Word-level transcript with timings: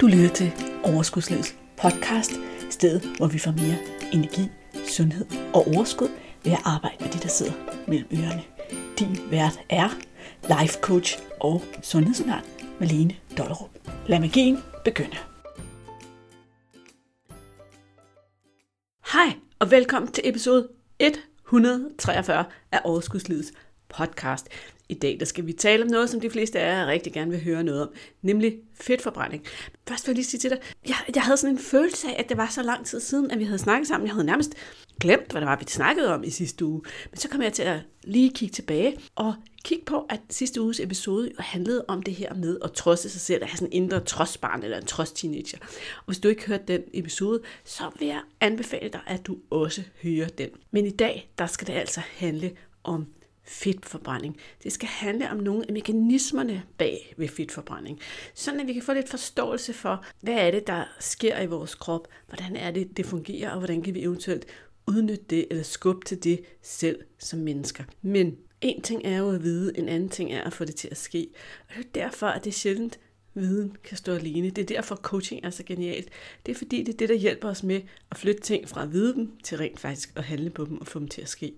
Du 0.00 0.06
lytter 0.06 0.28
til 0.28 0.52
Overskudslivets 0.84 1.56
podcast, 1.76 2.32
stedet 2.70 3.16
hvor 3.16 3.26
vi 3.26 3.38
får 3.38 3.50
mere 3.50 3.76
energi, 4.12 4.48
sundhed 4.88 5.26
og 5.54 5.66
overskud 5.66 6.08
ved 6.44 6.52
at 6.52 6.58
arbejde 6.64 6.96
med 7.00 7.12
de, 7.12 7.18
der 7.18 7.28
sidder 7.28 7.52
mellem 7.88 8.08
ørerne. 8.12 8.42
Din 8.98 9.30
vært 9.30 9.60
er 9.70 9.88
life 10.42 10.78
coach 10.80 11.18
og 11.40 11.62
sundhedsundern 11.82 12.44
Malene 12.80 13.16
Dollerup. 13.38 13.70
Lad 14.06 14.20
magien 14.20 14.58
begynde. 14.84 15.16
Hej 19.12 19.34
og 19.58 19.70
velkommen 19.70 20.12
til 20.12 20.28
episode 20.28 20.68
143 21.00 22.44
af 22.72 22.80
Overskudslivets 22.84 23.52
podcast. 23.88 24.48
I 24.88 24.94
dag 24.94 25.16
der 25.20 25.26
skal 25.26 25.46
vi 25.46 25.52
tale 25.52 25.82
om 25.82 25.90
noget, 25.90 26.10
som 26.10 26.20
de 26.20 26.30
fleste 26.30 26.60
af 26.60 26.76
jer 26.76 26.86
rigtig 26.86 27.12
gerne 27.12 27.30
vil 27.30 27.44
høre 27.44 27.64
noget 27.64 27.82
om, 27.82 27.88
nemlig 28.22 28.56
fedtforbrænding. 28.74 29.44
Først 29.88 30.06
vil 30.06 30.12
jeg 30.12 30.16
lige 30.16 30.24
sige 30.24 30.40
til 30.40 30.50
dig, 30.50 30.58
jeg, 30.88 30.96
jeg 31.14 31.22
havde 31.22 31.36
sådan 31.36 31.54
en 31.54 31.58
følelse 31.58 32.08
af, 32.08 32.16
at 32.18 32.28
det 32.28 32.36
var 32.36 32.48
så 32.48 32.62
lang 32.62 32.86
tid 32.86 33.00
siden, 33.00 33.30
at 33.30 33.38
vi 33.38 33.44
havde 33.44 33.58
snakket 33.58 33.88
sammen. 33.88 34.06
Jeg 34.06 34.14
havde 34.14 34.26
nærmest 34.26 34.54
glemt, 35.00 35.30
hvad 35.30 35.40
det 35.40 35.48
var, 35.48 35.56
vi 35.56 35.64
snakkede 35.68 36.14
om 36.14 36.24
i 36.24 36.30
sidste 36.30 36.64
uge. 36.64 36.82
Men 37.10 37.18
så 37.18 37.28
kom 37.28 37.42
jeg 37.42 37.52
til 37.52 37.62
at 37.62 37.80
lige 38.04 38.30
kigge 38.30 38.52
tilbage 38.52 38.96
og 39.14 39.34
kigge 39.64 39.84
på, 39.84 40.06
at 40.08 40.20
sidste 40.30 40.60
uges 40.62 40.80
episode 40.80 41.30
handlede 41.38 41.84
om 41.88 42.02
det 42.02 42.14
her 42.14 42.34
med 42.34 42.58
at 42.64 42.72
trodse 42.72 43.08
sig 43.08 43.20
selv, 43.20 43.42
at 43.42 43.48
have 43.48 43.56
sådan 43.56 43.72
en 43.72 43.82
indre 43.82 44.00
trodsbarn 44.00 44.62
eller 44.62 44.78
en 44.78 44.86
trods 44.86 45.12
teenager. 45.12 45.58
Og 45.96 46.04
hvis 46.06 46.18
du 46.18 46.28
ikke 46.28 46.46
hørte 46.46 46.64
den 46.68 46.82
episode, 46.94 47.40
så 47.64 47.90
vil 47.98 48.08
jeg 48.08 48.20
anbefale 48.40 48.88
dig, 48.88 49.00
at 49.06 49.26
du 49.26 49.36
også 49.50 49.82
hører 50.02 50.28
den. 50.28 50.48
Men 50.70 50.86
i 50.86 50.90
dag, 50.90 51.30
der 51.38 51.46
skal 51.46 51.66
det 51.66 51.72
altså 51.72 52.00
handle 52.16 52.50
om 52.84 53.06
fedtforbrænding. 53.48 54.36
Det 54.62 54.72
skal 54.72 54.88
handle 54.88 55.30
om 55.30 55.36
nogle 55.36 55.64
af 55.68 55.72
mekanismerne 55.72 56.62
bag 56.78 57.14
ved 57.16 57.28
fedtforbrænding, 57.28 58.00
sådan 58.34 58.60
at 58.60 58.66
vi 58.66 58.72
kan 58.72 58.82
få 58.82 58.92
lidt 58.92 59.08
forståelse 59.08 59.72
for, 59.72 60.04
hvad 60.20 60.34
er 60.34 60.50
det, 60.50 60.66
der 60.66 60.84
sker 61.00 61.40
i 61.40 61.46
vores 61.46 61.74
krop, 61.74 62.08
hvordan 62.28 62.56
er 62.56 62.70
det, 62.70 62.96
det 62.96 63.06
fungerer, 63.06 63.50
og 63.50 63.58
hvordan 63.58 63.82
kan 63.82 63.94
vi 63.94 64.02
eventuelt 64.02 64.46
udnytte 64.86 65.24
det 65.30 65.46
eller 65.50 65.62
skubbe 65.62 66.06
til 66.06 66.24
det 66.24 66.40
selv 66.62 66.98
som 67.18 67.38
mennesker. 67.38 67.84
Men 68.02 68.36
en 68.60 68.82
ting 68.82 69.02
er 69.04 69.18
jo 69.18 69.30
at 69.30 69.42
vide, 69.42 69.78
en 69.78 69.88
anden 69.88 70.08
ting 70.08 70.32
er 70.32 70.42
at 70.42 70.52
få 70.52 70.64
det 70.64 70.74
til 70.74 70.88
at 70.90 70.96
ske. 70.96 71.28
Og 71.68 71.74
det 71.76 71.84
er 71.84 72.04
derfor, 72.04 72.26
at 72.26 72.44
det 72.44 72.50
er 72.50 72.54
sjældent, 72.54 72.98
viden 73.34 73.76
kan 73.84 73.96
stå 73.96 74.14
alene. 74.14 74.50
Det 74.50 74.62
er 74.62 74.76
derfor, 74.76 74.96
coaching 74.96 75.44
er 75.44 75.50
så 75.50 75.62
genialt. 75.62 76.08
Det 76.46 76.52
er 76.52 76.56
fordi, 76.56 76.82
det 76.82 76.92
er 76.92 76.96
det, 76.96 77.08
der 77.08 77.14
hjælper 77.14 77.48
os 77.48 77.62
med 77.62 77.80
at 78.10 78.18
flytte 78.18 78.40
ting 78.40 78.68
fra 78.68 78.82
at 78.82 78.92
vide 78.92 79.14
dem, 79.14 79.38
til 79.44 79.58
rent 79.58 79.80
faktisk 79.80 80.12
at 80.16 80.24
handle 80.24 80.50
på 80.50 80.64
dem 80.64 80.80
og 80.80 80.86
få 80.86 80.98
dem 80.98 81.08
til 81.08 81.22
at 81.22 81.28
ske 81.28 81.52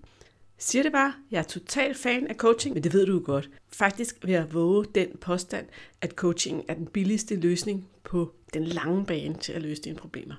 siger 0.61 0.83
det 0.83 0.91
bare, 0.91 1.13
jeg 1.31 1.39
er 1.39 1.43
total 1.43 1.95
fan 1.95 2.27
af 2.27 2.35
coaching, 2.35 2.73
men 2.73 2.83
det 2.83 2.93
ved 2.93 3.05
du 3.05 3.13
jo 3.13 3.21
godt. 3.25 3.49
Faktisk 3.69 4.17
vil 4.23 4.31
jeg 4.31 4.53
våge 4.53 4.85
den 4.95 5.17
påstand, 5.21 5.67
at 6.01 6.11
coaching 6.11 6.65
er 6.67 6.73
den 6.73 6.87
billigste 6.87 7.35
løsning 7.35 7.87
på 8.03 8.33
den 8.53 8.63
lange 8.63 9.05
bane 9.05 9.35
til 9.35 9.53
at 9.53 9.61
løse 9.61 9.81
dine 9.81 9.95
problemer. 9.95 10.35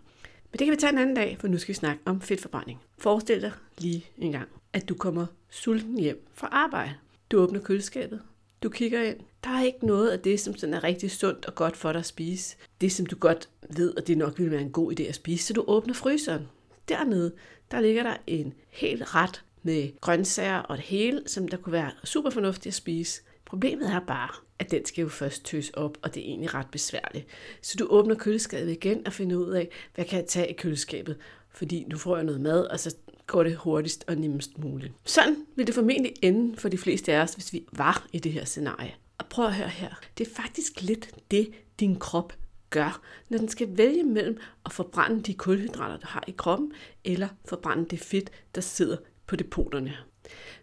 Men 0.50 0.58
det 0.58 0.66
kan 0.66 0.72
vi 0.72 0.76
tage 0.76 0.92
en 0.92 0.98
anden 0.98 1.16
dag, 1.16 1.36
for 1.40 1.48
nu 1.48 1.58
skal 1.58 1.68
vi 1.68 1.76
snakke 1.76 2.02
om 2.04 2.20
fedtforbrænding. 2.20 2.80
Forestil 2.98 3.42
dig 3.42 3.52
lige 3.78 4.06
en 4.18 4.32
gang, 4.32 4.48
at 4.72 4.88
du 4.88 4.94
kommer 4.94 5.26
sulten 5.50 5.98
hjem 5.98 6.26
fra 6.34 6.48
arbejde. 6.52 6.94
Du 7.30 7.38
åbner 7.38 7.60
køleskabet, 7.60 8.22
du 8.62 8.68
kigger 8.68 9.02
ind. 9.02 9.16
Der 9.44 9.50
er 9.50 9.62
ikke 9.62 9.86
noget 9.86 10.08
af 10.08 10.20
det, 10.20 10.40
som 10.40 10.56
sådan 10.56 10.74
er 10.74 10.84
rigtig 10.84 11.10
sundt 11.10 11.46
og 11.46 11.54
godt 11.54 11.76
for 11.76 11.92
dig 11.92 11.98
at 11.98 12.06
spise. 12.06 12.56
Det, 12.80 12.92
som 12.92 13.06
du 13.06 13.16
godt 13.16 13.48
ved, 13.70 13.94
at 13.96 14.06
det 14.06 14.18
nok 14.18 14.38
ville 14.38 14.50
være 14.50 14.60
en 14.60 14.72
god 14.72 15.00
idé 15.00 15.02
at 15.02 15.14
spise, 15.14 15.46
så 15.46 15.52
du 15.52 15.64
åbner 15.66 15.94
fryseren. 15.94 16.48
Dernede, 16.88 17.32
der 17.70 17.80
ligger 17.80 18.02
der 18.02 18.16
en 18.26 18.54
helt 18.68 19.14
ret 19.14 19.44
med 19.62 20.00
grøntsager 20.00 20.58
og 20.58 20.76
det 20.76 20.84
hele, 20.84 21.22
som 21.26 21.48
der 21.48 21.56
kunne 21.56 21.72
være 21.72 21.90
super 22.04 22.30
fornuftigt 22.30 22.66
at 22.66 22.74
spise. 22.74 23.22
Problemet 23.44 23.92
er 23.92 24.00
bare, 24.00 24.28
at 24.58 24.70
den 24.70 24.84
skal 24.84 25.02
jo 25.02 25.08
først 25.08 25.44
tøs 25.44 25.70
op, 25.70 25.98
og 26.02 26.14
det 26.14 26.20
er 26.22 26.26
egentlig 26.26 26.54
ret 26.54 26.66
besværligt. 26.72 27.26
Så 27.62 27.76
du 27.78 27.86
åbner 27.90 28.14
køleskabet 28.14 28.72
igen 28.72 29.06
og 29.06 29.12
finder 29.12 29.36
ud 29.36 29.50
af, 29.50 29.68
hvad 29.94 30.04
kan 30.04 30.18
jeg 30.18 30.26
tage 30.26 30.50
i 30.50 30.52
køleskabet? 30.52 31.16
Fordi 31.50 31.84
nu 31.90 31.98
får 31.98 32.16
jeg 32.16 32.24
noget 32.24 32.40
mad, 32.40 32.64
og 32.64 32.80
så 32.80 32.96
går 33.26 33.42
det 33.42 33.56
hurtigst 33.56 34.04
og 34.08 34.16
nemmest 34.16 34.58
muligt. 34.58 34.92
Sådan 35.04 35.36
vil 35.56 35.66
det 35.66 35.74
formentlig 35.74 36.12
ende 36.22 36.56
for 36.56 36.68
de 36.68 36.78
fleste 36.78 37.12
af 37.12 37.22
os, 37.22 37.34
hvis 37.34 37.52
vi 37.52 37.66
var 37.72 38.06
i 38.12 38.18
det 38.18 38.32
her 38.32 38.44
scenarie. 38.44 38.94
Og 39.18 39.26
prøv 39.26 39.46
at 39.46 39.54
høre 39.54 39.68
her. 39.68 40.00
Det 40.18 40.28
er 40.28 40.34
faktisk 40.34 40.82
lidt 40.82 41.10
det, 41.30 41.50
din 41.80 41.98
krop 41.98 42.32
gør, 42.70 43.00
når 43.28 43.38
den 43.38 43.48
skal 43.48 43.68
vælge 43.76 44.02
mellem 44.02 44.38
at 44.64 44.72
forbrænde 44.72 45.22
de 45.22 45.34
kulhydrater, 45.34 45.96
du 45.96 46.06
har 46.06 46.24
i 46.26 46.34
kroppen, 46.36 46.72
eller 47.04 47.28
forbrænde 47.44 47.86
det 47.90 48.00
fedt, 48.00 48.30
der 48.54 48.60
sidder 48.60 48.96
på 49.26 49.36
depoterne. 49.36 49.96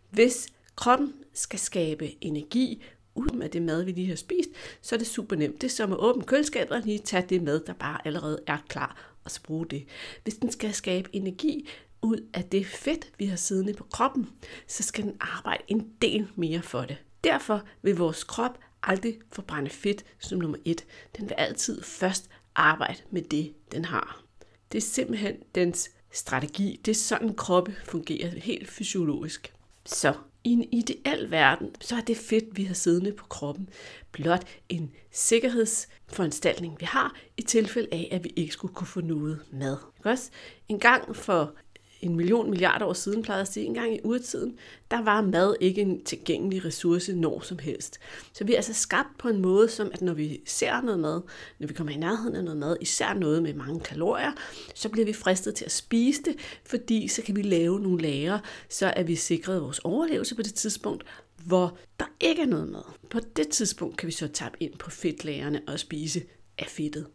Hvis 0.09 0.47
kroppen 0.75 1.13
skal 1.33 1.59
skabe 1.59 2.23
energi 2.25 2.83
ud 3.15 3.39
af 3.41 3.49
det 3.49 3.61
mad, 3.61 3.83
vi 3.83 3.91
lige 3.91 4.07
har 4.07 4.15
spist, 4.15 4.49
så 4.81 4.95
er 4.95 4.99
det 4.99 5.07
super 5.07 5.35
nemt. 5.35 5.61
Det 5.61 5.67
er 5.67 5.71
som 5.71 5.93
at 5.93 5.99
åbne 5.99 6.23
køleskabet 6.23 6.77
og 6.77 6.81
lige 6.85 6.99
tage 6.99 7.25
det 7.29 7.43
mad, 7.43 7.59
der 7.67 7.73
bare 7.73 8.07
allerede 8.07 8.39
er 8.47 8.57
klar, 8.67 9.15
og 9.23 9.31
så 9.31 9.43
bruge 9.43 9.65
det. 9.65 9.85
Hvis 10.23 10.35
den 10.35 10.51
skal 10.51 10.73
skabe 10.73 11.09
energi 11.13 11.69
ud 12.01 12.29
af 12.33 12.43
det 12.43 12.65
fedt, 12.65 13.11
vi 13.17 13.25
har 13.25 13.35
siddende 13.35 13.73
på 13.73 13.83
kroppen, 13.83 14.29
så 14.67 14.83
skal 14.83 15.03
den 15.03 15.17
arbejde 15.19 15.63
en 15.67 15.89
del 16.01 16.27
mere 16.35 16.61
for 16.61 16.81
det. 16.81 16.97
Derfor 17.23 17.63
vil 17.81 17.97
vores 17.97 18.23
krop 18.23 18.59
aldrig 18.83 19.19
forbrænde 19.31 19.69
fedt 19.69 20.05
som 20.19 20.39
nummer 20.39 20.57
et. 20.65 20.85
Den 21.17 21.29
vil 21.29 21.35
altid 21.37 21.83
først 21.83 22.29
arbejde 22.55 23.01
med 23.11 23.21
det, 23.21 23.53
den 23.71 23.85
har. 23.85 24.23
Det 24.71 24.77
er 24.77 24.81
simpelthen 24.81 25.35
dens 25.55 25.91
strategi. 26.11 26.79
Det 26.85 26.91
er 26.91 26.95
sådan, 26.95 27.33
kroppe 27.35 27.75
fungerer 27.83 28.29
helt 28.29 28.69
fysiologisk. 28.69 29.53
Så 29.85 30.13
i 30.43 30.49
en 30.49 30.63
ideel 30.71 31.31
verden, 31.31 31.75
så 31.81 31.95
er 31.95 32.01
det 32.01 32.17
fedt, 32.17 32.57
vi 32.57 32.63
har 32.63 32.73
siddende 32.73 33.11
på 33.11 33.25
kroppen, 33.27 33.69
blot 34.11 34.47
en 34.69 34.91
sikkerhedsforanstaltning, 35.11 36.79
vi 36.79 36.85
har 36.85 37.15
i 37.37 37.41
tilfælde 37.41 37.87
af, 37.91 38.09
at 38.11 38.23
vi 38.23 38.33
ikke 38.35 38.53
skulle 38.53 38.73
kunne 38.73 38.87
få 38.87 39.01
noget 39.01 39.41
mad. 39.51 39.77
Også 40.05 40.29
en 40.67 40.79
gang 40.79 41.15
for 41.15 41.53
en 42.01 42.15
million 42.15 42.49
milliarder 42.49 42.85
år 42.85 42.93
siden, 42.93 43.23
plejede 43.23 43.41
at 43.41 43.53
sige, 43.53 43.65
en 43.65 43.73
gang 43.73 43.95
i 43.95 43.99
urtiden, 44.03 44.55
der 44.91 45.01
var 45.01 45.21
mad 45.21 45.55
ikke 45.59 45.81
en 45.81 46.03
tilgængelig 46.03 46.65
ressource 46.65 47.13
når 47.13 47.39
som 47.39 47.59
helst. 47.59 47.99
Så 48.33 48.43
vi 48.43 48.53
er 48.53 48.57
altså 48.57 48.73
skabt 48.73 49.17
på 49.17 49.29
en 49.29 49.41
måde, 49.41 49.69
som 49.69 49.89
at 49.93 50.01
når 50.01 50.13
vi 50.13 50.41
ser 50.45 50.81
noget 50.81 50.99
mad, 50.99 51.21
når 51.59 51.67
vi 51.67 51.73
kommer 51.73 51.93
i 51.93 51.97
nærheden 51.97 52.35
af 52.35 52.43
noget 52.43 52.59
mad, 52.59 52.77
især 52.81 53.13
noget 53.13 53.43
med 53.43 53.53
mange 53.53 53.79
kalorier, 53.79 54.31
så 54.75 54.89
bliver 54.89 55.05
vi 55.05 55.13
fristet 55.13 55.55
til 55.55 55.65
at 55.65 55.71
spise 55.71 56.23
det, 56.23 56.35
fordi 56.65 57.07
så 57.07 57.21
kan 57.21 57.35
vi 57.35 57.41
lave 57.41 57.79
nogle 57.79 58.01
lager, 58.01 58.39
så 58.69 58.87
er 58.87 59.03
vi 59.03 59.15
sikret 59.15 59.61
vores 59.61 59.79
overlevelse 59.79 60.35
på 60.35 60.41
det 60.41 60.53
tidspunkt, 60.53 61.03
hvor 61.45 61.77
der 61.99 62.05
ikke 62.19 62.41
er 62.41 62.45
noget 62.45 62.69
mad. 62.69 62.81
På 63.09 63.19
det 63.35 63.47
tidspunkt 63.47 63.97
kan 63.97 64.07
vi 64.07 64.11
så 64.11 64.27
tabe 64.27 64.57
ind 64.59 64.73
på 64.77 64.89
fedtlagerne 64.89 65.61
og 65.67 65.79
spise 65.79 66.21
af 66.57 66.65
fedtet. 66.67 67.05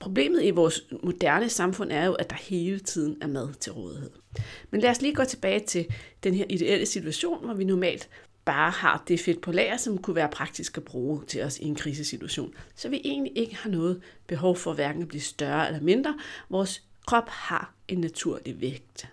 Problemet 0.00 0.44
i 0.44 0.50
vores 0.50 0.84
moderne 1.02 1.48
samfund 1.48 1.92
er 1.92 2.04
jo, 2.04 2.12
at 2.12 2.30
der 2.30 2.36
hele 2.36 2.78
tiden 2.78 3.16
er 3.22 3.26
mad 3.26 3.54
til 3.54 3.72
rådighed. 3.72 4.10
Men 4.70 4.80
lad 4.80 4.90
os 4.90 5.02
lige 5.02 5.14
gå 5.14 5.24
tilbage 5.24 5.60
til 5.60 5.86
den 6.24 6.34
her 6.34 6.44
ideelle 6.48 6.86
situation, 6.86 7.44
hvor 7.44 7.54
vi 7.54 7.64
normalt 7.64 8.08
bare 8.44 8.70
har 8.70 9.04
det 9.08 9.20
fedt 9.20 9.40
på 9.40 9.52
lager, 9.52 9.76
som 9.76 9.98
kunne 9.98 10.16
være 10.16 10.28
praktisk 10.28 10.76
at 10.76 10.84
bruge 10.84 11.24
til 11.26 11.42
os 11.42 11.58
i 11.58 11.64
en 11.64 11.74
krisesituation. 11.74 12.54
Så 12.74 12.88
vi 12.88 13.00
egentlig 13.04 13.32
ikke 13.36 13.56
har 13.56 13.70
noget 13.70 14.02
behov 14.26 14.56
for 14.56 14.72
hverken 14.72 15.02
at 15.02 15.08
blive 15.08 15.20
større 15.20 15.66
eller 15.66 15.80
mindre. 15.80 16.18
Vores 16.50 16.82
krop 17.06 17.28
har 17.28 17.74
en 17.88 17.98
naturlig 17.98 18.60
vægt 18.60 19.08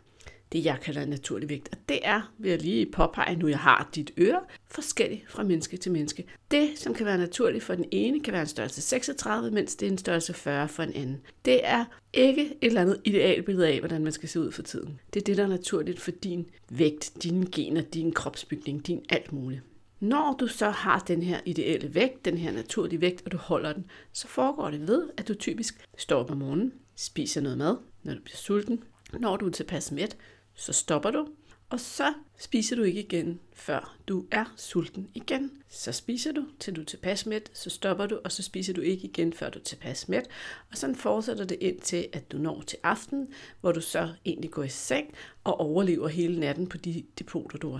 det, 0.51 0.65
jeg 0.65 0.77
kalder 0.81 1.05
naturlig 1.05 1.49
vægt. 1.49 1.69
Og 1.71 1.77
det 1.89 1.99
er, 2.03 2.33
vil 2.37 2.49
jeg 2.49 2.61
lige 2.61 2.91
påpege, 2.91 3.35
nu 3.35 3.47
jeg 3.47 3.59
har 3.59 3.89
dit 3.95 4.11
øre, 4.17 4.39
forskelligt 4.71 5.31
fra 5.31 5.43
menneske 5.43 5.77
til 5.77 5.91
menneske. 5.91 6.25
Det, 6.51 6.69
som 6.75 6.93
kan 6.93 7.05
være 7.05 7.17
naturligt 7.17 7.63
for 7.63 7.75
den 7.75 7.85
ene, 7.91 8.19
kan 8.19 8.33
være 8.33 8.41
en 8.41 8.47
størrelse 8.47 8.81
36, 8.81 9.51
mens 9.51 9.75
det 9.75 9.87
er 9.87 9.91
en 9.91 9.97
størrelse 9.97 10.33
40 10.33 10.67
for 10.67 10.83
en 10.83 10.93
anden. 10.93 11.21
Det 11.45 11.59
er 11.63 11.85
ikke 12.13 12.45
et 12.45 12.57
eller 12.61 12.81
andet 12.81 13.01
idealbillede 13.03 13.67
af, 13.67 13.79
hvordan 13.79 14.03
man 14.03 14.13
skal 14.13 14.29
se 14.29 14.39
ud 14.39 14.51
for 14.51 14.61
tiden. 14.61 14.99
Det 15.13 15.19
er 15.19 15.23
det, 15.23 15.37
der 15.37 15.43
er 15.43 15.47
naturligt 15.47 15.99
for 15.99 16.11
din 16.11 16.45
vægt, 16.69 17.11
dine 17.23 17.45
gener, 17.51 17.81
din 17.81 18.11
kropsbygning, 18.11 18.87
din 18.87 19.05
alt 19.09 19.33
muligt. 19.33 19.61
Når 19.99 20.37
du 20.39 20.47
så 20.47 20.69
har 20.69 20.99
den 20.99 21.23
her 21.23 21.39
ideelle 21.45 21.95
vægt, 21.95 22.25
den 22.25 22.37
her 22.37 22.51
naturlige 22.51 23.01
vægt, 23.01 23.21
og 23.25 23.31
du 23.31 23.37
holder 23.37 23.73
den, 23.73 23.85
så 24.11 24.27
foregår 24.27 24.69
det 24.69 24.87
ved, 24.87 25.09
at 25.17 25.27
du 25.27 25.33
typisk 25.33 25.87
står 25.97 26.19
op 26.19 26.31
om 26.31 26.37
morgenen, 26.37 26.73
spiser 26.95 27.41
noget 27.41 27.57
mad, 27.57 27.75
når 28.03 28.13
du 28.13 28.21
bliver 28.21 28.37
sulten, 28.37 28.83
når 29.19 29.37
du 29.37 29.47
er 29.47 29.51
tilpas 29.51 29.91
mæt, 29.91 30.17
så 30.61 30.73
stopper 30.73 31.11
du, 31.11 31.27
og 31.69 31.79
så 31.79 32.13
spiser 32.39 32.75
du 32.75 32.83
ikke 32.83 32.99
igen, 32.99 33.39
før 33.53 33.97
du 34.07 34.25
er 34.31 34.53
sulten 34.57 35.07
igen. 35.13 35.51
Så 35.69 35.91
spiser 35.91 36.31
du, 36.31 36.45
til 36.59 36.75
du 36.75 36.81
er 36.81 36.85
tilpas 36.85 37.25
mæt, 37.25 37.51
så 37.53 37.69
stopper 37.69 38.05
du, 38.05 38.19
og 38.23 38.31
så 38.31 38.43
spiser 38.43 38.73
du 38.73 38.81
ikke 38.81 39.07
igen, 39.07 39.33
før 39.33 39.49
du 39.49 39.59
er 39.59 39.63
tilpas 39.63 40.09
mæt. 40.09 40.27
Og 40.71 40.77
sådan 40.77 40.95
fortsætter 40.95 41.45
det 41.45 41.57
ind 41.61 41.79
til, 41.79 42.07
at 42.13 42.31
du 42.31 42.37
når 42.37 42.61
til 42.61 42.77
aften, 42.83 43.27
hvor 43.61 43.71
du 43.71 43.81
så 43.81 44.09
egentlig 44.25 44.51
går 44.51 44.63
i 44.63 44.69
seng 44.69 45.13
og 45.43 45.59
overlever 45.59 46.07
hele 46.07 46.39
natten 46.39 46.67
på 46.67 46.77
de 46.77 47.03
depoter, 47.19 47.57
du 47.57 47.71
har 47.71 47.79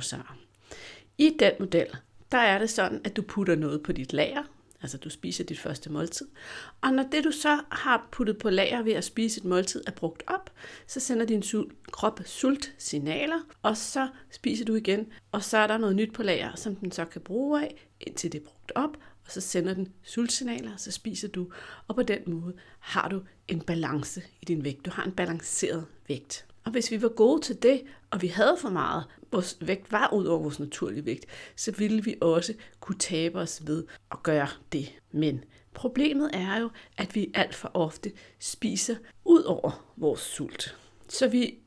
I 1.18 1.36
den 1.40 1.54
model, 1.60 1.88
der 2.32 2.38
er 2.38 2.60
det 2.60 2.70
sådan, 2.70 3.02
at 3.04 3.16
du 3.16 3.22
putter 3.22 3.56
noget 3.56 3.84
på 3.84 3.92
dit 3.92 4.14
lager, 4.14 4.44
Altså 4.82 4.98
du 4.98 5.10
spiser 5.10 5.44
dit 5.44 5.60
første 5.60 5.92
måltid. 5.92 6.28
Og 6.82 6.94
når 6.94 7.04
det 7.12 7.24
du 7.24 7.32
så 7.32 7.60
har 7.72 8.08
puttet 8.12 8.38
på 8.38 8.50
lager 8.50 8.82
ved 8.82 8.94
at 8.94 9.04
spise 9.04 9.40
et 9.40 9.46
måltid 9.46 9.84
er 9.88 9.92
brugt 9.92 10.24
op, 10.28 10.52
så 10.88 11.00
sender 11.00 11.26
din 11.26 11.44
krop 11.92 12.20
sultsignaler, 12.26 13.40
og 13.62 13.78
så 13.78 14.08
spiser 14.32 14.66
du 14.66 14.76
igen, 14.76 15.08
og 15.32 15.44
så 15.44 15.58
er 15.58 15.68
der 15.68 15.78
noget 15.78 15.96
nyt 15.96 16.14
på 16.14 16.24
lager, 16.24 16.56
som 16.56 16.76
den 16.76 16.92
så 16.92 17.06
kan 17.06 17.22
bruge 17.22 17.62
af, 17.62 17.88
indtil 18.00 18.32
det 18.32 18.42
er 18.42 18.46
brugt 18.46 18.72
op, 18.76 18.98
og 19.26 19.32
så 19.32 19.42
sender 19.42 19.74
den 19.74 19.94
sultsignaler, 20.04 20.78
så 20.78 20.92
spiser 20.92 21.28
du, 21.28 21.48
og 21.88 21.96
på 21.96 22.04
den 22.04 22.20
måde 22.28 22.54
har 22.80 23.10
du 23.10 23.22
en 23.48 23.62
balance 23.62 24.22
i 24.42 24.46
din 24.46 24.64
vægt. 24.64 24.86
Du 24.86 24.92
har 24.92 25.04
en 25.04 25.12
balanceret 25.12 25.86
vægt. 26.08 26.46
Og 26.64 26.72
hvis 26.72 26.92
vi 26.92 27.02
var 27.02 27.10
gode 27.10 27.42
til 27.42 27.64
det, 27.64 27.82
og 28.12 28.22
vi 28.22 28.28
havde 28.28 28.58
for 28.60 28.70
meget, 28.70 29.04
vores 29.32 29.58
vægt 29.62 29.92
var 29.92 30.14
ud 30.14 30.26
over 30.26 30.40
vores 30.40 30.60
naturlige 30.60 31.06
vægt, 31.06 31.26
så 31.56 31.72
ville 31.72 32.04
vi 32.04 32.16
også 32.22 32.54
kunne 32.80 32.98
tabe 32.98 33.40
os 33.40 33.62
ved 33.68 33.84
at 34.12 34.24
gøre 34.24 34.48
det. 34.72 34.94
Men 35.12 35.44
problemet 35.74 36.30
er 36.34 36.60
jo, 36.60 36.70
at 36.98 37.16
vi 37.16 37.32
alt 37.34 37.56
for 37.56 37.72
ofte 37.74 38.12
spiser 38.40 38.96
ud 39.26 39.44
over 39.44 39.94
vores 39.98 40.20
sult. 40.20 40.78
Så 41.10 41.28
vi 41.28 41.58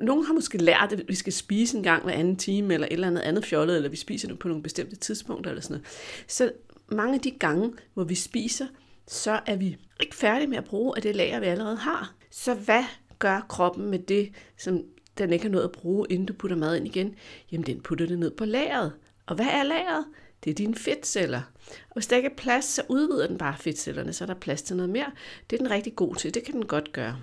nogen 0.00 0.24
har 0.24 0.32
måske 0.32 0.58
lært, 0.58 0.92
at 0.92 1.02
vi 1.08 1.14
skal 1.14 1.32
spise 1.32 1.76
en 1.76 1.82
gang 1.82 2.04
hver 2.04 2.12
anden 2.12 2.36
time, 2.36 2.74
eller 2.74 2.86
et 2.86 2.92
eller 2.92 3.06
andet 3.06 3.20
andet 3.20 3.44
fjollet, 3.44 3.76
eller 3.76 3.88
vi 3.88 3.96
spiser 3.96 4.28
det 4.28 4.38
på 4.38 4.48
nogle 4.48 4.62
bestemte 4.62 4.96
tidspunkter, 4.96 5.50
eller 5.50 5.62
sådan 5.62 5.74
noget. 5.74 5.86
Så 6.28 6.52
mange 6.88 7.14
af 7.14 7.20
de 7.20 7.30
gange, 7.30 7.72
hvor 7.94 8.04
vi 8.04 8.14
spiser, 8.14 8.66
så 9.06 9.40
er 9.46 9.56
vi 9.56 9.76
ikke 10.00 10.16
færdige 10.16 10.48
med 10.48 10.58
at 10.58 10.64
bruge 10.64 10.96
af 10.96 11.02
det 11.02 11.16
lager, 11.16 11.40
vi 11.40 11.46
allerede 11.46 11.76
har. 11.76 12.14
Så 12.30 12.54
hvad 12.54 12.84
gør 13.18 13.46
kroppen 13.48 13.90
med 13.90 13.98
det, 13.98 14.32
som 14.58 14.82
den 15.18 15.32
ikke 15.32 15.44
har 15.44 15.50
nået 15.50 15.64
at 15.64 15.72
bruge, 15.72 16.06
inden 16.10 16.26
du 16.26 16.32
putter 16.32 16.56
mad 16.56 16.76
ind 16.76 16.86
igen? 16.86 17.14
Jamen, 17.52 17.66
den 17.66 17.80
putter 17.80 18.06
det 18.06 18.18
ned 18.18 18.30
på 18.30 18.44
lageret. 18.44 18.92
Og 19.26 19.34
hvad 19.34 19.46
er 19.46 19.62
lageret? 19.62 20.04
Det 20.44 20.50
er 20.50 20.54
dine 20.54 20.74
fedtceller. 20.74 21.42
Og 21.88 21.94
hvis 21.94 22.06
der 22.06 22.16
ikke 22.16 22.28
er 22.28 22.36
plads, 22.36 22.64
så 22.64 22.82
udvider 22.88 23.26
den 23.26 23.38
bare 23.38 23.56
fedtcellerne, 23.58 24.12
så 24.12 24.24
er 24.24 24.26
der 24.26 24.34
plads 24.34 24.62
til 24.62 24.76
noget 24.76 24.90
mere. 24.90 25.12
Det 25.50 25.56
er 25.56 25.60
den 25.60 25.70
rigtig 25.70 25.96
god 25.96 26.14
til. 26.14 26.34
Det 26.34 26.44
kan 26.44 26.54
den 26.54 26.66
godt 26.66 26.92
gøre. 26.92 27.16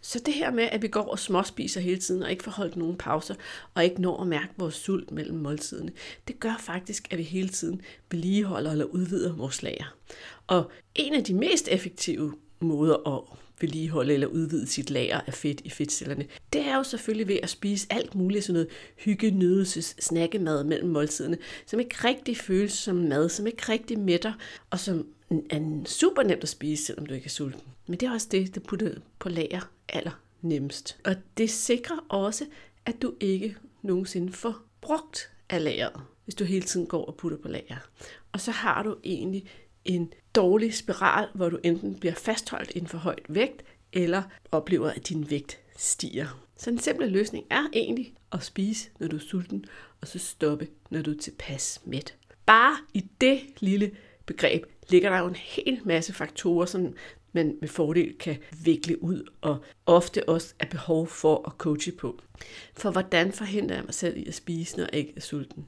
Så 0.00 0.22
det 0.26 0.34
her 0.34 0.50
med, 0.50 0.64
at 0.64 0.82
vi 0.82 0.88
går 0.88 1.02
og 1.02 1.18
småspiser 1.18 1.80
hele 1.80 2.00
tiden, 2.00 2.22
og 2.22 2.30
ikke 2.30 2.44
får 2.44 2.50
holdt 2.50 2.76
nogen 2.76 2.96
pauser, 2.96 3.34
og 3.74 3.84
ikke 3.84 4.02
når 4.02 4.20
at 4.20 4.26
mærke 4.26 4.52
vores 4.56 4.74
sult 4.74 5.10
mellem 5.10 5.38
måltiderne, 5.38 5.92
det 6.28 6.40
gør 6.40 6.56
faktisk, 6.60 7.12
at 7.12 7.18
vi 7.18 7.22
hele 7.22 7.48
tiden 7.48 7.82
vedligeholder 8.10 8.70
eller 8.70 8.84
udvider 8.84 9.32
vores 9.32 9.62
lager. 9.62 9.94
Og 10.46 10.70
en 10.94 11.14
af 11.14 11.24
de 11.24 11.34
mest 11.34 11.68
effektive 11.68 12.34
måder 12.60 13.16
at 13.16 13.38
vedligeholde 13.62 14.14
eller 14.14 14.26
udvide 14.26 14.66
sit 14.66 14.90
lager 14.90 15.20
af 15.26 15.34
fedt 15.34 15.60
i 15.64 15.70
fedtcellerne, 15.70 16.26
det 16.52 16.60
er 16.60 16.76
jo 16.76 16.82
selvfølgelig 16.82 17.28
ved 17.28 17.38
at 17.42 17.50
spise 17.50 17.86
alt 17.90 18.14
muligt 18.14 18.44
sådan 18.44 18.52
noget 18.52 18.68
hygge, 18.96 19.30
nydelses, 19.30 19.96
snakkemad 20.00 20.64
mellem 20.64 20.88
måltiderne, 20.88 21.38
som 21.66 21.80
ikke 21.80 21.94
rigtig 22.04 22.36
føles 22.36 22.72
som 22.72 22.96
mad, 22.96 23.28
som 23.28 23.46
ikke 23.46 23.72
rigtig 23.72 23.98
mætter, 23.98 24.32
og 24.70 24.80
som 24.80 25.06
er 25.50 25.82
super 25.86 26.22
nemt 26.22 26.42
at 26.42 26.48
spise, 26.48 26.84
selvom 26.84 27.06
du 27.06 27.14
ikke 27.14 27.26
er 27.26 27.30
sulten. 27.30 27.60
Men 27.86 28.00
det 28.00 28.06
er 28.06 28.12
også 28.12 28.28
det, 28.30 28.54
der 28.54 28.60
putter 28.60 28.94
på 29.18 29.28
lager 29.28 29.70
aller 29.88 30.22
nemmest. 30.42 30.96
Og 31.04 31.16
det 31.36 31.50
sikrer 31.50 31.96
også, 32.08 32.44
at 32.86 33.02
du 33.02 33.14
ikke 33.20 33.56
nogensinde 33.82 34.32
får 34.32 34.58
brugt 34.80 35.30
af 35.50 35.64
lageret, 35.64 36.00
hvis 36.24 36.34
du 36.34 36.44
hele 36.44 36.64
tiden 36.64 36.86
går 36.86 37.04
og 37.04 37.16
putter 37.16 37.38
på 37.38 37.48
lager. 37.48 37.76
Og 38.32 38.40
så 38.40 38.50
har 38.50 38.82
du 38.82 38.96
egentlig 39.04 39.46
en 39.84 40.12
dårlig 40.34 40.74
spiral, 40.74 41.28
hvor 41.34 41.48
du 41.48 41.58
enten 41.62 41.94
bliver 41.94 42.14
fastholdt 42.14 42.70
i 42.70 42.78
en 42.78 42.86
for 42.86 42.98
højt 42.98 43.24
vægt, 43.28 43.64
eller 43.92 44.22
oplever, 44.52 44.90
at 44.90 45.08
din 45.08 45.30
vægt 45.30 45.58
stiger. 45.76 46.42
Så 46.56 46.70
en 46.70 46.78
simpel 46.78 47.12
løsning 47.12 47.46
er 47.50 47.62
egentlig 47.72 48.14
at 48.32 48.42
spise, 48.42 48.90
når 48.98 49.08
du 49.08 49.16
er 49.16 49.20
sulten, 49.20 49.64
og 50.00 50.08
så 50.08 50.18
stoppe, 50.18 50.68
når 50.90 51.02
du 51.02 51.10
er 51.10 51.18
tilpas 51.18 51.80
mæt. 51.84 52.14
Bare 52.46 52.76
i 52.94 53.04
det 53.20 53.40
lille 53.58 53.90
begreb 54.26 54.64
ligger 54.88 55.10
der 55.10 55.18
jo 55.18 55.26
en 55.26 55.36
hel 55.36 55.80
masse 55.84 56.12
faktorer, 56.12 56.66
som 56.66 56.94
man 57.32 57.56
med 57.60 57.68
fordel 57.68 58.14
kan 58.18 58.36
vikle 58.64 59.02
ud, 59.02 59.30
og 59.40 59.58
ofte 59.86 60.28
også 60.28 60.54
er 60.58 60.66
behov 60.66 61.06
for 61.06 61.48
at 61.48 61.52
coache 61.58 61.92
på. 61.92 62.20
For 62.74 62.90
hvordan 62.90 63.32
forhindrer 63.32 63.76
jeg 63.76 63.84
mig 63.84 63.94
selv 63.94 64.16
i 64.16 64.26
at 64.26 64.34
spise, 64.34 64.76
når 64.76 64.84
jeg 64.84 64.94
ikke 64.94 65.12
er 65.16 65.20
sulten? 65.20 65.66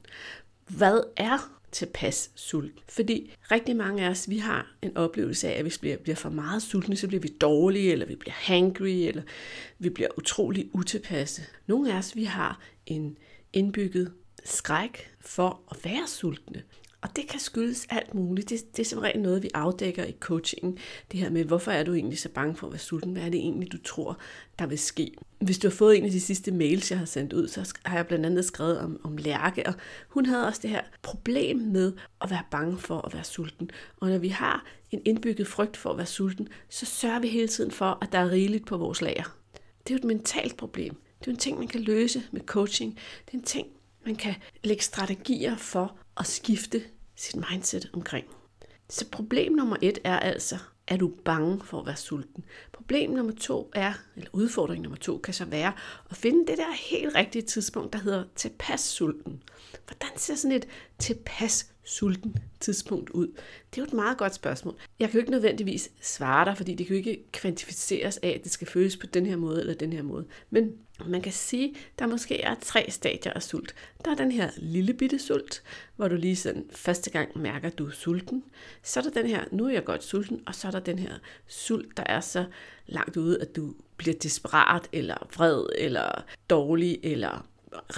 Hvad 0.69 1.01
er 1.17 1.61
tilpas 1.75 2.31
sult. 2.35 2.83
Fordi 2.89 3.35
rigtig 3.51 3.77
mange 3.77 4.05
af 4.05 4.11
os, 4.11 4.29
vi 4.31 4.39
har 4.39 4.75
en 4.83 4.97
oplevelse 4.97 5.49
af, 5.49 5.57
at 5.57 5.63
hvis 5.63 5.83
vi 5.83 5.97
bliver 6.03 6.17
for 6.17 6.31
meget 6.31 6.63
sultne, 6.63 6.97
så 6.97 7.09
bliver 7.09 7.21
vi 7.21 7.29
dårlige, 7.41 7.93
eller 7.93 8.07
vi 8.07 8.15
bliver 8.15 8.35
hangry, 8.35 8.89
eller 8.89 9.23
vi 9.79 9.89
bliver 9.89 10.09
utrolig 10.19 10.71
utilpasse. 10.73 11.43
Nogle 11.67 11.93
af 11.93 11.99
os, 11.99 12.17
vi 12.17 12.25
har 12.25 12.61
en 12.87 13.19
indbygget 13.53 14.13
skræk 14.45 15.11
for 15.21 15.61
at 15.71 15.85
være 15.85 16.07
sultne. 16.07 16.63
Og 17.05 17.17
det 17.17 17.29
kan 17.29 17.41
skyldes 17.41 17.87
alt 17.91 18.15
muligt. 18.15 18.51
Det, 18.51 18.77
det 18.77 18.83
er 18.83 18.89
som 18.89 18.99
regel 18.99 19.23
noget, 19.23 19.43
vi 19.43 19.51
afdækker 19.55 20.05
i 20.05 20.15
coachingen. 20.21 20.79
Det 21.13 21.21
her 21.21 21.31
med, 21.31 21.45
hvorfor 21.45 21.71
er 21.71 21.85
du 21.85 21.95
egentlig 21.95 22.19
så 22.19 22.29
bange 22.29 22.57
for 22.57 22.67
at 22.67 22.73
være 22.73 22.81
sulten? 22.81 23.13
Hvad 23.13 23.23
er 23.23 23.29
det 23.29 23.41
egentlig, 23.41 23.73
du 23.73 23.79
tror, 23.79 24.19
der 24.59 24.67
vil 24.67 24.79
ske? 24.79 25.13
Hvis 25.39 25.59
du 25.59 25.69
har 25.69 25.75
fået 25.75 25.97
en 25.99 26.05
af 26.05 26.11
de 26.11 26.21
sidste 26.21 26.53
mails, 26.53 26.91
jeg 26.91 26.99
har 26.99 27.07
sendt 27.07 27.33
ud, 27.33 27.49
så 27.49 27.75
har 27.85 27.97
jeg 27.97 28.07
blandt 28.07 28.27
andet 28.27 28.45
skrevet 28.45 28.79
om, 28.79 29.01
om 29.03 29.17
Lærke, 29.17 29.67
og 29.67 29.75
hun 30.09 30.27
havde 30.27 30.47
også 30.47 30.61
det 30.63 30.71
her 30.71 30.83
problem 31.03 31.57
med 31.57 31.93
at 32.21 32.31
være 32.31 32.43
bange 32.51 32.79
for 32.79 32.99
at 33.07 33.15
være 33.15 33.25
sulten. 33.25 33.71
Og 34.01 34.09
når 34.09 34.19
vi 34.19 34.29
har 34.29 34.65
en 34.91 35.03
indbygget 35.05 35.47
frygt 35.47 35.77
for 35.77 35.91
at 35.91 35.97
være 35.97 36.07
sulten, 36.07 36.49
så 36.69 36.87
sørger 36.87 37.21
vi 37.21 37.29
hele 37.29 37.49
tiden 37.49 37.71
for, 37.71 37.99
at 38.03 38.13
der 38.13 38.19
er 38.19 38.31
rigeligt 38.31 38.67
på 38.67 38.77
vores 38.77 39.01
lager. 39.01 39.37
Det 39.55 39.91
er 39.91 39.95
jo 39.95 39.99
et 39.99 40.05
mentalt 40.05 40.57
problem. 40.57 40.95
Det 41.21 41.27
er 41.27 41.31
en 41.31 41.37
ting, 41.37 41.59
man 41.59 41.69
kan 41.69 41.81
løse 41.81 42.23
med 42.33 42.41
coaching. 42.41 42.99
Det 43.27 43.35
er 43.35 43.39
en 43.39 43.45
ting, 43.45 43.67
man 44.07 44.17
kan 44.17 44.35
lægge 44.65 44.83
strategier 44.83 45.57
for 45.57 45.97
at 46.17 46.27
skifte 46.27 46.83
sit 47.17 47.37
mindset 47.51 47.91
omkring. 47.93 48.27
Så 48.89 49.11
problem 49.11 49.53
nummer 49.53 49.77
et 49.83 49.99
er 50.05 50.19
altså, 50.19 50.59
er 50.87 50.97
du 50.97 51.13
bange 51.25 51.61
for 51.65 51.81
at 51.81 51.87
være 51.87 51.97
sulten? 51.97 52.45
Problem 52.73 53.11
nummer 53.11 53.33
to 53.33 53.71
er, 53.75 53.93
eller 54.17 54.31
udfordring 54.33 54.83
nummer 54.83 54.97
to 54.97 55.19
kan 55.19 55.35
så 55.35 55.45
være, 55.45 55.73
at 56.11 56.17
finde 56.17 56.47
det 56.47 56.59
der 56.59 56.73
helt 56.91 57.15
rigtige 57.15 57.43
tidspunkt, 57.43 57.93
der 57.93 57.99
hedder 57.99 58.25
tilpas 58.35 58.81
sulten. 58.81 59.43
Hvordan 59.87 60.19
ser 60.19 60.35
sådan 60.35 60.57
et 60.57 60.69
tilpas 60.99 61.73
sulten 61.85 62.37
tidspunkt 62.61 63.11
ud? 63.11 63.27
Det 63.27 63.81
er 63.81 63.83
jo 63.83 63.85
et 63.85 63.93
meget 63.93 64.19
godt 64.19 64.35
spørgsmål. 64.35 64.75
Jeg 64.99 65.09
kan 65.09 65.15
jo 65.15 65.21
ikke 65.21 65.31
nødvendigvis 65.31 65.91
svare 66.01 66.45
dig, 66.45 66.57
fordi 66.57 66.75
det 66.75 66.87
kan 66.87 66.97
jo 66.97 66.99
ikke 66.99 67.25
kvantificeres 67.33 68.17
af, 68.17 68.29
at 68.29 68.45
det 68.45 68.53
skal 68.53 68.67
føles 68.67 68.97
på 68.97 69.07
den 69.07 69.27
her 69.27 69.37
måde 69.37 69.61
eller 69.61 69.75
den 69.75 69.93
her 69.93 70.03
måde. 70.03 70.27
Men 70.51 70.73
man 71.07 71.23
kan 71.23 71.33
sige, 71.33 71.69
at 71.69 71.99
der 71.99 72.07
måske 72.07 72.41
er 72.41 72.55
tre 72.63 72.87
stadier 72.89 73.33
af 73.33 73.43
sult. 73.43 73.75
Der 74.05 74.11
er 74.11 74.15
den 74.15 74.33
her 74.33 74.51
lille 74.57 74.95
bitte 74.95 75.19
sult, 75.19 75.63
hvor 75.97 76.09
du 76.09 76.17
lige 76.17 76.37
sådan 76.37 76.67
første 76.71 77.11
gang 77.11 77.39
mærker, 77.39 77.69
at 77.69 77.79
du 77.79 77.87
er 77.87 77.93
sulten. 77.93 78.45
Så 78.83 79.01
er 79.01 79.05
der 79.05 79.11
den 79.11 79.27
her, 79.27 79.45
nu 79.53 79.67
er 79.67 79.73
jeg 79.73 79.85
godt 79.85 80.05
sulten, 80.05 80.43
og 80.47 80.55
så 80.55 80.67
er 80.67 80.71
der 80.71 80.81
den 80.81 80.99
her 80.99 81.15
sult, 81.47 81.97
der 81.97 82.05
er 82.07 82.21
så 82.21 82.45
langt 82.87 83.17
ude, 83.17 83.41
at 83.41 83.57
du 83.57 83.75
bliver 83.97 84.17
desperat, 84.23 84.89
eller 84.93 85.29
vred, 85.37 85.67
eller 85.79 86.25
dårlig, 86.51 86.99
eller 87.03 87.47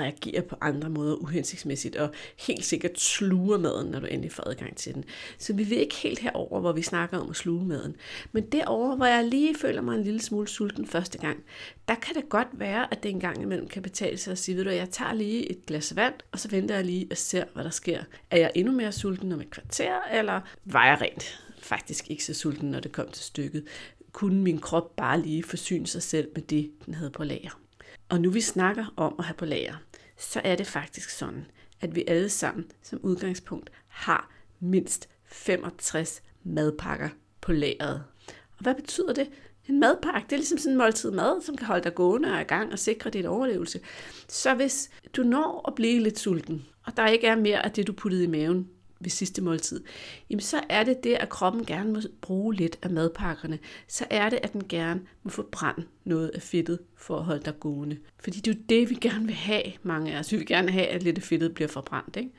reagerer 0.00 0.42
på 0.42 0.56
andre 0.60 0.90
måder 0.90 1.14
uhensigtsmæssigt, 1.14 1.96
og 1.96 2.10
helt 2.38 2.64
sikkert 2.64 3.00
sluger 3.00 3.58
maden, 3.58 3.90
når 3.90 4.00
du 4.00 4.06
endelig 4.06 4.32
får 4.32 4.48
adgang 4.48 4.76
til 4.76 4.94
den. 4.94 5.04
Så 5.38 5.52
vi 5.52 5.62
vil 5.62 5.78
ikke 5.78 5.94
helt 5.94 6.18
herover, 6.18 6.60
hvor 6.60 6.72
vi 6.72 6.82
snakker 6.82 7.18
om 7.18 7.30
at 7.30 7.36
sluge 7.36 7.64
maden. 7.64 7.96
Men 8.32 8.44
derover, 8.44 8.96
hvor 8.96 9.06
jeg 9.06 9.24
lige 9.24 9.54
føler 9.54 9.80
mig 9.80 9.96
en 9.96 10.02
lille 10.02 10.22
smule 10.22 10.48
sulten 10.48 10.86
første 10.86 11.18
gang, 11.18 11.44
der 11.88 11.94
kan 11.94 12.14
det 12.14 12.28
godt 12.28 12.48
være, 12.52 12.92
at 12.92 13.02
det 13.02 13.10
en 13.10 13.20
gang 13.20 13.42
imellem 13.42 13.68
kan 13.68 13.82
betale 13.82 14.18
sig 14.18 14.32
at 14.32 14.38
sige, 14.38 14.56
ved 14.56 14.64
du, 14.64 14.70
jeg 14.70 14.90
tager 14.90 15.12
lige 15.12 15.50
et 15.50 15.66
glas 15.66 15.96
vand, 15.96 16.14
og 16.32 16.38
så 16.38 16.48
venter 16.48 16.74
jeg 16.74 16.84
lige 16.84 17.06
og 17.10 17.16
ser, 17.16 17.44
hvad 17.54 17.64
der 17.64 17.70
sker. 17.70 18.02
Er 18.30 18.38
jeg 18.38 18.52
endnu 18.54 18.72
mere 18.72 18.92
sulten 18.92 19.32
om 19.32 19.40
et 19.40 19.50
kvarter, 19.50 20.00
eller 20.12 20.40
var 20.64 20.86
jeg 20.86 21.00
rent 21.00 21.42
faktisk 21.58 22.10
ikke 22.10 22.24
så 22.24 22.34
sulten, 22.34 22.70
når 22.70 22.80
det 22.80 22.92
kom 22.92 23.10
til 23.10 23.24
stykket? 23.24 23.64
Kunne 24.12 24.42
min 24.42 24.58
krop 24.58 24.96
bare 24.96 25.20
lige 25.20 25.42
forsyne 25.42 25.86
sig 25.86 26.02
selv 26.02 26.28
med 26.34 26.42
det, 26.42 26.70
den 26.86 26.94
havde 26.94 27.10
på 27.10 27.24
lager? 27.24 27.65
Og 28.08 28.20
nu 28.20 28.30
vi 28.30 28.40
snakker 28.40 28.94
om 28.96 29.14
at 29.18 29.24
have 29.24 29.34
på 29.34 29.44
lager, 29.44 29.74
så 30.16 30.40
er 30.44 30.56
det 30.56 30.66
faktisk 30.66 31.10
sådan, 31.10 31.46
at 31.80 31.94
vi 31.94 32.04
alle 32.08 32.28
sammen 32.28 32.70
som 32.82 33.00
udgangspunkt 33.02 33.70
har 33.88 34.30
mindst 34.60 35.08
65 35.24 36.22
madpakker 36.44 37.08
på 37.40 37.52
lageret. 37.52 38.04
Og 38.28 38.62
hvad 38.62 38.74
betyder 38.74 39.12
det? 39.12 39.28
En 39.68 39.80
madpakke, 39.80 40.26
det 40.30 40.32
er 40.32 40.36
ligesom 40.38 40.58
sådan 40.58 40.72
en 40.72 40.78
måltid 40.78 41.10
mad, 41.10 41.42
som 41.42 41.56
kan 41.56 41.66
holde 41.66 41.84
dig 41.84 41.94
gående 41.94 42.32
og 42.32 42.40
i 42.40 42.44
gang 42.44 42.72
og 42.72 42.78
sikre 42.78 43.10
dit 43.10 43.26
overlevelse. 43.26 43.80
Så 44.28 44.54
hvis 44.54 44.90
du 45.16 45.22
når 45.22 45.64
at 45.68 45.74
blive 45.74 46.02
lidt 46.02 46.18
sulten, 46.18 46.66
og 46.86 46.96
der 46.96 47.06
ikke 47.06 47.26
er 47.26 47.36
mere 47.36 47.64
af 47.64 47.72
det, 47.72 47.86
du 47.86 47.92
puttede 47.92 48.24
i 48.24 48.26
maven, 48.26 48.70
ved 49.06 49.10
sidste 49.10 49.42
måltid, 49.42 49.84
jamen 50.30 50.40
så 50.40 50.60
er 50.68 50.84
det 50.84 51.04
det, 51.04 51.14
at 51.14 51.28
kroppen 51.28 51.64
gerne 51.64 51.92
må 51.92 52.00
bruge 52.20 52.54
lidt 52.54 52.78
af 52.82 52.90
madpakkerne. 52.90 53.58
Så 53.88 54.04
er 54.10 54.30
det, 54.30 54.38
at 54.42 54.52
den 54.52 54.68
gerne 54.68 55.00
må 55.22 55.30
forbrænde 55.30 55.84
noget 56.04 56.28
af 56.28 56.42
fedtet 56.42 56.78
for 56.96 57.18
at 57.18 57.24
holde 57.24 57.44
dig 57.44 57.60
gående. 57.60 57.98
Fordi 58.18 58.40
det 58.40 58.50
er 58.50 58.54
jo 58.54 58.60
det, 58.68 58.90
vi 58.90 58.94
gerne 58.94 59.26
vil 59.26 59.34
have, 59.34 59.72
mange 59.82 60.14
af 60.14 60.18
os. 60.18 60.32
Vi 60.32 60.36
vil 60.36 60.46
gerne 60.46 60.70
have, 60.72 60.86
at 60.86 61.02
lidt 61.02 61.18
af 61.18 61.22
fedtet 61.22 61.54
bliver 61.54 61.68
forbrændt. 61.68 62.16
Ikke? 62.16 62.30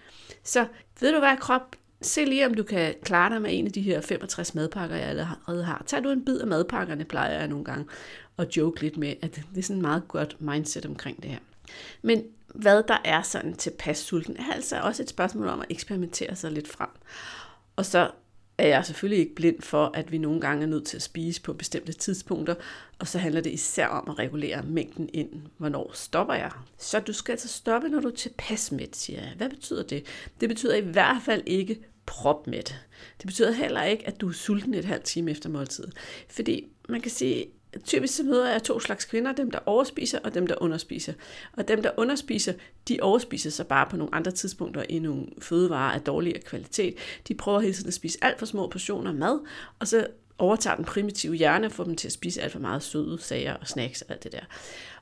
Så 0.44 0.68
ved 1.00 1.14
du 1.14 1.20
hvad, 1.20 1.38
krop? 1.40 1.76
Se 2.02 2.26
lige, 2.26 2.46
om 2.46 2.54
du 2.54 2.64
kan 2.64 2.96
klare 3.04 3.34
dig 3.34 3.42
med 3.42 3.50
en 3.54 3.66
af 3.66 3.72
de 3.72 3.82
her 3.82 4.02
65 4.02 4.56
madpakker, 4.56 4.96
jeg 4.96 5.08
allerede 5.08 5.64
har. 5.64 5.84
Tag 5.86 6.04
du 6.04 6.10
en 6.10 6.26
bid 6.26 6.40
af 6.40 6.48
madpakkerne, 6.48 7.06
plejer 7.06 7.40
jeg 7.40 7.48
nogle 7.48 7.66
gange 7.66 7.86
at 8.38 8.58
joke 8.58 8.82
lidt 8.82 8.98
med, 8.98 9.14
at 9.22 9.36
det 9.36 9.58
er 9.58 9.62
sådan 9.62 9.76
en 9.76 9.82
meget 9.82 10.08
godt 10.08 10.42
mindset 10.42 10.86
omkring 10.86 11.24
det 11.24 11.32
her. 11.32 11.40
Men 12.02 12.24
hvad 12.56 12.84
der 12.88 12.98
er 13.06 13.22
sådan 13.22 13.54
tilpas 13.54 13.98
sulten, 13.98 14.38
er 14.38 14.54
altså 14.54 14.80
også 14.80 15.04
et 15.04 15.10
spørgsmål 15.10 15.48
om 15.48 15.60
at 15.60 15.66
eksperimentere 15.70 16.36
sig 16.36 16.52
lidt 16.52 16.68
frem. 16.68 16.90
Og 17.76 17.86
så 17.86 18.12
er 18.58 18.68
jeg 18.68 18.86
selvfølgelig 18.86 19.20
ikke 19.20 19.36
blind 19.36 19.62
for, 19.62 19.92
at 19.94 20.12
vi 20.12 20.18
nogle 20.18 20.42
gange 20.42 20.64
er 20.64 20.68
nødt 20.68 20.86
til 20.86 20.98
at 20.98 21.02
spise 21.02 21.42
på 21.42 21.54
bestemte 21.54 21.94
tidspunkter, 21.94 22.56
og 23.00 23.08
så 23.08 23.18
handler 23.20 23.42
det 23.42 23.50
især 23.50 23.88
om 23.88 24.10
at 24.10 24.20
regulere 24.20 24.64
mængden 24.64 25.10
ind. 25.14 25.30
Hvornår 25.58 25.92
stopper 25.94 26.34
jeg? 26.34 26.52
Så 26.78 27.00
du 27.00 27.14
skal 27.14 27.32
altså 27.32 27.48
stoppe, 27.48 27.90
når 27.90 28.00
du 28.00 28.08
er 28.08 28.16
tilpas 28.16 28.72
med, 28.72 28.88
siger 28.94 29.22
jeg. 29.22 29.34
Hvad 29.38 29.50
betyder 29.50 29.84
det? 29.84 30.06
Det 30.42 30.50
betyder 30.50 30.76
i 30.76 30.82
hvert 30.82 31.22
fald 31.26 31.44
ikke 31.46 31.80
propmæt. 32.06 32.76
Det 33.18 33.28
betyder 33.28 33.52
heller 33.52 33.84
ikke, 33.84 34.08
at 34.08 34.22
du 34.22 34.30
er 34.30 34.34
sulten 34.34 34.74
et 34.74 34.86
halvt 34.86 35.04
time 35.04 35.32
efter 35.32 35.50
måltidet. 35.50 35.94
Fordi 36.30 36.68
man 36.90 37.02
kan 37.02 37.12
sige, 37.12 37.46
typisk 37.84 38.16
så 38.16 38.24
møder 38.24 38.52
jeg 38.52 38.64
to 38.64 38.80
slags 38.80 39.06
kvinder, 39.06 39.32
dem 39.32 39.52
der 39.52 39.60
overspiser 39.66 40.20
og 40.24 40.34
dem 40.34 40.48
der 40.48 40.56
underspiser. 40.62 41.14
Og 41.54 41.68
dem 41.68 41.82
der 41.82 41.92
underspiser, 41.98 42.54
de 42.88 43.00
overspiser 43.02 43.50
sig 43.50 43.68
bare 43.68 43.88
på 43.90 43.98
nogle 43.98 44.16
andre 44.16 44.32
tidspunkter 44.32 44.84
i 44.90 45.00
nogle 45.00 45.26
fødevarer 45.40 45.94
af 45.94 46.02
dårligere 46.02 46.40
kvalitet. 46.40 46.96
De 47.28 47.36
prøver 47.36 47.60
hele 47.60 47.74
tiden 47.74 47.88
at 47.88 47.94
spise 47.94 48.18
alt 48.22 48.40
for 48.40 48.46
små 48.46 48.68
portioner 48.68 49.14
mad, 49.14 49.40
og 49.80 49.88
så 49.88 50.08
overtager 50.38 50.76
den 50.76 50.86
primitive 50.86 51.36
hjerne 51.36 51.68
og 51.68 51.72
får 51.72 51.84
dem 51.84 51.96
til 51.96 52.08
at 52.08 52.12
spise 52.12 52.42
alt 52.42 52.52
for 52.52 52.60
meget 52.60 52.84
søde 52.84 53.22
sager 53.22 53.54
og 53.54 53.68
snacks 53.68 54.02
og 54.02 54.12
alt 54.12 54.24
det 54.24 54.32
der. 54.32 54.46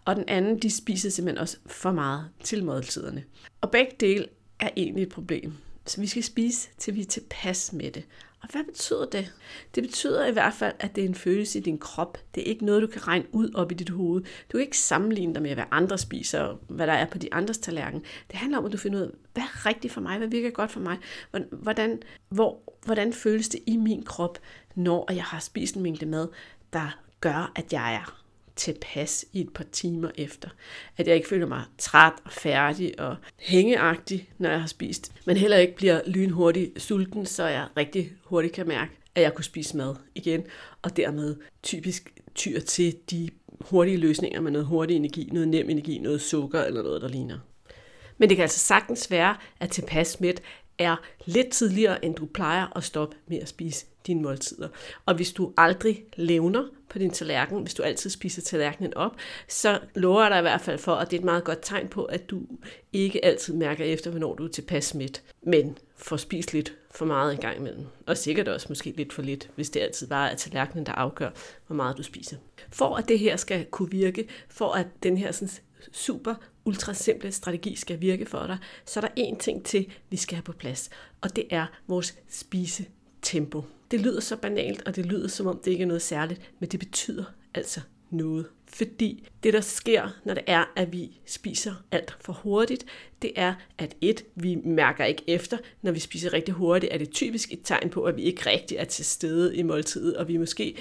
Og 0.05 0.15
den 0.15 0.24
anden, 0.27 0.60
de 0.60 0.72
spiser 0.72 1.10
simpelthen 1.10 1.41
også 1.41 1.58
for 1.65 1.91
meget 1.91 2.25
til 2.44 2.63
måltiderne. 2.63 3.24
Og 3.62 3.72
begge 3.72 3.91
dele 4.00 4.25
er 4.60 4.70
egentlig 4.77 5.03
et 5.03 5.10
problem. 5.10 5.53
Så 5.86 6.01
vi 6.01 6.08
skal 6.08 6.24
spise, 6.24 6.70
til 6.77 6.96
vi 6.96 7.01
er 7.01 7.05
tilpas 7.05 7.74
med 7.74 7.91
det. 7.91 8.03
Og 8.46 8.52
hvad 8.52 8.64
betyder 8.64 9.06
det? 9.06 9.34
Det 9.75 9.84
betyder 9.84 10.25
i 10.25 10.32
hvert 10.32 10.54
fald, 10.54 10.74
at 10.80 10.96
det 10.96 11.04
er 11.04 11.08
en 11.08 11.16
følelse 11.16 11.60
i 11.60 11.62
din 11.62 11.78
krop. 11.78 12.18
Det 12.36 12.44
er 12.44 12.48
ikke 12.48 12.66
noget, 12.66 12.82
du 12.82 12.88
kan 12.88 13.08
regne 13.08 13.25
ud 13.32 13.54
op 13.54 13.72
i 13.72 13.75
dit 13.75 13.90
hoved. 13.90 14.22
Du 14.22 14.58
kan 14.58 14.62
ikke 14.62 14.78
sammenligne 14.78 15.34
dig 15.34 15.42
med, 15.42 15.54
hvad 15.54 15.64
andre 15.72 15.98
spiser, 15.98 16.40
og 16.40 16.60
hvad 16.68 16.88
der 16.88 16.94
er 16.94 17.06
på 17.06 17.18
de 17.18 17.34
andres 17.34 17.58
tallerken. 17.58 18.04
Det 18.32 18.36
handler 18.36 18.58
om, 18.58 18.66
at 18.66 18.72
du 18.72 18.78
finder 18.78 19.00
ud 19.00 19.04
af, 19.04 19.10
hvad 19.34 19.44
er 19.44 19.66
rigtigt 19.66 19.94
for 19.94 20.02
mig? 20.02 20.18
Hvad 20.18 20.28
virker 20.28 20.50
godt 20.50 20.72
for 20.72 20.80
mig? 20.80 20.98
Hvordan, 21.52 22.02
hvor, 22.30 22.75
hvordan 22.86 23.14
føles 23.14 23.50
det 23.50 23.60
i 23.68 23.78
min 23.78 24.04
krop, 24.04 24.40
når 24.75 25.12
jeg 25.12 25.24
har 25.24 25.40
spist 25.40 25.75
en 25.75 25.84
mængde 25.84 26.06
mad, 26.06 26.28
der 26.74 27.00
gør, 27.22 27.52
at 27.56 27.74
jeg 27.74 27.94
er 27.94 28.25
tilpas 28.55 29.25
i 29.33 29.41
et 29.41 29.53
par 29.53 29.65
timer 29.71 30.09
efter. 30.15 30.50
At 30.97 31.07
jeg 31.07 31.15
ikke 31.15 31.27
føler 31.27 31.47
mig 31.47 31.63
træt 31.77 32.13
og 32.25 32.31
færdig 32.31 33.00
og 33.00 33.15
hængeagtig, 33.39 34.29
når 34.38 34.50
jeg 34.50 34.59
har 34.59 34.67
spist. 34.67 35.12
Men 35.25 35.38
heller 35.38 35.57
ikke 35.57 35.75
bliver 35.75 36.01
lynhurtigt 36.07 36.81
sulten, 36.81 37.25
så 37.25 37.47
jeg 37.47 37.67
rigtig 37.77 38.12
hurtigt 38.24 38.53
kan 38.53 38.67
mærke, 38.67 38.91
at 39.15 39.21
jeg 39.21 39.33
kunne 39.33 39.45
spise 39.45 39.77
mad 39.77 39.95
igen. 40.15 40.43
Og 40.81 40.97
dermed 40.97 41.35
typisk 41.63 42.13
tyr 42.35 42.59
til 42.59 42.95
de 43.12 43.29
hurtige 43.62 43.97
løsninger 43.97 44.41
med 44.41 44.51
noget 44.51 44.67
hurtig 44.67 44.95
energi, 44.95 45.29
noget 45.31 45.47
nem 45.47 45.69
energi, 45.69 46.00
noget 46.00 46.21
sukker 46.21 46.62
eller 46.63 46.83
noget, 46.83 47.01
der 47.01 47.07
ligner. 47.07 47.39
Men 48.17 48.29
det 48.29 48.38
kan 48.38 48.41
altså 48.41 48.59
sagtens 48.59 49.12
være, 49.12 49.35
at 49.59 49.69
tilpas 49.69 50.19
mæt 50.19 50.41
er 50.77 50.95
lidt 51.25 51.50
tidligere, 51.50 52.05
end 52.05 52.15
du 52.15 52.25
plejer 52.25 52.77
at 52.77 52.83
stoppe 52.83 53.15
med 53.27 53.38
at 53.38 53.47
spise 53.47 53.85
dine 54.07 54.21
måltider. 54.21 54.67
Og 55.05 55.15
hvis 55.15 55.33
du 55.33 55.53
aldrig 55.57 56.03
levner 56.15 56.63
på 56.89 57.00
din 57.00 57.12
tallerken, 57.12 57.62
hvis 57.62 57.74
du 57.74 57.83
altid 57.83 58.09
spiser 58.09 58.41
tallerkenen 58.41 58.93
op, 58.93 59.15
så 59.47 59.79
lover 59.95 60.21
jeg 60.21 60.31
dig 60.31 60.38
i 60.38 60.41
hvert 60.41 60.62
fald 60.62 60.77
for, 60.77 60.95
at 60.95 61.12
det 61.12 61.17
er 61.17 61.21
et 61.21 61.25
meget 61.25 61.43
godt 61.43 61.59
tegn 61.62 61.88
på, 61.88 62.05
at 62.05 62.29
du 62.29 62.41
ikke 62.93 63.25
altid 63.25 63.53
mærker 63.53 63.85
efter, 63.85 64.12
hvornår 64.12 64.35
du 64.35 64.43
er 64.43 64.47
tilpas 64.47 64.93
midt, 64.93 65.24
men 65.41 65.77
får 65.97 66.17
spist 66.17 66.53
lidt 66.53 66.74
for 66.91 67.05
meget 67.05 67.33
i 67.33 67.38
gang 67.38 67.57
imellem. 67.57 67.85
Og 68.07 68.17
sikkert 68.17 68.47
også 68.47 68.65
måske 68.69 68.93
lidt 68.97 69.13
for 69.13 69.21
lidt, 69.21 69.50
hvis 69.55 69.69
det 69.69 69.79
altid 69.79 70.07
bare 70.07 70.31
er 70.31 70.35
tallerkenen, 70.35 70.85
der 70.85 70.91
afgør, 70.91 71.29
hvor 71.67 71.75
meget 71.75 71.97
du 71.97 72.03
spiser. 72.03 72.38
For 72.69 72.95
at 72.95 73.07
det 73.07 73.19
her 73.19 73.35
skal 73.35 73.65
kunne 73.65 73.91
virke, 73.91 74.27
for 74.50 74.71
at 74.71 74.88
den 75.03 75.17
her 75.17 75.31
sådan, 75.31 75.50
super 75.91 76.35
ultra 76.65 76.93
simple 76.93 77.31
strategi 77.31 77.75
skal 77.75 78.01
virke 78.01 78.25
for 78.25 78.47
dig, 78.47 78.57
så 78.85 79.00
er 79.00 79.01
der 79.01 79.24
én 79.24 79.38
ting 79.38 79.65
til, 79.65 79.93
vi 80.09 80.17
skal 80.17 80.35
have 80.35 80.43
på 80.43 80.51
plads, 80.51 80.89
og 81.21 81.35
det 81.35 81.45
er 81.50 81.65
vores 81.88 82.15
spisetempo. 82.29 83.63
Det 83.92 84.01
lyder 84.01 84.20
så 84.20 84.36
banalt, 84.36 84.84
og 84.86 84.96
det 84.96 85.06
lyder 85.06 85.27
som 85.27 85.48
om 85.48 85.62
det 85.65 85.72
ikke 85.72 85.82
er 85.82 85.88
noget 85.88 86.01
særligt, 86.01 86.51
men 86.60 86.70
det 86.70 86.80
betyder 86.80 87.24
altså 87.54 87.82
noget. 88.10 88.46
Fordi 88.68 89.27
det, 89.44 89.54
der 89.54 89.62
sker, 89.62 90.10
når 90.25 90.34
det 90.34 90.44
er, 90.48 90.74
at 90.75 90.92
vi 90.92 91.20
spiser 91.25 91.74
alt 91.92 92.18
for 92.22 92.34
hurtigt, 92.34 92.86
det 93.22 93.32
er, 93.36 93.54
at 93.77 93.96
et, 94.01 94.25
vi 94.36 94.56
mærker 94.56 95.06
ikke 95.06 95.24
efter. 95.27 95.58
Når 95.82 95.92
vi 95.92 96.00
spiser 96.00 96.34
rigtig 96.34 96.54
hurtigt, 96.54 96.94
er 96.94 96.98
det 96.98 97.12
typisk 97.12 97.54
et 97.54 97.60
tegn 97.63 97.89
på, 97.89 98.04
at 98.04 98.18
vi 98.18 98.22
ikke 98.22 98.50
rigtig 98.50 98.77
er 98.77 98.84
til 98.84 99.06
stede 99.06 99.56
i 99.56 99.63
måltidet, 99.63 100.18
og 100.18 100.27
vi 100.27 100.38
måske 100.38 100.77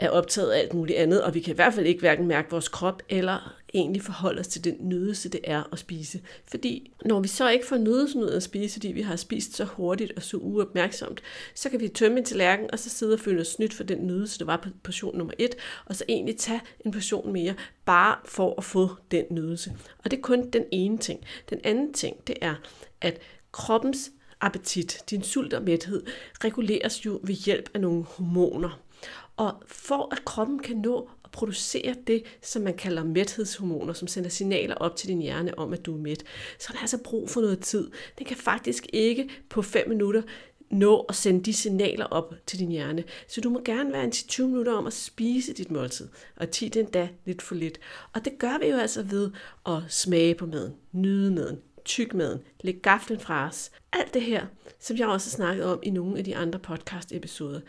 er 0.00 0.10
optaget 0.10 0.50
af 0.50 0.58
alt 0.58 0.74
muligt 0.74 0.98
andet, 0.98 1.22
og 1.22 1.34
vi 1.34 1.40
kan 1.40 1.52
i 1.52 1.54
hvert 1.54 1.74
fald 1.74 1.86
ikke 1.86 2.00
hverken 2.00 2.26
mærke 2.26 2.50
vores 2.50 2.68
krop 2.68 3.02
eller 3.08 3.56
egentlig 3.74 4.02
forholde 4.02 4.40
os 4.40 4.48
til 4.48 4.64
den 4.64 4.76
nydelse, 4.80 5.28
det 5.28 5.40
er 5.44 5.62
at 5.72 5.78
spise. 5.78 6.20
Fordi 6.44 6.92
når 7.04 7.20
vi 7.20 7.28
så 7.28 7.48
ikke 7.48 7.66
får 7.66 7.76
nydelsen 7.76 8.22
ud 8.22 8.28
af 8.28 8.36
at 8.36 8.42
spise, 8.42 8.72
fordi 8.72 8.88
vi 8.88 9.02
har 9.02 9.16
spist 9.16 9.56
så 9.56 9.64
hurtigt 9.64 10.12
og 10.16 10.22
så 10.22 10.36
uopmærksomt, 10.36 11.22
så 11.54 11.70
kan 11.70 11.80
vi 11.80 11.88
tømme 11.88 12.18
en 12.18 12.24
tallerken, 12.24 12.70
og 12.72 12.78
så 12.78 12.90
sidde 12.90 13.14
og 13.14 13.20
føle 13.20 13.40
os 13.40 13.46
snydt 13.46 13.74
for 13.74 13.84
den 13.84 14.06
nydelse, 14.06 14.38
der 14.38 14.44
var 14.44 14.56
på 14.56 14.68
portion 14.82 15.18
nummer 15.18 15.34
et, 15.38 15.54
og 15.84 15.96
så 15.96 16.04
egentlig 16.08 16.36
tage 16.36 16.60
en 16.84 16.92
portion 16.92 17.32
mere, 17.32 17.54
bare 17.84 18.16
for 18.24 18.54
at 18.58 18.64
få 18.64 18.88
den 19.10 19.24
nydelse. 19.30 19.72
Og 20.04 20.10
det 20.10 20.16
er 20.16 20.22
kun 20.22 20.50
den 20.50 20.64
ene 20.72 20.98
ting. 20.98 21.20
Den 21.50 21.60
anden 21.64 21.92
ting, 21.92 22.16
det 22.26 22.36
er, 22.40 22.54
at 23.00 23.18
kroppens 23.52 24.10
appetit, 24.40 24.98
din 25.10 25.22
sult 25.22 25.54
og 25.54 25.62
mæthed, 25.62 26.02
reguleres 26.44 27.06
jo 27.06 27.20
ved 27.22 27.34
hjælp 27.34 27.70
af 27.74 27.80
nogle 27.80 28.04
hormoner. 28.04 28.80
Og 29.40 29.62
for 29.66 30.08
at 30.12 30.24
kroppen 30.24 30.58
kan 30.58 30.76
nå 30.76 31.10
at 31.24 31.30
producere 31.30 31.94
det, 32.06 32.22
som 32.42 32.62
man 32.62 32.76
kalder 32.76 33.04
mæthedshormoner, 33.04 33.92
som 33.92 34.08
sender 34.08 34.30
signaler 34.30 34.74
op 34.74 34.96
til 34.96 35.08
din 35.08 35.22
hjerne 35.22 35.58
om, 35.58 35.72
at 35.72 35.86
du 35.86 35.94
er 35.94 35.98
mæt, 35.98 36.24
så 36.58 36.66
er 36.70 36.72
der 36.72 36.80
altså 36.80 36.98
brug 37.04 37.30
for 37.30 37.40
noget 37.40 37.60
tid. 37.60 37.90
Det 38.18 38.26
kan 38.26 38.36
faktisk 38.36 38.86
ikke 38.92 39.28
på 39.48 39.62
5 39.62 39.88
minutter 39.88 40.22
nå 40.70 41.00
at 41.00 41.14
sende 41.14 41.44
de 41.44 41.52
signaler 41.52 42.04
op 42.04 42.34
til 42.46 42.58
din 42.58 42.70
hjerne. 42.70 43.04
Så 43.28 43.40
du 43.40 43.50
må 43.50 43.60
gerne 43.64 43.92
være 43.92 44.04
en 44.04 44.12
20 44.12 44.48
minutter 44.48 44.72
om 44.72 44.86
at 44.86 44.92
spise 44.92 45.52
dit 45.52 45.70
måltid, 45.70 46.08
og 46.36 46.50
10 46.50 46.68
den 46.68 46.86
da 46.86 47.08
lidt 47.24 47.42
for 47.42 47.54
lidt. 47.54 47.80
Og 48.12 48.24
det 48.24 48.38
gør 48.38 48.58
vi 48.58 48.66
jo 48.66 48.76
altså 48.76 49.02
ved 49.02 49.30
at 49.66 49.78
smage 49.88 50.34
på 50.34 50.46
maden, 50.46 50.74
nyde 50.92 51.30
maden, 51.30 51.58
tyk 51.90 52.14
maden, 52.14 52.42
læg 52.60 52.80
gaflen 52.82 53.20
fra 53.20 53.46
os. 53.46 53.70
Alt 53.92 54.14
det 54.14 54.22
her, 54.22 54.46
som 54.78 54.96
jeg 54.96 55.08
også 55.08 55.30
har 55.30 55.36
snakket 55.36 55.64
om 55.64 55.78
i 55.82 55.90
nogle 55.90 56.18
af 56.18 56.24
de 56.24 56.36
andre 56.36 56.58
podcast-episoder. 56.58 57.60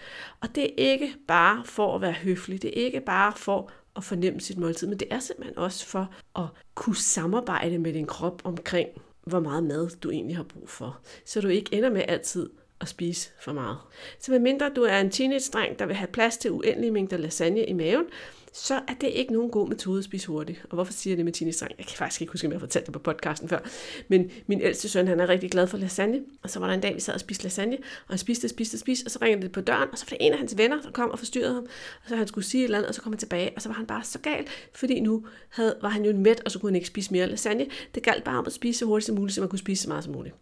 Og 0.41 0.55
det 0.55 0.63
er 0.63 0.73
ikke 0.77 1.15
bare 1.27 1.65
for 1.65 1.95
at 1.95 2.01
være 2.01 2.11
høflig, 2.11 2.61
det 2.61 2.67
er 2.67 2.85
ikke 2.85 3.01
bare 3.01 3.33
for 3.35 3.71
at 3.95 4.03
fornemme 4.03 4.41
sit 4.41 4.57
måltid, 4.57 4.87
men 4.87 4.99
det 4.99 5.07
er 5.11 5.19
simpelthen 5.19 5.57
også 5.57 5.85
for 5.85 6.13
at 6.35 6.45
kunne 6.75 6.95
samarbejde 6.95 7.77
med 7.77 7.93
din 7.93 8.05
krop 8.05 8.41
omkring, 8.43 8.89
hvor 9.25 9.39
meget 9.39 9.63
mad 9.63 9.89
du 9.89 10.11
egentlig 10.11 10.35
har 10.35 10.43
brug 10.43 10.69
for. 10.69 10.99
Så 11.25 11.41
du 11.41 11.47
ikke 11.47 11.73
ender 11.75 11.89
med 11.89 12.03
altid 12.07 12.49
at 12.81 12.87
spise 12.87 13.29
for 13.41 13.53
meget. 13.53 13.77
Så 14.19 14.31
medmindre 14.31 14.71
du 14.75 14.83
er 14.83 14.99
en 14.99 15.11
teenage-dreng, 15.11 15.79
der 15.79 15.85
vil 15.85 15.95
have 15.95 16.07
plads 16.07 16.37
til 16.37 16.51
uendelige 16.51 16.91
mængder 16.91 17.17
lasagne 17.17 17.65
i 17.65 17.73
maven, 17.73 18.05
så 18.53 18.75
er 18.75 18.93
det 19.01 19.07
ikke 19.07 19.33
nogen 19.33 19.51
god 19.51 19.67
metode 19.67 19.97
at 19.97 20.03
spise 20.03 20.27
hurtigt. 20.27 20.65
Og 20.69 20.73
hvorfor 20.73 20.93
siger 20.93 21.11
jeg 21.11 21.17
det 21.17 21.25
med 21.25 21.33
Tine 21.33 21.51
Strang? 21.51 21.71
Jeg 21.77 21.85
kan 21.85 21.97
faktisk 21.97 22.21
ikke 22.21 22.31
huske, 22.31 22.47
om 22.47 22.51
jeg 22.51 22.57
har 22.57 22.59
fortalt 22.59 22.85
det 22.85 22.93
på 22.93 22.99
podcasten 22.99 23.49
før. 23.49 23.59
Men 24.07 24.31
min 24.47 24.61
ældste 24.61 24.89
søn, 24.89 25.07
han 25.07 25.19
er 25.19 25.29
rigtig 25.29 25.51
glad 25.51 25.67
for 25.67 25.77
lasagne. 25.77 26.21
Og 26.43 26.49
så 26.49 26.59
var 26.59 26.67
der 26.67 26.73
en 26.73 26.81
dag, 26.81 26.95
vi 26.95 26.99
sad 26.99 27.13
og 27.13 27.19
spiste 27.19 27.43
lasagne, 27.43 27.77
og 27.77 28.09
han 28.09 28.17
spiste, 28.17 28.49
spiste, 28.49 28.77
spiste, 28.77 29.07
og 29.07 29.11
så 29.11 29.19
ringede 29.21 29.41
det 29.41 29.51
på 29.51 29.61
døren, 29.61 29.89
og 29.91 29.97
så 29.97 30.05
var 30.05 30.17
det 30.17 30.25
en 30.25 30.31
af 30.31 30.37
hans 30.37 30.57
venner, 30.57 30.81
der 30.81 30.91
kom 30.91 31.09
og 31.09 31.19
forstyrrede 31.19 31.53
ham. 31.53 31.63
Og 32.03 32.09
så 32.09 32.15
han 32.15 32.27
skulle 32.27 32.45
sige 32.45 32.61
et 32.61 32.65
eller 32.65 32.77
andet, 32.77 32.89
og 32.89 32.95
så 32.95 33.01
kom 33.01 33.11
han 33.11 33.19
tilbage, 33.19 33.51
og 33.55 33.61
så 33.61 33.69
var 33.69 33.75
han 33.75 33.85
bare 33.85 34.03
så 34.03 34.19
gal, 34.19 34.47
fordi 34.73 34.99
nu 34.99 35.25
havde, 35.49 35.75
var 35.81 35.89
han 35.89 36.03
jo 36.03 36.09
en 36.09 36.23
mæt, 36.23 36.41
og 36.45 36.51
så 36.51 36.59
kunne 36.59 36.69
han 36.69 36.75
ikke 36.75 36.87
spise 36.87 37.11
mere 37.11 37.27
lasagne. 37.27 37.65
Det 37.95 38.03
galt 38.03 38.23
bare 38.23 38.37
om 38.37 38.45
at 38.47 38.53
spise 38.53 38.79
så 38.79 38.85
hurtigt 38.85 39.05
som 39.05 39.15
muligt, 39.15 39.35
så 39.35 39.41
man 39.41 39.49
kunne 39.49 39.59
spise 39.59 39.83
så 39.83 39.89
meget 39.89 40.03
som 40.03 40.13
muligt. 40.13 40.35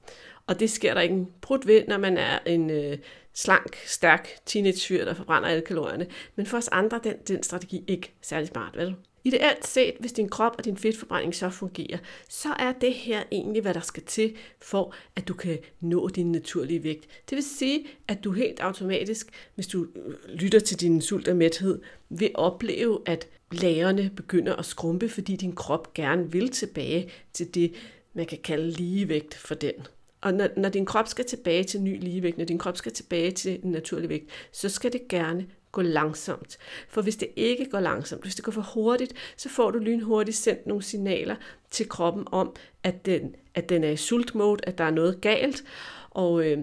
Og 0.50 0.60
det 0.60 0.70
sker 0.70 0.94
der 0.94 1.02
ikke 1.02 1.16
en 1.16 1.28
brud 1.42 1.66
ved, 1.66 1.84
når 1.88 1.98
man 1.98 2.18
er 2.18 2.40
en 2.46 2.70
øh, 2.70 2.98
slank, 3.34 3.78
stærk 3.86 4.30
teenage-fyr, 4.46 5.06
der 5.06 5.14
forbrænder 5.14 5.50
alle 5.50 5.62
kalorierne. 5.62 6.08
Men 6.36 6.46
for 6.46 6.58
os 6.58 6.68
andre 6.68 7.00
den, 7.04 7.14
den 7.28 7.44
strategi 7.44 7.84
ikke 7.88 8.14
særlig 8.22 8.48
smart, 8.48 8.78
vel? 8.78 8.96
Ideelt 9.24 9.68
set, 9.68 9.94
hvis 10.00 10.12
din 10.12 10.30
krop 10.30 10.56
og 10.58 10.66
din 10.66 10.78
fedtforbrænding 10.78 11.36
så 11.36 11.50
fungerer, 11.50 11.98
så 12.30 12.50
er 12.60 12.72
det 12.72 12.94
her 12.94 13.24
egentlig, 13.32 13.62
hvad 13.62 13.74
der 13.74 13.80
skal 13.80 14.04
til, 14.04 14.36
for 14.62 14.94
at 15.16 15.28
du 15.28 15.34
kan 15.34 15.58
nå 15.80 16.08
din 16.08 16.32
naturlige 16.32 16.84
vægt. 16.84 17.08
Det 17.30 17.36
vil 17.36 17.44
sige, 17.44 17.88
at 18.08 18.24
du 18.24 18.32
helt 18.32 18.60
automatisk, 18.60 19.50
hvis 19.56 19.68
du 19.68 19.88
øh, 19.96 20.14
lytter 20.34 20.60
til 20.60 20.82
din 20.82 21.02
sult 21.02 21.28
og 21.28 21.36
mæthed, 21.36 21.82
vil 22.10 22.32
opleve, 22.34 23.00
at 23.06 23.28
lagerne 23.52 24.12
begynder 24.16 24.56
at 24.56 24.66
skrumpe, 24.66 25.10
fordi 25.10 25.36
din 25.36 25.56
krop 25.56 25.94
gerne 25.94 26.32
vil 26.32 26.50
tilbage 26.50 27.12
til 27.34 27.56
det, 27.56 27.74
man 28.14 28.26
kan 28.26 28.40
kalde 28.44 28.72
ligevægt 28.72 29.36
for 29.36 29.56
den. 29.56 29.74
Og 30.22 30.34
når, 30.34 30.48
når 30.58 30.70
din 30.70 30.86
krop 30.86 31.08
skal 31.08 31.26
tilbage 31.26 31.64
til 31.64 31.82
ny 31.82 32.04
ligevægt, 32.04 32.38
når 32.38 32.46
din 32.46 32.58
krop 32.58 32.78
skal 32.78 32.92
tilbage 32.92 33.32
til 33.32 33.60
en 33.64 33.72
naturlig 33.72 34.10
vægt, 34.10 34.30
så 34.52 34.70
skal 34.70 34.94
det 34.94 35.08
gerne 35.08 35.48
gå 35.72 35.82
langsomt. 35.82 36.58
For 36.90 37.02
hvis 37.02 37.16
det 37.16 37.30
ikke 37.36 37.70
går 37.70 37.80
langsomt, 37.80 38.22
hvis 38.22 38.36
det 38.36 38.46
går 38.46 38.52
for 38.52 38.72
hurtigt, 38.74 39.14
så 39.38 39.50
får 39.50 39.72
du 39.72 39.80
lynhurtigt 39.80 40.38
sendt 40.38 40.68
nogle 40.68 40.84
signaler 40.84 41.36
til 41.72 41.90
kroppen 41.90 42.28
om, 42.32 42.56
at 42.84 43.06
den, 43.06 43.36
at 43.56 43.70
den 43.70 43.84
er 43.84 43.90
i 43.90 43.98
sultmode, 43.98 44.60
at 44.64 44.78
der 44.78 44.84
er 44.84 44.92
noget 44.92 45.22
galt, 45.22 45.64
og 46.10 46.46
øh, 46.46 46.58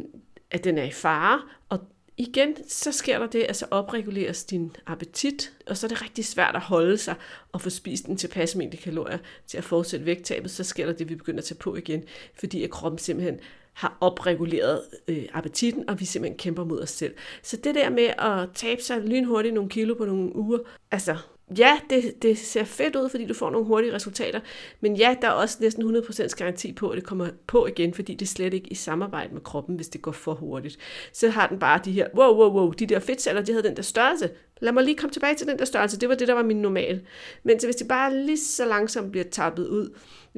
at 0.51 0.65
den 0.65 0.79
er 0.79 0.85
i 0.85 0.91
fare, 0.91 1.41
og 1.69 1.81
igen, 2.19 2.69
så 2.69 2.93
sker 2.93 3.19
der 3.19 3.27
det, 3.27 3.43
at 3.43 3.57
så 3.57 3.67
opreguleres 3.71 4.45
din 4.45 4.77
appetit, 4.87 5.53
og 5.67 5.77
så 5.77 5.87
er 5.87 5.89
det 5.89 6.03
rigtig 6.03 6.25
svært 6.25 6.55
at 6.55 6.61
holde 6.61 6.99
sig 6.99 7.15
og 7.53 7.61
få 7.61 7.71
spist 7.71 8.07
en 8.07 8.17
tilpas 8.17 8.57
mængde 8.57 8.77
kalorier 8.77 9.19
til 9.47 9.59
at 9.59 9.65
fortsætte 9.65 10.07
vægttabet, 10.07 10.51
så 10.51 10.65
sker 10.65 10.87
der 10.87 10.93
det, 10.93 11.01
at 11.01 11.09
vi 11.09 11.15
begynder 11.15 11.41
at 11.41 11.45
tage 11.45 11.59
på 11.59 11.77
igen, 11.77 12.05
fordi 12.39 12.65
at 12.65 12.71
kroppen 12.71 12.99
simpelthen 12.99 13.41
har 13.73 13.99
opreguleret 14.01 14.83
øh, 15.09 15.25
appetitten, 15.33 15.91
og 15.91 16.01
vi 16.01 16.05
simpelthen 16.05 16.39
kæmper 16.39 16.65
mod 16.65 16.83
os 16.83 16.91
selv. 16.91 17.15
Så 17.43 17.57
det 17.57 17.75
der 17.75 17.91
med 17.91 18.11
at 18.19 18.49
tabe 18.55 18.83
sig 18.83 19.01
lynhurtigt 19.01 19.55
nogle 19.55 19.71
kilo 19.71 19.95
på 19.95 20.05
nogle 20.05 20.37
uger, 20.37 20.59
altså, 20.91 21.17
ja, 21.59 21.79
det, 21.91 22.23
det 22.23 22.39
ser 22.39 22.65
fedt 22.65 22.97
ud, 22.97 23.09
fordi 23.09 23.27
du 23.27 23.35
får 23.35 23.51
nogle 23.51 23.67
hurtige 23.67 23.95
resultater, 23.95 24.41
men 24.81 24.97
ja, 24.97 25.17
der 25.23 25.29
er 25.29 25.33
også 25.33 25.59
næsten 25.61 25.97
100% 25.97 26.37
garanti 26.37 26.73
på, 26.73 26.89
at 26.89 26.97
det 26.97 27.05
kommer 27.05 27.29
på 27.47 27.67
igen, 27.67 27.95
fordi 27.95 28.15
det 28.15 28.27
er 28.27 28.31
slet 28.31 28.55
ikke 28.55 28.69
i 28.69 28.75
samarbejde 28.75 29.35
med 29.35 29.41
kroppen, 29.41 29.77
hvis 29.77 29.89
det 29.89 30.03
går 30.03 30.13
for 30.13 30.35
hurtigt. 30.35 30.79
Så 31.13 31.29
har 31.29 31.47
den 31.47 31.59
bare 31.59 31.81
de 31.85 31.93
her, 31.93 32.09
wow, 32.15 32.37
wow, 32.37 32.53
wow, 32.53 32.71
de 32.71 32.87
der 32.87 32.99
fedtceller, 32.99 33.43
de 33.43 33.53
havde 33.53 33.69
den 33.69 33.77
der 33.77 33.83
størrelse. 33.83 34.31
Lad 34.61 34.73
mig 34.73 34.85
lige 34.85 34.97
komme 34.97 35.13
tilbage 35.13 35.35
til 35.35 35.47
den 35.47 35.59
der 35.59 35.65
størrelse, 35.65 36.01
det 36.01 36.09
var 36.09 36.15
det, 36.15 36.29
der 36.29 36.35
var 36.35 36.43
min 36.43 36.63
normal. 36.63 37.01
Men 37.43 37.59
hvis 37.65 37.77
det 37.77 37.89
bare 37.89 38.17
lige 38.17 38.39
så 38.39 38.65
langsomt 38.65 39.11
bliver 39.11 39.25
tappet 39.31 39.69
ud, 39.69 39.91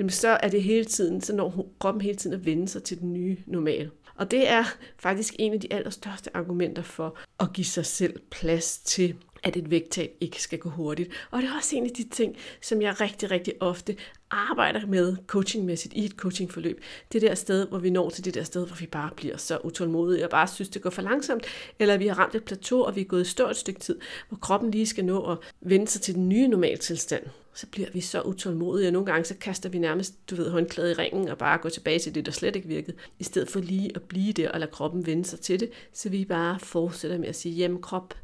så 0.08 0.28
er 0.28 0.48
det 0.48 0.62
hele 0.62 0.84
tiden, 0.84 1.20
så 1.20 1.34
når 1.34 1.66
kroppen 1.80 2.00
hele 2.00 2.16
tiden 2.16 2.36
at 2.40 2.46
vende 2.46 2.68
sig 2.68 2.82
til 2.82 3.00
den 3.00 3.12
nye 3.12 3.36
normal. 3.46 3.90
Og 4.18 4.30
det 4.30 4.48
er 4.48 4.64
faktisk 4.98 5.34
en 5.38 5.52
af 5.52 5.60
de 5.60 5.72
allerstørste 5.72 6.30
argumenter 6.36 6.82
for 6.82 7.18
at 7.40 7.52
give 7.52 7.64
sig 7.64 7.86
selv 7.86 8.20
plads 8.30 8.78
til 8.78 9.14
at 9.42 9.57
et 9.57 9.71
vægttab 9.71 10.16
ikke 10.21 10.42
skal 10.42 10.59
gå 10.59 10.68
hurtigt. 10.68 11.11
Og 11.30 11.42
det 11.42 11.49
er 11.49 11.57
også 11.57 11.76
en 11.76 11.85
af 11.85 11.90
de 11.90 12.09
ting, 12.09 12.37
som 12.61 12.83
jeg 12.83 13.00
rigtig, 13.00 13.30
rigtig 13.30 13.54
ofte 13.61 13.97
arbejder 14.30 14.87
med 14.87 15.16
coachingmæssigt 15.26 15.95
i 15.95 16.04
et 16.04 16.12
coachingforløb. 16.12 16.80
Det 17.12 17.23
der 17.23 17.35
sted, 17.35 17.68
hvor 17.68 17.78
vi 17.78 17.90
når 17.90 18.11
til 18.11 18.25
det 18.25 18.35
der 18.35 18.42
sted, 18.42 18.66
hvor 18.66 18.76
vi 18.76 18.87
bare 18.87 19.11
bliver 19.16 19.37
så 19.37 19.59
utålmodige 19.64 20.25
og 20.25 20.30
bare 20.30 20.49
synes, 20.49 20.68
det 20.68 20.83
går 20.83 20.90
for 20.90 21.02
langsomt, 21.02 21.47
eller 21.78 21.97
vi 21.97 22.07
har 22.07 22.18
ramt 22.18 22.35
et 22.35 22.45
plateau, 22.45 22.83
og 22.83 22.97
vi 22.97 23.00
er 23.00 23.04
gået 23.04 23.21
et 23.21 23.26
stort 23.26 23.57
stykke 23.57 23.80
tid, 23.80 24.00
hvor 24.28 24.38
kroppen 24.38 24.71
lige 24.71 24.87
skal 24.87 25.04
nå 25.04 25.33
at 25.33 25.38
vende 25.61 25.88
sig 25.88 26.00
til 26.00 26.14
den 26.14 26.28
nye 26.28 26.49
normaltilstand. 26.49 27.23
Så 27.54 27.66
bliver 27.66 27.88
vi 27.92 28.00
så 28.00 28.21
utålmodige, 28.21 28.88
og 28.88 28.92
nogle 28.92 29.07
gange 29.07 29.25
så 29.25 29.35
kaster 29.40 29.68
vi 29.68 29.78
nærmest, 29.78 30.30
du 30.30 30.37
ved, 30.37 30.50
håndklædet 30.50 30.90
i 30.90 30.95
ringen 30.95 31.28
og 31.28 31.38
bare 31.38 31.59
går 31.59 31.68
tilbage 31.68 31.99
til 31.99 32.14
det, 32.14 32.26
der 32.26 32.33
slet 32.33 32.57
ikke 32.57 32.68
virkede, 32.68 32.97
i 33.18 33.25
stedet 33.25 33.49
for 33.49 33.61
lige 33.61 33.90
at 33.95 34.02
blive 34.02 34.33
der 34.33 34.50
og 34.50 34.61
lade 34.61 34.71
kroppen 34.71 35.07
vende 35.07 35.25
sig 35.25 35.40
til 35.40 35.61
det, 35.61 35.71
så 35.92 36.09
vi 36.09 36.25
bare 36.25 36.59
fortsætter 36.61 37.18
med 37.18 37.28
at 37.28 37.37
sige, 37.37 37.54
jamen 37.54 37.83
krop, 37.83 38.14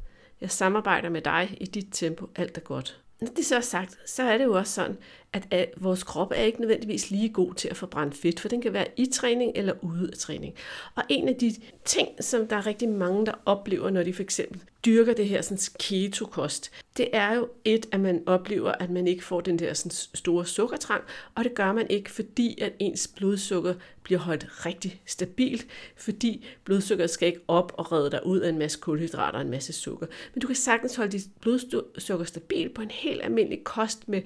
jeg 0.45 0.51
samarbejder 0.51 1.09
med 1.09 1.23
dig 1.23 1.57
i 1.61 1.67
dit 1.67 1.89
tempo, 1.93 2.29
alt 2.37 2.57
er 2.57 2.61
godt. 2.61 3.01
Når 3.21 3.29
det 3.37 3.47
så 3.47 3.57
er 3.57 3.61
sagt, 3.61 4.11
så 4.11 4.23
er 4.23 4.39
det 4.39 4.45
jo 4.45 4.53
også 4.53 4.73
sådan, 4.73 4.97
at 5.35 5.71
vores 5.77 6.03
krop 6.03 6.33
er 6.35 6.43
ikke 6.43 6.61
nødvendigvis 6.61 7.11
lige 7.11 7.29
god 7.29 7.55
til 7.55 7.69
at 7.69 7.77
forbrænde 7.77 8.17
fedt, 8.17 8.41
for 8.41 8.49
den 8.49 8.63
kan 8.63 8.73
være 8.73 8.87
i 8.97 9.07
træning 9.07 9.53
eller 9.55 9.75
ude 9.83 10.09
af 10.13 10.19
træning. 10.19 10.55
Og 10.95 11.03
en 11.09 11.29
af 11.29 11.35
de 11.35 11.55
ting, 11.85 12.09
som 12.21 12.47
der 12.47 12.57
er 12.57 12.67
rigtig 12.67 12.89
mange, 12.89 13.27
der 13.27 13.33
oplever, 13.47 13.91
når 13.91 14.03
de 14.03 14.15
for 14.15 14.23
eksempel 14.23 14.61
dyrker 14.85 15.15
det 15.15 15.29
her 15.29 15.43
sådan 15.43 15.59
keto-kost, 15.79 16.71
det 16.97 17.09
er 17.13 17.35
jo 17.35 17.49
et, 17.65 17.87
at 17.93 18.01
man 18.01 18.23
oplever, 18.27 18.73
at 18.73 18.91
man 18.91 19.07
ikke 19.07 19.25
får 19.25 19.41
den 19.41 19.59
der 19.59 19.75
sådan 19.75 19.91
store 20.15 20.47
sukkertrang, 20.47 21.05
og 21.35 21.45
det 21.45 21.55
gør 21.55 21.73
man 21.73 21.87
ikke, 21.91 22.11
fordi 22.11 22.59
at 22.61 22.73
ens 22.79 23.09
blodsukker 23.17 23.75
bliver 24.03 24.21
holdt 24.21 24.67
rigtig 24.67 25.01
stabilt, 25.07 25.67
fordi 25.97 26.47
blodsukkeret 26.65 27.11
skal 27.11 27.29
ikke 27.29 27.41
op 27.49 27.73
og 27.79 27.93
redde 27.93 28.11
dig 28.11 28.27
ud 28.27 28.41
af 28.41 28.49
en 28.49 28.59
masse 28.59 28.81
kulhydrater 28.81 29.39
og 29.39 29.45
en 29.45 29.51
masse 29.51 29.73
sukker. 29.73 30.07
Men 30.35 30.41
du 30.41 30.47
kan 30.47 30.57
sagtens 30.57 30.97
holde 30.97 31.13
dit 31.13 31.27
blodsukker 31.41 32.25
stabilt 32.25 32.75
på 32.75 32.83
en 32.83 32.91
helt 32.91 33.23
almindelig 33.23 33.65
kost 33.65 34.09
med 34.09 34.23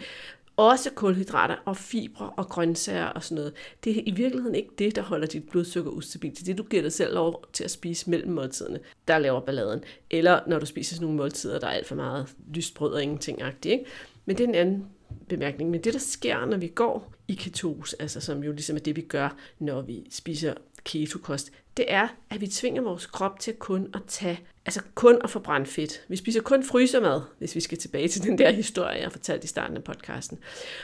også 0.59 0.91
kulhydrater 0.91 1.57
og 1.65 1.77
fibre 1.77 2.31
og 2.31 2.49
grøntsager 2.49 3.07
og 3.07 3.25
sådan 3.25 3.35
noget. 3.35 3.53
Det 3.85 3.99
er 3.99 4.03
i 4.07 4.11
virkeligheden 4.11 4.55
ikke 4.55 4.71
det, 4.79 4.97
der 4.97 5.03
holder 5.03 5.27
dit 5.27 5.49
blodsukker 5.49 5.91
ustabilt. 5.91 6.35
Det 6.35 6.41
er 6.41 6.45
det, 6.45 6.59
du 6.59 6.63
giver 6.63 6.83
dig 6.83 6.93
selv 6.93 7.15
lov 7.15 7.45
til 7.53 7.65
at 7.65 7.71
spise 7.71 8.11
mellem 8.11 8.33
måltiderne, 8.33 8.81
der 9.09 9.19
laver 9.19 9.41
balladen. 9.41 9.85
Eller 10.11 10.41
når 10.47 10.59
du 10.59 10.67
spiser 10.67 10.95
sådan 10.95 11.05
nogle 11.05 11.17
måltider, 11.17 11.59
der 11.59 11.67
er 11.67 11.71
alt 11.71 11.87
for 11.87 11.95
meget 11.95 12.35
lystbrød 12.55 12.93
og 12.93 13.03
ingenting 13.03 13.41
ikke? 13.65 13.85
Men 14.27 14.39
det 14.39 14.45
er 14.45 14.49
en 14.49 14.55
anden 14.55 14.87
bemærkning. 15.29 15.71
Men 15.71 15.81
det, 15.81 15.93
der 15.93 15.99
sker, 15.99 16.47
når 16.47 16.57
vi 16.57 16.69
går 16.69 17.13
i 17.29 17.35
ketose, 17.35 17.97
altså 18.03 18.21
som 18.21 18.45
jo 18.45 18.53
ligesom 18.53 18.77
er 18.77 18.81
det, 18.81 18.97
vi 18.97 19.03
gør, 19.03 19.37
når 19.59 19.83
vi 19.83 20.07
spiser 20.11 20.55
ketokost, 20.85 21.51
det 21.79 21.93
er, 21.93 22.09
at 22.31 22.41
vi 22.41 22.47
tvinger 22.47 22.83
vores 22.83 23.07
krop 23.07 23.41
til 23.41 23.55
kun 23.55 23.91
at 23.95 24.01
tage, 24.09 24.41
altså 24.67 24.81
kun 24.95 25.19
at 25.25 25.31
forbrænde 25.31 25.67
fedt. 25.67 26.01
Vi 26.09 26.17
spiser 26.17 26.41
kun 26.41 26.65
frysermad, 26.65 27.21
hvis 27.39 27.55
vi 27.55 27.61
skal 27.61 27.79
tilbage 27.79 28.09
til 28.09 28.23
den 28.23 28.39
der 28.39 28.51
historie, 28.51 29.03
jeg 29.03 29.13
fortalte 29.13 29.45
i 29.45 29.49
starten 29.49 29.77
af 29.77 29.85
podcasten. 29.85 30.39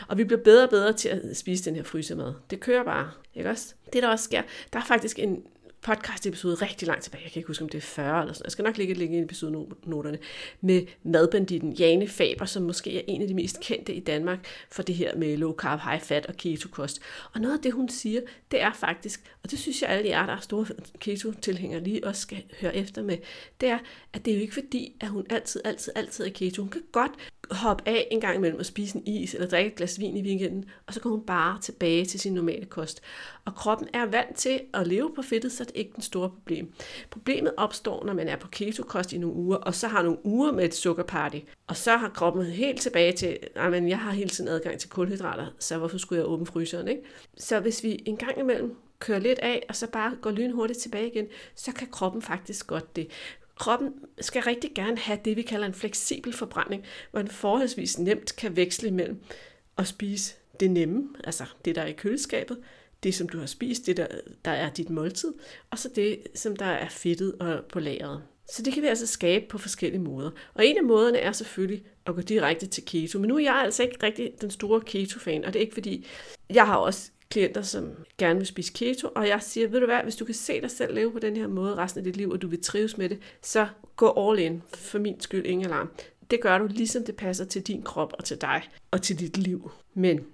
Og 0.08 0.18
vi 0.18 0.24
bliver 0.24 0.42
bedre 0.42 0.64
og 0.64 0.70
bedre 0.70 0.92
til 0.92 1.08
at 1.08 1.36
spise 1.36 1.64
den 1.64 1.76
her 1.76 1.82
frysermad. 1.82 2.34
Det 2.50 2.60
kører 2.60 2.84
bare, 2.84 3.10
ikke 3.34 3.50
også? 3.50 3.74
Det 3.92 4.02
der 4.02 4.08
også 4.08 4.24
sker, 4.24 4.42
der 4.72 4.78
er 4.78 4.84
faktisk 4.84 5.18
en 5.18 5.42
podcast-episode 5.84 6.54
rigtig 6.54 6.88
langt 6.88 7.04
tilbage. 7.04 7.24
Jeg 7.24 7.32
kan 7.32 7.40
ikke 7.40 7.46
huske, 7.46 7.62
om 7.62 7.68
det 7.68 7.78
er 7.78 7.82
40 7.82 8.20
eller 8.20 8.34
sådan 8.34 8.44
Jeg 8.44 8.52
skal 8.52 8.62
nok 8.62 8.78
lægge 8.78 8.92
et 8.92 8.98
link 8.98 9.12
i 9.12 9.18
episodenoterne 9.18 10.18
med 10.60 10.82
madbanditten 11.02 11.72
Jane 11.72 12.08
Faber, 12.08 12.44
som 12.44 12.62
måske 12.62 12.98
er 12.98 13.02
en 13.06 13.22
af 13.22 13.28
de 13.28 13.34
mest 13.34 13.60
kendte 13.60 13.94
i 13.94 14.00
Danmark 14.00 14.46
for 14.70 14.82
det 14.82 14.94
her 14.94 15.16
med 15.16 15.36
low 15.36 15.54
carb, 15.54 15.80
high 15.80 16.00
fat 16.00 16.26
og 16.26 16.34
keto-kost. 16.36 17.00
Og 17.32 17.40
noget 17.40 17.54
af 17.54 17.62
det, 17.62 17.72
hun 17.72 17.88
siger, 17.88 18.20
det 18.50 18.60
er 18.60 18.72
faktisk, 18.72 19.34
og 19.42 19.50
det 19.50 19.58
synes 19.58 19.82
jeg 19.82 19.90
alle 19.90 20.08
jer, 20.08 20.26
der 20.26 20.32
er 20.32 20.40
store 20.40 20.66
keto-tilhængere, 20.98 21.84
lige 21.84 22.06
også 22.06 22.22
skal 22.22 22.42
høre 22.60 22.76
efter 22.76 23.02
med, 23.02 23.18
det 23.60 23.68
er, 23.68 23.78
at 24.12 24.24
det 24.24 24.30
er 24.30 24.34
jo 24.34 24.42
ikke 24.42 24.54
fordi, 24.54 24.96
at 25.00 25.08
hun 25.08 25.26
altid, 25.30 25.60
altid, 25.64 25.92
altid 25.96 26.24
er 26.24 26.30
keto. 26.30 26.62
Hun 26.62 26.70
kan 26.70 26.82
godt 26.92 27.12
hoppe 27.50 27.88
af 27.88 28.08
en 28.10 28.20
gang 28.20 28.36
imellem 28.36 28.58
og 28.58 28.66
spise 28.66 28.96
en 28.96 29.06
is 29.06 29.34
eller 29.34 29.46
drikke 29.46 29.70
et 29.70 29.76
glas 29.76 30.00
vin 30.00 30.16
i 30.16 30.22
weekenden, 30.22 30.64
og 30.86 30.94
så 30.94 31.00
går 31.00 31.10
hun 31.10 31.20
bare 31.26 31.60
tilbage 31.60 32.04
til 32.04 32.20
sin 32.20 32.34
normale 32.34 32.64
kost. 32.64 33.02
Og 33.44 33.54
kroppen 33.54 33.88
er 33.92 34.06
vant 34.06 34.36
til 34.36 34.60
at 34.74 34.86
leve 34.86 35.10
på 35.14 35.22
fedtet, 35.22 35.52
så 35.52 35.64
det 35.64 35.70
er 35.74 35.78
ikke 35.78 35.92
den 35.94 36.02
store 36.02 36.30
problem. 36.30 36.72
Problemet 37.10 37.52
opstår, 37.56 38.04
når 38.04 38.12
man 38.12 38.28
er 38.28 38.36
på 38.36 38.48
ketokost 38.48 39.12
i 39.12 39.18
nogle 39.18 39.36
uger, 39.36 39.56
og 39.56 39.74
så 39.74 39.88
har 39.88 40.02
nogle 40.02 40.26
uger 40.26 40.52
med 40.52 40.64
et 40.64 40.74
sukkerparty, 40.74 41.38
og 41.66 41.76
så 41.76 41.96
har 41.96 42.08
kroppen 42.08 42.44
helt 42.44 42.80
tilbage 42.80 43.12
til, 43.12 43.38
at 43.54 43.88
jeg 43.88 43.98
har 43.98 44.12
hele 44.12 44.30
tiden 44.30 44.50
adgang 44.50 44.78
til 44.78 44.90
kulhydrater, 44.90 45.46
så 45.58 45.78
hvorfor 45.78 45.98
skulle 45.98 46.20
jeg 46.22 46.28
åbne 46.28 46.46
fryseren, 46.46 46.88
ikke? 46.88 47.02
Så 47.36 47.60
hvis 47.60 47.82
vi 47.82 48.02
en 48.06 48.16
gang 48.16 48.38
imellem 48.38 48.76
kører 48.98 49.18
lidt 49.18 49.38
af, 49.38 49.66
og 49.68 49.76
så 49.76 49.86
bare 49.90 50.16
går 50.22 50.30
lynhurtigt 50.30 50.78
tilbage 50.78 51.06
igen, 51.06 51.26
så 51.54 51.72
kan 51.72 51.88
kroppen 51.90 52.22
faktisk 52.22 52.66
godt 52.66 52.96
det. 52.96 53.08
Kroppen 53.56 53.92
skal 54.20 54.42
rigtig 54.42 54.70
gerne 54.74 54.98
have 54.98 55.18
det, 55.24 55.36
vi 55.36 55.42
kalder 55.42 55.66
en 55.66 55.74
fleksibel 55.74 56.32
forbrænding, 56.32 56.84
hvor 57.10 57.20
den 57.20 57.30
forholdsvis 57.30 57.98
nemt 57.98 58.36
kan 58.36 58.56
veksle 58.56 58.90
mellem 58.90 59.20
at 59.78 59.86
spise 59.86 60.34
det 60.60 60.70
nemme, 60.70 61.08
altså 61.24 61.44
det, 61.64 61.74
der 61.74 61.82
er 61.82 61.86
i 61.86 61.92
køleskabet, 61.92 62.58
det, 63.02 63.14
som 63.14 63.28
du 63.28 63.38
har 63.38 63.46
spist, 63.46 63.86
det, 63.86 63.96
der, 63.96 64.06
der 64.44 64.50
er 64.50 64.70
dit 64.70 64.90
måltid, 64.90 65.32
og 65.70 65.78
så 65.78 65.88
det, 65.94 66.18
som 66.34 66.56
der 66.56 66.66
er 66.66 66.88
fedtet 66.88 67.34
og 67.40 67.64
på 67.72 67.80
lageret. 67.80 68.22
Så 68.52 68.62
det 68.62 68.72
kan 68.72 68.82
vi 68.82 68.88
altså 68.88 69.06
skabe 69.06 69.44
på 69.48 69.58
forskellige 69.58 70.02
måder. 70.02 70.30
Og 70.54 70.66
en 70.66 70.76
af 70.76 70.84
måderne 70.84 71.18
er 71.18 71.32
selvfølgelig 71.32 71.84
at 72.06 72.14
gå 72.14 72.20
direkte 72.20 72.66
til 72.66 72.84
keto. 72.84 73.18
Men 73.18 73.28
nu 73.28 73.36
er 73.36 73.42
jeg 73.42 73.54
altså 73.54 73.82
ikke 73.82 73.96
rigtig 74.02 74.32
den 74.40 74.50
store 74.50 74.80
keto-fan, 74.80 75.44
og 75.44 75.52
det 75.52 75.58
er 75.58 75.64
ikke 75.64 75.74
fordi, 75.74 76.06
jeg 76.50 76.66
har 76.66 76.76
også 76.76 77.10
klienter, 77.30 77.62
som 77.62 77.90
gerne 78.18 78.38
vil 78.38 78.46
spise 78.46 78.72
keto, 78.72 79.08
og 79.14 79.28
jeg 79.28 79.42
siger, 79.42 79.68
ved 79.68 79.80
du 79.80 79.86
hvad, 79.86 80.00
hvis 80.02 80.16
du 80.16 80.24
kan 80.24 80.34
se 80.34 80.60
dig 80.60 80.70
selv 80.70 80.94
leve 80.94 81.12
på 81.12 81.18
den 81.18 81.36
her 81.36 81.46
måde 81.46 81.76
resten 81.76 81.98
af 81.98 82.04
dit 82.04 82.16
liv, 82.16 82.30
og 82.30 82.42
du 82.42 82.48
vil 82.48 82.62
trives 82.62 82.98
med 82.98 83.08
det, 83.08 83.18
så 83.42 83.66
gå 83.96 84.14
all 84.28 84.38
in, 84.38 84.62
for 84.74 84.98
min 84.98 85.20
skyld, 85.20 85.46
ingen 85.46 85.66
alarm. 85.66 85.90
Det 86.30 86.40
gør 86.40 86.58
du, 86.58 86.66
ligesom 86.66 87.04
det 87.04 87.16
passer 87.16 87.44
til 87.44 87.62
din 87.62 87.82
krop 87.82 88.12
og 88.18 88.24
til 88.24 88.40
dig 88.40 88.62
og 88.90 89.02
til 89.02 89.18
dit 89.18 89.36
liv. 89.38 89.70
Men 89.94 90.26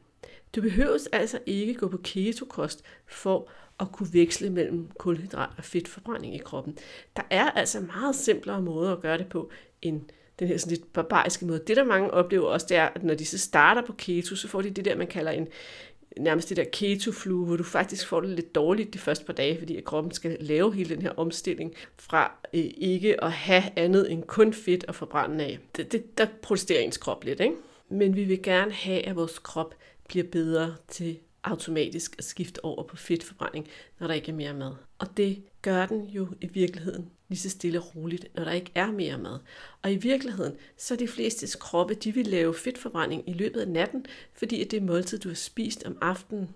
du 0.57 0.61
behøves 0.61 1.07
altså 1.07 1.39
ikke 1.47 1.75
gå 1.75 1.89
på 1.89 1.99
ketokost 2.05 2.83
for 3.07 3.51
at 3.81 3.93
kunne 3.93 4.09
veksle 4.13 4.51
mellem 4.51 4.89
kulhydrat 4.99 5.51
og 5.59 5.65
fedtforbrænding 5.65 6.35
i 6.35 6.39
kroppen. 6.39 6.79
Der 7.17 7.23
er 7.31 7.51
altså 7.51 7.81
meget 7.81 8.15
simplere 8.17 8.63
måder 8.63 8.93
at 8.93 9.01
gøre 9.01 9.19
det 9.19 9.29
på, 9.29 9.51
end 9.83 10.01
den 10.39 10.49
her 10.49 10.59
sådan 10.59 10.77
lidt 10.77 10.93
barbariske 10.93 11.47
måde. 11.47 11.63
Det, 11.67 11.77
der 11.77 11.85
mange 11.85 12.11
oplever 12.11 12.47
også, 12.47 12.67
det 12.69 12.77
er, 12.77 12.89
at 12.95 13.03
når 13.03 13.15
de 13.15 13.25
så 13.25 13.39
starter 13.39 13.83
på 13.83 13.93
keto, 13.93 14.37
så 14.37 14.49
får 14.49 14.63
de 14.63 14.71
det 14.71 14.85
der, 14.85 14.97
man 14.97 15.07
kalder 15.07 15.31
en 15.31 15.49
nærmest 16.19 16.49
det 16.49 16.57
der 16.57 16.65
ketoflu 16.73 17.45
hvor 17.45 17.57
du 17.57 17.65
faktisk 17.65 18.07
får 18.07 18.21
det 18.21 18.31
lidt 18.31 18.55
dårligt 18.55 18.95
de 18.95 18.99
første 18.99 19.25
par 19.25 19.33
dage, 19.33 19.59
fordi 19.59 19.77
at 19.77 19.85
kroppen 19.85 20.13
skal 20.13 20.37
lave 20.41 20.75
hele 20.75 20.95
den 20.95 21.03
her 21.03 21.11
omstilling 21.11 21.75
fra 21.97 22.33
øh, 22.55 22.65
ikke 22.77 23.25
at 23.25 23.33
have 23.33 23.63
andet 23.77 24.13
end 24.13 24.23
kun 24.23 24.53
fedt 24.53 24.85
at 24.89 24.95
forbrænde 24.95 25.45
af. 25.45 25.59
Det, 25.77 25.93
det, 25.93 26.19
der 26.19 26.27
protesterer 26.43 26.81
ens 26.81 26.97
krop 26.97 27.25
lidt, 27.25 27.41
ikke? 27.41 27.55
Men 27.89 28.17
vi 28.17 28.25
vil 28.25 28.43
gerne 28.43 28.73
have, 28.73 29.03
at 29.03 29.17
vores 29.17 29.39
krop 29.39 29.75
bliver 30.09 30.25
bedre 30.33 30.75
til 30.89 31.19
automatisk 31.45 32.15
at 32.19 32.25
skifte 32.25 32.65
over 32.65 32.83
på 32.83 32.97
fedtforbrænding, 32.97 33.69
når 33.99 34.07
der 34.07 34.15
ikke 34.15 34.31
er 34.31 34.37
mere 34.37 34.55
mad. 34.55 34.73
Og 34.99 35.17
det 35.17 35.43
gør 35.63 35.87
den 35.87 36.07
jo 36.07 36.29
i 36.41 36.47
virkeligheden 36.47 37.11
lige 37.29 37.39
så 37.39 37.51
stille 37.51 37.81
og 37.81 37.97
roligt, 37.97 38.27
når 38.35 38.45
der 38.45 38.53
ikke 38.53 38.73
er 38.75 38.93
mere 38.93 39.19
mad. 39.19 39.39
Og 39.83 39.93
i 39.93 39.97
virkeligheden, 39.97 40.53
så 40.77 40.95
er 40.95 40.99
de 40.99 41.09
fleste 41.09 41.59
kroppe, 41.59 41.95
de 41.95 42.15
vil 42.15 42.27
lave 42.27 42.55
fedtforbrænding 42.55 43.29
i 43.29 43.33
løbet 43.33 43.61
af 43.61 43.69
natten, 43.69 44.07
fordi 44.33 44.63
at 44.63 44.71
det 44.71 44.83
måltid, 44.83 45.19
du 45.19 45.29
har 45.29 45.35
spist 45.35 45.85
om 45.85 45.99
aftenen, 46.01 46.49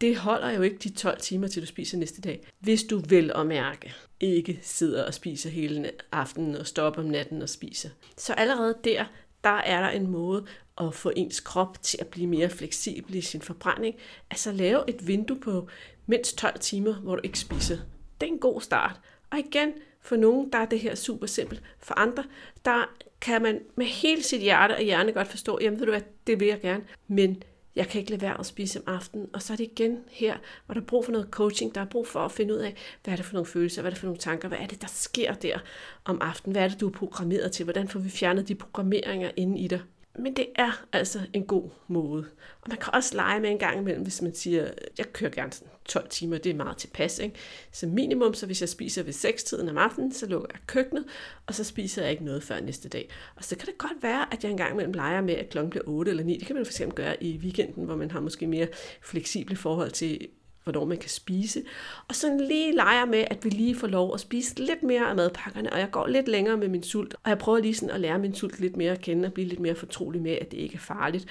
det 0.00 0.16
holder 0.16 0.50
jo 0.50 0.62
ikke 0.62 0.78
de 0.78 0.88
12 0.88 1.20
timer, 1.20 1.48
til 1.48 1.62
du 1.62 1.66
spiser 1.66 1.98
næste 1.98 2.20
dag. 2.20 2.46
Hvis 2.58 2.84
du 2.84 2.98
vil 2.98 3.32
og 3.32 3.46
mærke, 3.46 3.94
ikke 4.20 4.58
sidder 4.62 5.06
og 5.06 5.14
spiser 5.14 5.50
hele 5.50 5.90
aftenen 6.12 6.56
og 6.56 6.66
stopper 6.66 7.02
om 7.02 7.08
natten 7.08 7.42
og 7.42 7.48
spiser. 7.48 7.90
Så 8.16 8.32
allerede 8.32 8.76
der, 8.84 9.04
der 9.44 9.50
er 9.50 9.80
der 9.80 9.88
en 9.88 10.06
måde 10.06 10.44
at 10.80 10.94
få 10.94 11.12
ens 11.16 11.40
krop 11.40 11.82
til 11.82 11.98
at 12.00 12.06
blive 12.06 12.26
mere 12.26 12.50
fleksibel 12.50 13.14
i 13.14 13.20
sin 13.20 13.42
forbrænding. 13.42 13.96
Altså 14.30 14.52
lave 14.52 14.90
et 14.90 15.06
vindue 15.06 15.40
på 15.40 15.68
mindst 16.06 16.38
12 16.38 16.58
timer, 16.58 16.94
hvor 16.94 17.16
du 17.16 17.20
ikke 17.24 17.38
spiser. 17.38 17.76
Det 18.20 18.28
er 18.28 18.32
en 18.32 18.38
god 18.38 18.60
start. 18.60 19.00
Og 19.30 19.38
igen, 19.38 19.72
for 20.00 20.16
nogen, 20.16 20.52
der 20.52 20.58
er 20.58 20.66
det 20.66 20.80
her 20.80 20.94
super 20.94 21.26
simpelt. 21.26 21.62
For 21.78 21.94
andre, 21.94 22.24
der 22.64 22.94
kan 23.20 23.42
man 23.42 23.60
med 23.76 23.86
hele 23.86 24.22
sit 24.22 24.40
hjerte 24.40 24.72
og 24.72 24.82
hjerne 24.82 25.12
godt 25.12 25.28
forstå, 25.28 25.58
jamen 25.62 25.78
ved 25.78 25.86
du 25.86 25.92
hvad, 25.92 26.02
det 26.26 26.40
vil 26.40 26.48
jeg 26.48 26.60
gerne, 26.60 26.84
men 27.08 27.42
jeg 27.76 27.88
kan 27.88 27.98
ikke 27.98 28.10
lade 28.10 28.22
være 28.22 28.40
at 28.40 28.46
spise 28.46 28.78
om 28.78 28.94
aftenen. 28.94 29.28
Og 29.32 29.42
så 29.42 29.52
er 29.52 29.56
det 29.56 29.64
igen 29.64 29.98
her, 30.10 30.36
hvor 30.66 30.74
der 30.74 30.80
er 30.80 30.84
brug 30.84 31.04
for 31.04 31.12
noget 31.12 31.28
coaching, 31.30 31.74
der 31.74 31.80
er 31.80 31.84
brug 31.84 32.06
for 32.06 32.20
at 32.20 32.32
finde 32.32 32.54
ud 32.54 32.58
af, 32.58 32.74
hvad 33.04 33.12
er 33.12 33.16
det 33.16 33.24
for 33.24 33.34
nogle 33.34 33.46
følelser, 33.46 33.82
hvad 33.82 33.90
er 33.90 33.94
det 33.94 34.00
for 34.00 34.06
nogle 34.06 34.18
tanker, 34.18 34.48
hvad 34.48 34.58
er 34.58 34.66
det, 34.66 34.82
der 34.82 34.88
sker 34.88 35.34
der 35.34 35.58
om 36.04 36.18
aftenen, 36.20 36.52
hvad 36.52 36.64
er 36.64 36.68
det, 36.68 36.80
du 36.80 36.88
er 36.88 36.92
programmeret 36.92 37.52
til, 37.52 37.64
hvordan 37.64 37.88
får 37.88 38.00
vi 38.00 38.10
fjernet 38.10 38.48
de 38.48 38.54
programmeringer 38.54 39.30
inde 39.36 39.58
i 39.58 39.68
dig. 39.68 39.80
Men 40.18 40.36
det 40.36 40.46
er 40.54 40.84
altså 40.92 41.20
en 41.32 41.46
god 41.46 41.70
måde. 41.88 42.26
Og 42.60 42.68
man 42.68 42.78
kan 42.78 42.94
også 42.94 43.16
lege 43.16 43.40
med 43.40 43.50
en 43.50 43.58
gang 43.58 43.78
imellem, 43.78 44.02
hvis 44.02 44.22
man 44.22 44.34
siger, 44.34 44.70
jeg 44.98 45.12
kører 45.12 45.30
gerne 45.30 45.52
sådan 45.52 45.72
12 45.84 46.08
timer, 46.08 46.38
det 46.38 46.50
er 46.50 46.54
meget 46.54 46.76
tilpas. 46.76 47.18
Ikke? 47.18 47.34
Så 47.72 47.86
minimum, 47.86 48.34
så 48.34 48.46
hvis 48.46 48.60
jeg 48.60 48.68
spiser 48.68 49.02
ved 49.02 49.12
6 49.12 49.44
tiden 49.44 49.68
om 49.68 49.78
aftenen, 49.78 50.12
så 50.12 50.26
lukker 50.26 50.48
jeg 50.52 50.60
køkkenet, 50.66 51.04
og 51.46 51.54
så 51.54 51.64
spiser 51.64 52.02
jeg 52.02 52.10
ikke 52.10 52.24
noget 52.24 52.42
før 52.42 52.60
næste 52.60 52.88
dag. 52.88 53.08
Og 53.36 53.44
så 53.44 53.56
kan 53.56 53.66
det 53.66 53.78
godt 53.78 54.02
være, 54.02 54.32
at 54.32 54.44
jeg 54.44 54.50
en 54.50 54.56
gang 54.56 54.72
imellem 54.72 54.92
leger 54.92 55.20
med, 55.20 55.34
at 55.34 55.48
klokken 55.50 55.70
bliver 55.70 55.84
8 55.86 56.10
eller 56.10 56.24
9. 56.24 56.38
Det 56.38 56.46
kan 56.46 56.56
man 56.56 56.64
for 56.64 56.72
eksempel 56.72 56.96
gøre 56.96 57.22
i 57.22 57.38
weekenden, 57.38 57.84
hvor 57.84 57.96
man 57.96 58.10
har 58.10 58.20
måske 58.20 58.46
mere 58.46 58.68
fleksible 59.02 59.56
forhold 59.56 59.90
til, 59.90 60.28
hvornår 60.70 60.84
man 60.84 60.98
kan 60.98 61.10
spise. 61.10 61.62
Og 62.08 62.14
så 62.14 62.38
lige 62.48 62.74
leger 62.74 63.04
med, 63.04 63.24
at 63.30 63.44
vi 63.44 63.50
lige 63.50 63.76
får 63.76 63.86
lov 63.86 64.14
at 64.14 64.20
spise 64.20 64.58
lidt 64.58 64.82
mere 64.82 65.08
af 65.08 65.16
madpakkerne, 65.16 65.72
og 65.72 65.78
jeg 65.78 65.90
går 65.90 66.06
lidt 66.06 66.28
længere 66.28 66.56
med 66.56 66.68
min 66.68 66.82
sult, 66.82 67.14
og 67.24 67.30
jeg 67.30 67.38
prøver 67.38 67.58
lige 67.58 67.74
sådan 67.74 67.94
at 67.94 68.00
lære 68.00 68.18
min 68.18 68.34
sult 68.34 68.60
lidt 68.60 68.76
mere 68.76 68.92
at 68.92 69.00
kende, 69.00 69.26
og 69.26 69.32
blive 69.32 69.48
lidt 69.48 69.60
mere 69.60 69.74
fortrolig 69.74 70.22
med, 70.22 70.32
at 70.32 70.50
det 70.50 70.58
ikke 70.58 70.74
er 70.74 70.78
farligt 70.78 71.26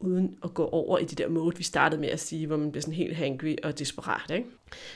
uden 0.00 0.38
at 0.44 0.54
gå 0.54 0.64
over 0.64 0.98
i 0.98 1.04
det 1.04 1.18
der 1.18 1.28
mode, 1.28 1.56
vi 1.56 1.62
startede 1.62 2.00
med 2.00 2.08
at 2.08 2.20
sige, 2.20 2.46
hvor 2.46 2.56
man 2.56 2.72
bliver 2.72 2.82
sådan 2.82 2.94
helt 2.94 3.16
hangry 3.16 3.56
og 3.62 3.78
desperat. 3.78 4.30
Ikke? 4.30 4.46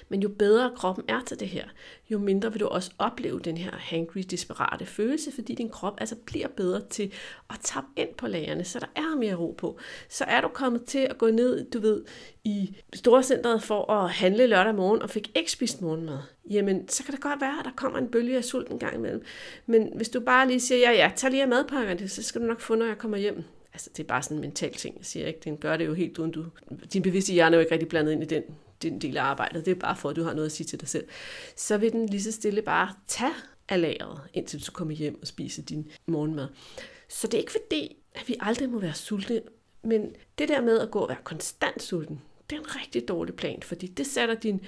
Men 0.09 0.23
jo 0.23 0.29
bedre 0.29 0.73
kroppen 0.77 1.05
er 1.09 1.21
til 1.27 1.41
det 1.41 1.49
her, 1.49 1.65
jo 2.11 2.19
mindre 2.19 2.53
vil 2.53 2.61
du 2.61 2.67
også 2.67 2.91
opleve 2.99 3.41
den 3.41 3.57
her 3.57 3.71
hangry, 3.71 4.21
desperate 4.31 4.87
følelse, 4.87 5.33
fordi 5.33 5.55
din 5.55 5.69
krop 5.69 5.95
altså 5.99 6.17
bliver 6.27 6.49
bedre 6.49 6.81
til 6.91 7.13
at 7.51 7.57
tappe 7.63 7.91
ind 7.97 8.09
på 8.19 8.27
lagerne, 8.27 8.65
så 8.65 8.81
der 8.81 8.87
er 8.97 9.17
mere 9.17 9.35
ro 9.35 9.55
på. 9.59 9.79
Så 10.09 10.25
er 10.25 10.41
du 10.41 10.49
kommet 10.49 10.85
til 10.85 10.99
at 10.99 11.19
gå 11.19 11.31
ned, 11.31 11.71
du 11.71 11.81
ved, 11.81 12.05
i 12.45 12.77
storcentret 12.95 13.63
for 13.63 13.93
at 13.93 14.11
handle 14.11 14.47
lørdag 14.47 14.75
morgen 14.75 15.03
og 15.03 15.11
fik 15.11 15.31
ikke 15.37 15.53
spist 15.53 15.83
morgenmad, 15.83 16.19
jamen 16.51 16.89
så 16.89 17.05
kan 17.05 17.15
det 17.15 17.23
godt 17.23 17.41
være, 17.41 17.59
at 17.59 17.65
der 17.65 17.73
kommer 17.77 17.99
en 17.99 18.09
bølge 18.09 18.37
af 18.37 18.45
sult 18.45 18.71
en 18.71 18.79
gang 18.79 18.95
imellem. 18.95 19.23
Men 19.67 19.93
hvis 19.97 20.09
du 20.09 20.21
bare 20.21 20.49
lige 20.49 20.61
siger, 20.61 20.79
ja 20.79 20.93
ja, 20.93 21.13
tag 21.17 21.31
lige 21.31 21.43
af 21.43 21.49
madpakkerne, 21.49 22.09
så 22.09 22.23
skal 22.23 22.41
du 22.41 22.47
nok 22.47 22.61
få, 22.61 22.75
når 22.75 22.87
jeg 22.87 22.99
kommer 22.99 23.19
hjem 23.19 23.45
altså 23.73 23.91
det 23.97 24.03
er 24.03 24.07
bare 24.07 24.23
sådan 24.23 24.37
en 24.37 24.41
mental 24.41 24.75
ting, 24.75 24.97
jeg 24.99 25.07
siger 25.07 25.27
ikke. 25.27 25.41
Den 25.45 25.57
gør 25.57 25.77
det 25.77 25.87
jo 25.87 25.95
helt 25.95 26.19
uden 26.19 26.31
du... 26.31 26.47
Din 26.93 27.03
bevidste 27.03 27.33
hjerne 27.33 27.57
er 27.57 27.59
jo 27.59 27.61
ikke 27.61 27.73
rigtig 27.73 27.89
blandet 27.89 28.13
ind 28.13 28.23
i 28.23 28.27
den, 28.27 28.43
den 28.83 29.01
del 29.01 29.17
af 29.17 29.23
arbejdet. 29.23 29.67
Det 29.67 29.71
er 29.71 29.75
bare 29.75 29.97
for, 29.97 30.11
at 30.11 30.17
du 30.17 30.23
har 30.23 30.35
noget 30.35 30.47
at 30.47 30.53
sige 30.53 30.67
til 30.67 30.81
dig 30.81 30.89
selv. 30.89 31.09
Så 31.57 31.79
vil 31.79 31.93
den 31.93 32.07
lige 32.07 32.23
så 32.23 32.33
stille 32.33 32.63
bare 32.63 32.95
tage 33.07 33.33
af 33.69 33.81
lageret, 33.81 34.21
indtil 34.35 34.67
du 34.67 34.73
kommer 34.73 34.95
hjem 34.95 35.19
og 35.21 35.27
spiser 35.27 35.63
din 35.63 35.91
morgenmad. 36.07 36.49
Så 37.09 37.27
det 37.27 37.35
er 37.35 37.39
ikke 37.39 37.53
fordi, 37.53 37.97
at 38.15 38.29
vi 38.29 38.37
aldrig 38.41 38.69
må 38.69 38.79
være 38.79 38.95
sultne, 38.95 39.41
men 39.83 40.15
det 40.39 40.49
der 40.49 40.61
med 40.61 40.79
at 40.79 40.91
gå 40.91 40.99
og 40.99 41.09
være 41.09 41.19
konstant 41.25 41.83
sulten, 41.83 42.21
det 42.51 42.57
er 42.57 42.61
en 42.61 42.77
rigtig 42.77 43.09
dårlig 43.09 43.35
plan, 43.35 43.63
fordi 43.63 43.87
det 43.87 44.07
sætter 44.07 44.35
din 44.35 44.61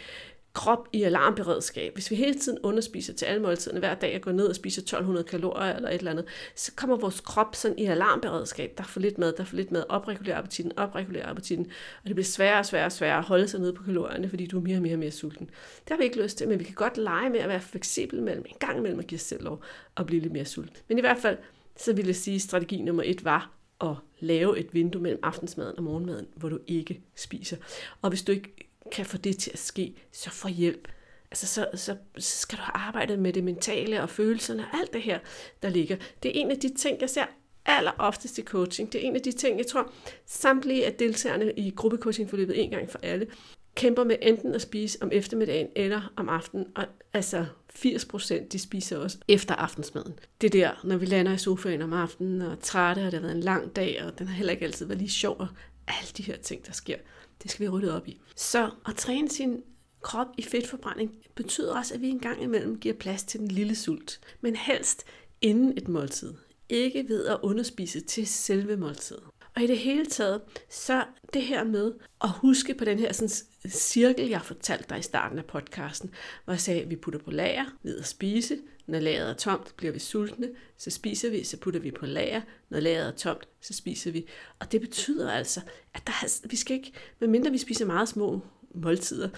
krop 0.53 0.89
i 0.93 1.03
alarmberedskab. 1.03 1.95
Hvis 1.95 2.11
vi 2.11 2.17
hele 2.17 2.35
tiden 2.35 2.59
underspiser 2.63 3.13
til 3.13 3.25
alle 3.25 3.43
måltiderne 3.43 3.81
hver 3.81 3.95
dag 3.95 4.15
og 4.15 4.21
går 4.21 4.33
ned 4.33 4.47
og 4.47 4.55
spiser 4.55 4.83
1200 4.83 5.25
kalorier 5.25 5.77
eller 5.77 5.89
et 5.89 5.95
eller 5.95 6.11
andet, 6.11 6.25
så 6.55 6.73
kommer 6.77 6.97
vores 6.97 7.21
krop 7.21 7.55
sådan 7.55 7.79
i 7.79 7.85
alarmberedskab. 7.85 8.73
Der 8.77 8.85
er 8.85 8.89
for 8.89 9.01
lidt 9.01 9.19
mad, 9.19 9.33
der 9.33 9.41
er 9.41 9.45
for 9.45 9.57
lidt 9.57 9.73
mad. 9.73 9.85
Opregulere 9.89 10.37
appetitten, 10.37 10.79
opregulere 10.79 11.27
appetitten. 11.27 11.67
Og 12.03 12.09
det 12.09 12.15
bliver 12.15 12.25
sværere 12.25 12.59
og 12.59 12.67
sværere 12.67 12.87
og 12.87 12.93
sværere 12.93 13.19
at 13.19 13.25
holde 13.25 13.49
sig 13.49 13.61
nede 13.61 13.73
på 13.73 13.83
kalorierne, 13.83 14.29
fordi 14.29 14.47
du 14.47 14.59
er 14.59 14.63
mere 14.63 14.77
og 14.77 14.83
mere 14.83 14.95
og 14.95 14.99
mere 14.99 15.11
sulten. 15.11 15.47
Det 15.85 15.89
har 15.89 15.97
vi 15.97 16.05
ikke 16.05 16.23
lyst 16.23 16.39
til, 16.39 16.49
men 16.49 16.59
vi 16.59 16.65
kan 16.65 16.75
godt 16.75 16.97
lege 16.97 17.31
med 17.31 17.41
at 17.41 17.49
være 17.49 17.61
fleksibel 17.61 18.23
mellem 18.23 18.45
en 18.49 18.57
gang 18.59 18.79
imellem 18.79 18.99
at 18.99 19.07
give 19.07 19.19
os 19.19 19.23
selv 19.23 19.45
lov 19.45 19.63
at 19.97 20.07
blive 20.07 20.23
lidt 20.23 20.33
mere 20.33 20.45
sulten. 20.45 20.77
Men 20.89 20.99
i 20.99 21.01
hvert 21.01 21.19
fald, 21.19 21.39
så 21.77 21.93
vil 21.93 22.07
jeg 22.07 22.17
sige, 22.17 22.35
at 22.35 22.41
strategi 22.43 22.83
nummer 22.83 23.03
et 23.07 23.25
var 23.25 23.51
at 23.81 23.95
lave 24.21 24.59
et 24.59 24.75
vindue 24.75 25.03
mellem 25.03 25.21
aftensmaden 25.23 25.77
og 25.77 25.83
morgenmaden, 25.83 26.27
hvor 26.37 26.49
du 26.49 26.59
ikke 26.67 27.01
spiser. 27.17 27.57
Og 28.03 28.09
hvis 28.09 28.23
du 28.23 28.33
ikke 28.33 28.72
kan 28.93 29.07
få 29.07 29.17
det 29.17 29.39
til 29.39 29.51
at 29.51 29.59
ske, 29.59 29.95
så 30.13 30.31
få 30.31 30.49
hjælp. 30.49 30.89
Altså, 31.31 31.47
så, 31.47 31.67
så, 31.75 31.97
så 32.19 32.39
skal 32.39 32.59
du 32.59 32.63
arbejde 32.75 33.17
med 33.17 33.33
det 33.33 33.45
mentale 33.45 34.03
og 34.03 34.11
følelserne 34.11 34.63
og 34.63 34.79
alt 34.79 34.93
det 34.93 35.03
her, 35.03 35.19
der 35.63 35.69
ligger. 35.69 35.97
Det 36.23 36.29
er 36.29 36.41
en 36.41 36.51
af 36.51 36.59
de 36.59 36.75
ting, 36.75 37.01
jeg 37.01 37.11
ser 37.11 37.25
aller 37.67 37.93
oftest 37.99 38.39
i 38.39 38.43
coaching. 38.43 38.93
Det 38.93 39.05
er 39.05 39.09
en 39.09 39.17
af 39.17 39.23
de 39.23 39.33
ting, 39.33 39.59
jeg 39.59 39.67
tror, 39.67 39.93
samtlige 40.27 40.87
af 40.87 40.93
deltagerne 40.93 41.53
i 41.53 41.71
gruppecoachingforløbet 41.71 42.65
en 42.65 42.71
gang 42.71 42.91
for 42.91 42.99
alle, 43.03 43.27
kæmper 43.75 44.05
med 44.05 44.17
enten 44.23 44.55
at 44.55 44.63
spise 44.63 44.99
om 45.03 45.11
eftermiddagen 45.13 45.69
eller 45.77 46.13
om 46.17 46.29
aftenen. 46.29 46.67
Og 46.75 46.85
altså 47.13 47.47
80 47.71 48.05
procent, 48.05 48.53
de 48.53 48.59
spiser 48.59 48.99
også 48.99 49.19
efter 49.29 49.55
aftensmaden. 49.55 50.13
Det 50.41 50.53
der, 50.53 50.81
når 50.85 50.97
vi 50.97 51.07
lander 51.07 51.33
i 51.33 51.39
sofaen 51.39 51.83
om 51.83 51.93
aftenen 51.93 52.43
og 52.43 52.53
er 52.53 52.57
trætte, 52.57 53.01
og 53.01 53.05
det 53.05 53.15
har 53.15 53.21
været 53.21 53.37
en 53.37 53.43
lang 53.43 53.77
dag, 53.77 54.05
og 54.05 54.19
den 54.19 54.27
har 54.27 54.35
heller 54.35 54.53
ikke 54.53 54.65
altid 54.65 54.87
været 54.87 54.99
lige 54.99 55.11
sjov, 55.11 55.37
og 55.39 55.49
alle 55.89 56.11
de 56.17 56.23
her 56.23 56.37
ting, 56.37 56.67
der 56.67 56.73
sker. 56.73 56.97
Det 57.43 57.51
skal 57.51 57.67
vi 57.67 57.69
ryddet 57.69 57.93
op 57.93 58.09
i. 58.09 58.21
Så 58.37 58.71
at 58.87 58.97
træne 58.97 59.31
sin 59.31 59.63
krop 60.01 60.27
i 60.39 60.43
fedtforbrænding 60.43 61.11
betyder 61.35 61.77
også, 61.77 61.95
at 61.95 62.01
vi 62.01 62.09
en 62.09 62.21
gang 62.21 62.43
imellem 62.43 62.79
giver 62.79 62.95
plads 62.95 63.23
til 63.25 63.41
den 63.41 63.49
lille 63.49 63.75
sult. 63.75 64.21
Men 64.41 64.57
helst 64.57 65.05
inden 65.41 65.79
et 65.79 65.89
måltid. 65.89 66.35
Ikke 66.69 67.09
ved 67.09 67.27
at 67.27 67.39
underspise 67.43 68.01
til 68.01 68.27
selve 68.27 68.77
måltidet. 68.77 69.23
Og 69.57 69.63
i 69.63 69.67
det 69.67 69.79
hele 69.79 70.07
taget, 70.07 70.41
så 70.71 71.05
det 71.35 71.43
her 71.43 71.65
med 71.65 71.93
at 72.21 72.31
huske 72.31 72.75
på 72.75 72.85
den 72.85 72.99
her 72.99 73.13
sådan, 73.13 73.29
cirkel, 73.71 74.29
jeg 74.29 74.43
fortalte 74.43 74.85
dig 74.89 74.99
i 74.99 75.03
starten 75.03 75.39
af 75.39 75.45
podcasten, 75.45 76.11
hvor 76.45 76.53
jeg 76.53 76.61
sagde, 76.61 76.83
at 76.83 76.91
vi 76.91 76.97
putter 76.97 77.21
på 77.21 77.31
lager 77.31 77.65
ved 77.83 77.99
at 77.99 78.07
spise. 78.07 78.59
Når 78.87 79.01
lageret 79.01 79.31
er 79.31 79.35
tomt, 79.35 79.75
bliver 79.77 79.93
vi 79.93 79.99
sultne, 79.99 80.51
så 80.79 80.91
spiser 80.91 81.31
vi, 81.31 81.45
så 81.45 81.57
putter 81.57 81.81
vi 81.81 81.91
på 81.91 82.07
lager. 82.07 82.41
Når 82.69 82.81
lageret 82.81 83.07
er 83.07 83.17
tomt, 83.17 83.49
så 83.61 83.75
spiser 83.75 84.11
vi. 84.11 84.27
Og 84.59 84.73
det 84.73 84.81
betyder 84.81 85.33
altså, 85.33 85.61
at 85.95 86.07
der, 86.07 86.49
vi 86.49 86.57
skal 86.57 86.77
ikke, 86.77 86.93
medmindre 87.21 87.51
vi 87.51 87.59
spiser 87.59 87.87
meget 87.87 88.09
små 88.09 88.41
måltider 88.75 89.29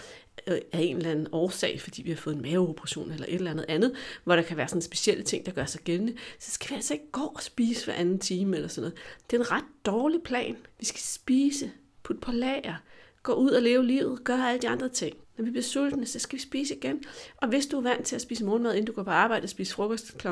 øh, 0.47 0.59
af 0.73 0.81
en 0.81 0.97
eller 0.97 1.11
anden 1.11 1.27
årsag, 1.33 1.81
fordi 1.81 2.03
vi 2.03 2.11
har 2.11 2.17
fået 2.17 2.37
en 2.37 2.43
maveoperation 2.43 3.13
eller 3.13 3.27
et 3.29 3.35
eller 3.35 3.51
andet 3.51 3.67
andet, 3.69 3.95
hvor 4.25 4.37
der 4.37 4.43
kan 4.43 4.57
være 4.57 4.69
sådan 4.69 4.83
specielle 4.83 5.25
ting, 5.25 5.47
der 5.47 5.53
gør 5.53 5.65
sig 5.65 5.81
gældende, 5.81 6.15
så 6.39 6.51
skal 6.51 6.71
vi 6.71 6.75
altså 6.75 6.95
ikke 6.95 7.11
gå 7.13 7.25
og 7.25 7.43
spise 7.43 7.85
hver 7.85 7.95
anden 7.95 8.19
time 8.19 8.57
eller 8.57 8.69
sådan 8.69 8.83
noget. 8.83 8.99
Det 9.31 9.37
er 9.37 9.41
en 9.41 9.51
ret 9.51 9.65
dårlig 9.87 10.23
plan. 10.23 10.57
Vi 10.79 10.85
skal 10.85 11.01
spise, 11.01 11.71
putte 12.03 12.21
på 12.21 12.33
lager, 12.33 12.77
gå 13.25 13.33
ud 13.33 13.51
og 13.51 13.63
leve 13.63 13.87
livet, 13.87 14.25
gøre 14.25 14.49
alle 14.49 14.63
de 14.63 14.69
andre 14.69 14.89
ting. 14.89 15.17
Når 15.39 15.45
vi 15.45 15.51
bliver 15.51 15.63
sultne, 15.63 16.07
så 16.07 16.19
skal 16.19 16.37
vi 16.37 16.43
spise 16.43 16.77
igen. 16.77 17.05
Og 17.37 17.49
hvis 17.49 17.67
du 17.67 17.77
er 17.77 17.83
vant 17.83 18.07
til 18.07 18.17
at 18.17 18.23
spise 18.23 18.45
morgenmad, 18.45 18.73
inden 18.73 18.87
du 18.87 18.93
går 18.93 19.03
på 19.03 19.11
arbejde 19.11 19.45
og 19.45 19.49
spise 19.49 19.75
frokost 19.75 20.19
kl. 20.19 20.29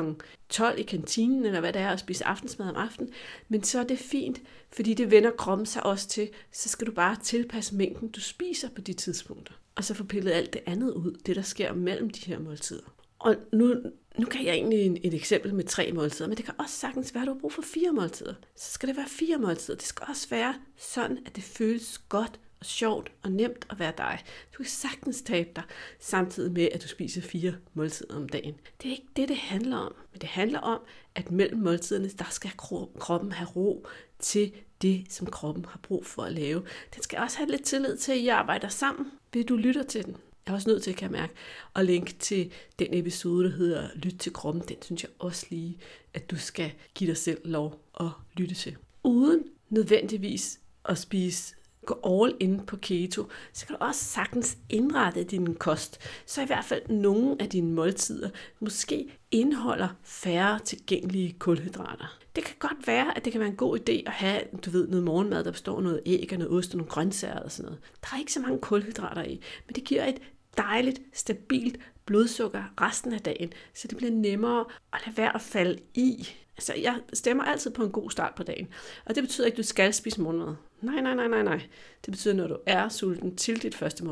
12 0.49 0.79
i 0.79 0.83
kantinen, 0.83 1.45
eller 1.45 1.59
hvad 1.59 1.73
det 1.73 1.81
er, 1.81 1.91
og 1.91 1.99
spise 1.99 2.25
aftensmad 2.25 2.69
om 2.69 2.75
aftenen, 2.75 3.13
men 3.49 3.63
så 3.63 3.79
er 3.79 3.83
det 3.83 3.99
fint, 3.99 4.41
fordi 4.71 4.93
det 4.93 5.11
vender 5.11 5.31
kroppen 5.31 5.65
sig 5.65 5.85
også 5.85 6.07
til. 6.07 6.29
Så 6.51 6.69
skal 6.69 6.87
du 6.87 6.91
bare 6.91 7.15
tilpasse 7.23 7.75
mængden, 7.75 8.09
du 8.09 8.21
spiser 8.21 8.69
på 8.69 8.81
de 8.81 8.93
tidspunkter. 8.93 9.53
Og 9.75 9.83
så 9.83 9.93
få 9.93 10.03
pillet 10.03 10.31
alt 10.31 10.53
det 10.53 10.61
andet 10.65 10.91
ud, 10.91 11.17
det 11.25 11.35
der 11.35 11.41
sker 11.41 11.73
mellem 11.73 12.09
de 12.09 12.25
her 12.25 12.39
måltider. 12.39 12.93
Og 13.19 13.35
nu, 13.53 13.75
nu 14.17 14.25
kan 14.25 14.45
jeg 14.45 14.53
egentlig 14.53 15.01
et 15.03 15.13
eksempel 15.13 15.53
med 15.53 15.63
tre 15.63 15.91
måltider, 15.91 16.29
men 16.29 16.37
det 16.37 16.45
kan 16.45 16.53
også 16.57 16.75
sagtens 16.75 17.13
være, 17.13 17.21
at 17.21 17.27
du 17.27 17.33
har 17.33 17.39
brug 17.39 17.53
for 17.53 17.61
fire 17.61 17.91
måltider. 17.91 18.33
Så 18.55 18.71
skal 18.71 18.89
det 18.89 18.97
være 18.97 19.07
fire 19.07 19.37
måltider. 19.37 19.77
Det 19.77 19.85
skal 19.85 20.05
også 20.09 20.29
være 20.29 20.55
sådan, 20.77 21.17
at 21.25 21.35
det 21.35 21.43
føles 21.43 21.97
godt 21.97 22.39
og 22.63 22.67
sjovt 22.67 23.11
og 23.23 23.31
nemt 23.31 23.65
at 23.69 23.79
være 23.79 23.93
dig. 23.97 24.19
Du 24.53 24.57
kan 24.57 24.65
sagtens 24.65 25.21
tabe 25.21 25.49
dig, 25.55 25.63
samtidig 25.99 26.51
med, 26.51 26.69
at 26.71 26.83
du 26.83 26.87
spiser 26.87 27.21
fire 27.21 27.55
måltider 27.73 28.15
om 28.15 28.29
dagen. 28.29 28.55
Det 28.81 28.87
er 28.87 28.91
ikke 28.91 29.07
det, 29.15 29.29
det 29.29 29.37
handler 29.37 29.77
om. 29.77 29.95
Men 30.11 30.21
det 30.21 30.29
handler 30.29 30.59
om, 30.59 30.79
at 31.15 31.31
mellem 31.31 31.59
måltiderne, 31.59 32.09
der 32.09 32.25
skal 32.31 32.51
kroppen 32.99 33.31
have 33.31 33.49
ro 33.55 33.87
til 34.19 34.51
det, 34.81 35.05
som 35.09 35.27
kroppen 35.27 35.65
har 35.65 35.79
brug 35.83 36.05
for 36.05 36.23
at 36.23 36.31
lave. 36.31 36.63
Den 36.95 37.03
skal 37.03 37.19
også 37.19 37.37
have 37.37 37.49
lidt 37.49 37.63
tillid 37.63 37.97
til, 37.97 38.11
at 38.11 38.17
I 38.17 38.27
arbejder 38.27 38.67
sammen, 38.67 39.11
ved 39.33 39.43
du 39.43 39.55
lytter 39.55 39.83
til 39.83 40.05
den. 40.05 40.17
Jeg 40.45 40.51
er 40.51 40.55
også 40.55 40.69
nødt 40.69 40.83
til, 40.83 40.95
kan 40.95 41.11
jeg 41.11 41.19
mærke, 41.19 41.33
at 41.75 41.85
linke 41.85 42.13
til 42.13 42.51
den 42.79 42.87
episode, 42.93 43.45
der 43.45 43.51
hedder 43.51 43.89
Lyt 43.95 44.15
til 44.19 44.33
kroppen. 44.33 44.63
Den 44.67 44.77
synes 44.81 45.03
jeg 45.03 45.11
også 45.19 45.45
lige, 45.49 45.77
at 46.13 46.31
du 46.31 46.37
skal 46.37 46.71
give 46.95 47.09
dig 47.09 47.17
selv 47.17 47.39
lov 47.43 47.79
at 47.99 48.09
lytte 48.33 48.55
til. 48.55 48.75
Uden 49.03 49.43
nødvendigvis 49.69 50.59
at 50.85 50.97
spise 50.97 51.55
gå 51.85 52.23
all 52.23 52.35
in 52.39 52.59
på 52.59 52.77
keto, 52.77 53.29
så 53.53 53.65
kan 53.67 53.75
du 53.75 53.85
også 53.85 54.05
sagtens 54.05 54.57
indrette 54.69 55.23
din 55.23 55.55
kost, 55.55 55.99
så 56.25 56.41
i 56.41 56.45
hvert 56.45 56.65
fald 56.65 56.89
nogle 56.89 57.35
af 57.39 57.49
dine 57.49 57.71
måltider 57.71 58.29
måske 58.59 59.19
indeholder 59.31 59.87
færre 60.03 60.59
tilgængelige 60.59 61.35
kulhydrater. 61.39 62.17
Det 62.35 62.43
kan 62.43 62.55
godt 62.59 62.87
være, 62.87 63.17
at 63.17 63.25
det 63.25 63.31
kan 63.31 63.39
være 63.39 63.49
en 63.49 63.55
god 63.55 63.79
idé 63.79 64.03
at 64.05 64.11
have, 64.11 64.41
du 64.65 64.69
ved, 64.69 64.87
noget 64.87 65.03
morgenmad, 65.03 65.43
der 65.43 65.51
består 65.51 65.77
af 65.77 65.83
noget 65.83 66.01
æg 66.05 66.29
og 66.31 66.37
noget 66.37 66.53
ost 66.53 66.71
og 66.71 66.77
nogle 66.77 66.89
grøntsager 66.89 67.39
og 67.39 67.51
sådan 67.51 67.65
noget. 67.65 67.79
Der 68.01 68.07
er 68.13 68.19
ikke 68.19 68.33
så 68.33 68.39
mange 68.39 68.59
kulhydrater 68.59 69.23
i, 69.23 69.41
men 69.67 69.75
det 69.75 69.83
giver 69.83 70.05
et 70.05 70.19
dejligt, 70.57 71.01
stabilt 71.13 71.77
blodsukker 72.05 72.63
resten 72.81 73.13
af 73.13 73.21
dagen, 73.21 73.53
så 73.73 73.87
det 73.87 73.97
bliver 73.97 74.11
nemmere 74.11 74.65
at 74.93 75.01
lade 75.05 75.17
være 75.17 75.35
at 75.35 75.41
falde 75.41 75.79
i. 75.93 76.27
Altså, 76.57 76.73
jeg 76.73 76.99
stemmer 77.13 77.43
altid 77.43 77.71
på 77.71 77.83
en 77.83 77.91
god 77.91 78.11
start 78.11 78.35
på 78.35 78.43
dagen. 78.43 78.67
Og 79.05 79.15
det 79.15 79.23
betyder 79.23 79.45
ikke, 79.45 79.55
at 79.55 79.57
du 79.57 79.63
skal 79.63 79.93
spise 79.93 80.21
morgenmad. 80.21 80.55
Nej, 80.81 81.01
nej, 81.01 81.15
nej, 81.15 81.27
nej, 81.27 81.43
nej. 81.43 81.61
Det 82.05 82.11
betyder, 82.11 82.33
når 82.33 82.47
du 82.47 82.57
er 82.65 82.89
sulten 82.89 83.35
til 83.35 83.61
dit 83.61 83.75
første 83.75 84.03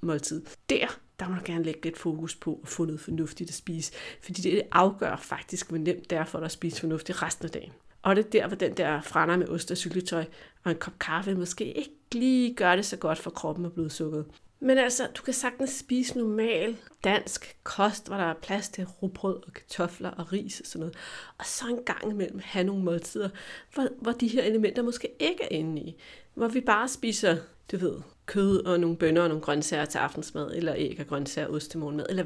måltid. 0.00 0.42
Der, 0.70 0.86
der 1.20 1.28
må 1.28 1.34
du 1.34 1.40
gerne 1.44 1.64
lægge 1.64 1.80
lidt 1.84 1.98
fokus 1.98 2.34
på 2.34 2.60
at 2.62 2.68
få 2.68 2.84
noget 2.84 3.00
fornuftigt 3.00 3.50
at 3.50 3.54
spise. 3.54 3.92
Fordi 4.22 4.42
det 4.42 4.62
afgør 4.72 5.16
faktisk, 5.16 5.68
hvor 5.68 5.78
nemt 5.78 6.10
det 6.10 6.18
er 6.18 6.24
for 6.24 6.38
dig 6.38 6.44
at 6.44 6.52
spise 6.52 6.80
fornuftigt 6.80 7.22
resten 7.22 7.44
af 7.44 7.50
dagen. 7.50 7.72
Og 8.02 8.16
det 8.16 8.24
er 8.26 8.30
der, 8.30 8.46
hvor 8.46 8.56
den 8.56 8.76
der 8.76 9.00
franer 9.00 9.36
med 9.36 9.48
ost 9.48 9.70
og 9.70 9.76
syltetøj 9.76 10.24
og 10.64 10.70
en 10.70 10.78
kop 10.78 10.98
kaffe 11.00 11.34
måske 11.34 11.72
ikke 11.72 11.90
lige 12.12 12.54
gør 12.54 12.76
det 12.76 12.86
så 12.86 12.96
godt 12.96 13.18
for 13.18 13.30
kroppen 13.30 13.64
og 13.64 13.72
blodsukkeret. 13.72 14.26
Men 14.60 14.78
altså, 14.78 15.08
du 15.18 15.22
kan 15.22 15.34
sagtens 15.34 15.70
spise 15.70 16.18
normal 16.18 16.76
dansk 17.04 17.56
kost, 17.62 18.06
hvor 18.06 18.16
der 18.16 18.24
er 18.24 18.34
plads 18.34 18.68
til 18.68 18.84
rugbrød 18.84 19.36
og 19.46 19.52
kartofler 19.52 20.10
og 20.10 20.32
ris 20.32 20.60
og 20.60 20.66
sådan 20.66 20.80
noget. 20.80 20.96
Og 21.38 21.46
så 21.46 21.64
en 21.68 21.84
gang 21.84 22.10
imellem 22.10 22.40
have 22.44 22.64
nogle 22.64 22.84
måltider, 22.84 23.28
hvor, 23.74 23.88
hvor 24.00 24.12
de 24.12 24.28
her 24.28 24.42
elementer 24.42 24.82
måske 24.82 25.08
ikke 25.20 25.42
er 25.42 25.48
inde 25.50 25.82
i. 25.82 25.96
Hvor 26.34 26.48
vi 26.48 26.60
bare 26.60 26.88
spiser, 26.88 27.36
du 27.72 27.76
ved, 27.76 28.00
kød 28.26 28.64
og 28.64 28.80
nogle 28.80 28.96
bønner 28.96 29.22
og 29.22 29.28
nogle 29.28 29.42
grøntsager 29.42 29.84
til 29.84 29.98
aftensmad, 29.98 30.54
eller 30.54 30.74
æg 30.76 30.96
og 31.00 31.06
grøntsager 31.06 31.48
og 31.48 31.54
ost 31.54 31.70
til 31.70 31.80
morgenmad, 31.80 32.06
eller 32.08 32.24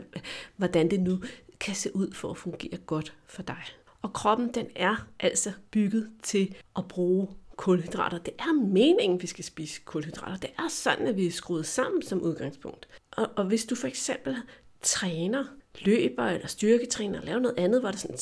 hvordan 0.57 0.90
det 0.90 1.01
nu 1.01 1.23
kan 1.61 1.75
se 1.75 1.97
ud 1.97 2.12
for 2.12 2.31
at 2.31 2.37
fungere 2.37 2.77
godt 2.77 3.14
for 3.27 3.42
dig. 3.42 3.62
Og 4.03 4.12
kroppen, 4.12 4.55
den 4.55 4.66
er 4.77 5.07
altså 5.21 5.53
bygget 5.71 6.11
til 6.23 6.55
at 6.77 6.88
bruge 6.88 7.29
kulhydrater. 7.62 8.18
Det 8.18 8.35
er 8.38 8.53
meningen, 8.53 9.22
vi 9.22 9.27
skal 9.27 9.44
spise 9.44 9.81
kulhydrater. 9.85 10.37
Det 10.37 10.51
er 10.59 10.68
sådan, 10.68 11.07
at 11.07 11.16
vi 11.16 11.27
er 11.27 11.31
skruet 11.31 11.66
sammen 11.66 12.03
som 12.03 12.22
udgangspunkt. 12.22 12.88
Og, 13.11 13.31
og 13.37 13.44
hvis 13.44 13.64
du 13.64 13.75
for 13.75 13.87
eksempel 13.87 14.37
træner, 14.81 15.44
løber 15.81 16.25
eller 16.25 16.46
styrketræner, 16.46 17.18
eller 17.18 17.27
laver 17.27 17.40
noget 17.40 17.59
andet, 17.59 17.81
hvor, 17.81 17.90
der 17.90 17.98
sådan, 17.98 18.18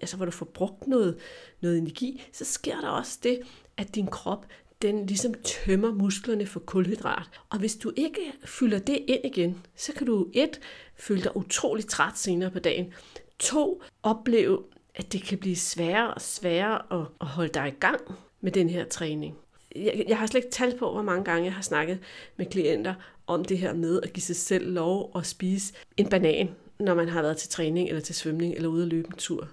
altså, 0.00 0.16
hvor 0.16 0.24
du 0.24 0.30
får 0.30 0.46
brugt 0.54 0.86
noget, 0.86 1.18
noget 1.60 1.78
energi, 1.78 2.22
så 2.32 2.44
sker 2.44 2.80
der 2.80 2.88
også 2.88 3.18
det, 3.22 3.40
at 3.76 3.94
din 3.94 4.06
krop 4.06 4.46
den 4.82 5.06
ligesom 5.06 5.34
tømmer 5.34 5.92
musklerne 5.92 6.46
for 6.46 6.60
kulhydrat. 6.60 7.28
Og 7.50 7.58
hvis 7.58 7.76
du 7.76 7.92
ikke 7.96 8.32
fylder 8.44 8.78
det 8.78 9.04
ind 9.08 9.24
igen, 9.24 9.62
så 9.76 9.92
kan 9.92 10.06
du 10.06 10.28
et, 10.32 10.60
føle 10.96 11.22
dig 11.22 11.36
utrolig 11.36 11.86
træt 11.86 12.18
senere 12.18 12.50
på 12.50 12.58
dagen. 12.58 12.92
To, 13.38 13.82
opleve, 14.02 14.62
at 14.94 15.12
det 15.12 15.22
kan 15.22 15.38
blive 15.38 15.56
sværere 15.56 16.14
og 16.14 16.20
sværere 16.20 17.00
at, 17.00 17.06
at 17.20 17.26
holde 17.26 17.52
dig 17.54 17.68
i 17.68 17.80
gang 17.80 18.00
med 18.40 18.52
den 18.52 18.70
her 18.70 18.84
træning. 18.84 19.36
Jeg, 19.76 20.04
jeg 20.08 20.18
har 20.18 20.26
slet 20.26 20.44
ikke 20.44 20.54
talt 20.54 20.78
på, 20.78 20.92
hvor 20.92 21.02
mange 21.02 21.24
gange 21.24 21.44
jeg 21.44 21.54
har 21.54 21.62
snakket 21.62 21.98
med 22.36 22.46
klienter 22.46 22.94
om 23.26 23.44
det 23.44 23.58
her 23.58 23.72
med 23.72 24.00
at 24.02 24.12
give 24.12 24.22
sig 24.22 24.36
selv 24.36 24.72
lov 24.72 25.12
at 25.16 25.26
spise 25.26 25.74
en 25.96 26.08
banan, 26.08 26.50
når 26.80 26.94
man 26.94 27.08
har 27.08 27.22
været 27.22 27.36
til 27.36 27.48
træning 27.48 27.88
eller 27.88 28.00
til 28.00 28.14
svømning 28.14 28.54
eller 28.54 28.68
ude 28.68 28.82
at 28.82 28.88
løbe 28.88 29.08
en 29.08 29.16
tur. 29.16 29.48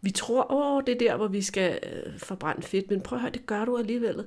Vi 0.00 0.10
tror, 0.10 0.52
åh, 0.52 0.82
det 0.86 0.94
er 0.94 0.98
der, 0.98 1.16
hvor 1.16 1.28
vi 1.28 1.42
skal 1.42 1.78
øh, 1.82 2.18
forbrænde 2.18 2.62
fedt, 2.62 2.90
men 2.90 3.00
prøv 3.00 3.16
at 3.16 3.22
høre, 3.22 3.32
det 3.32 3.46
gør 3.46 3.64
du 3.64 3.76
alligevel. 3.78 4.24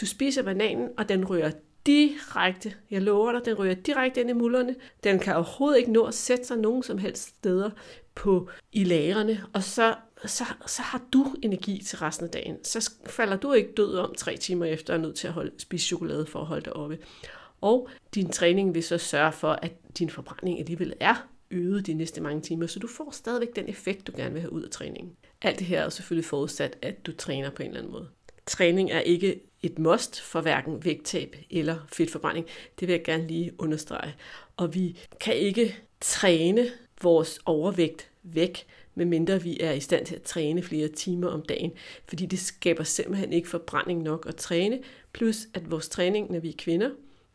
Du 0.00 0.06
spiser 0.06 0.42
bananen, 0.42 0.88
og 0.98 1.08
den 1.08 1.30
rører 1.30 1.50
direkte, 1.86 2.74
jeg 2.90 3.02
lover 3.02 3.32
dig, 3.32 3.44
den 3.44 3.54
ryger 3.54 3.74
direkte 3.74 4.20
ind 4.20 4.30
i 4.30 4.32
mullerne. 4.32 4.74
Den 5.04 5.18
kan 5.18 5.34
overhovedet 5.34 5.78
ikke 5.78 5.92
nå 5.92 6.04
at 6.04 6.14
sætte 6.14 6.44
sig 6.44 6.58
nogen 6.58 6.82
som 6.82 6.98
helst 6.98 7.22
steder 7.22 7.70
på 8.14 8.48
i 8.72 8.84
lagerne, 8.84 9.44
og 9.52 9.62
så, 9.62 9.94
så, 10.26 10.44
så 10.66 10.82
har 10.82 11.02
du 11.12 11.34
energi 11.42 11.82
til 11.86 11.98
resten 11.98 12.26
af 12.26 12.32
dagen. 12.32 12.64
Så 12.64 12.92
falder 13.06 13.36
du 13.36 13.52
ikke 13.52 13.72
død 13.76 13.96
om 13.96 14.14
tre 14.14 14.36
timer 14.36 14.66
efter, 14.66 14.94
og 14.94 14.98
er 14.98 15.02
nødt 15.02 15.16
til 15.16 15.26
at 15.26 15.32
holde, 15.32 15.52
spise 15.58 15.86
chokolade 15.86 16.26
for 16.26 16.40
at 16.40 16.46
holde 16.46 16.64
dig 16.64 16.72
oppe. 16.72 16.98
Og 17.60 17.88
din 18.14 18.30
træning 18.30 18.74
vil 18.74 18.82
så 18.82 18.98
sørge 18.98 19.32
for, 19.32 19.52
at 19.52 19.72
din 19.98 20.10
forbrænding 20.10 20.58
alligevel 20.58 20.94
er 21.00 21.28
øget 21.50 21.86
de 21.86 21.94
næste 21.94 22.20
mange 22.20 22.42
timer, 22.42 22.66
så 22.66 22.78
du 22.78 22.86
får 22.86 23.10
stadigvæk 23.10 23.56
den 23.56 23.68
effekt, 23.68 24.06
du 24.06 24.12
gerne 24.16 24.32
vil 24.32 24.40
have 24.40 24.52
ud 24.52 24.62
af 24.62 24.70
træningen. 24.70 25.12
Alt 25.42 25.58
det 25.58 25.66
her 25.66 25.82
er 25.82 25.88
selvfølgelig 25.88 26.24
forudsat, 26.24 26.76
at 26.82 27.06
du 27.06 27.12
træner 27.12 27.50
på 27.50 27.62
en 27.62 27.68
eller 27.68 27.80
anden 27.80 27.92
måde. 27.92 28.08
Træning 28.46 28.90
er 28.90 29.00
ikke 29.00 29.40
et 29.62 29.78
must 29.78 30.20
for 30.20 30.40
hverken 30.40 30.84
vægttab 30.84 31.36
eller 31.50 31.76
fedtforbrænding. 31.92 32.46
Det 32.80 32.88
vil 32.88 32.92
jeg 32.92 33.04
gerne 33.04 33.26
lige 33.26 33.52
understrege. 33.58 34.14
Og 34.56 34.74
vi 34.74 34.98
kan 35.20 35.36
ikke 35.36 35.76
træne 36.00 36.70
vores 37.02 37.40
overvægt 37.44 38.10
væk, 38.22 38.66
medmindre 38.94 39.42
vi 39.42 39.60
er 39.60 39.72
i 39.72 39.80
stand 39.80 40.06
til 40.06 40.14
at 40.14 40.22
træne 40.22 40.62
flere 40.62 40.88
timer 40.88 41.28
om 41.28 41.42
dagen, 41.42 41.72
fordi 42.08 42.26
det 42.26 42.38
skaber 42.38 42.84
simpelthen 42.84 43.32
ikke 43.32 43.48
forbrænding 43.48 44.02
nok 44.02 44.26
at 44.28 44.36
træne, 44.36 44.80
plus 45.12 45.48
at 45.54 45.70
vores 45.70 45.88
træning, 45.88 46.32
når 46.32 46.40
vi 46.40 46.48
er 46.48 46.54
kvinder, 46.58 46.90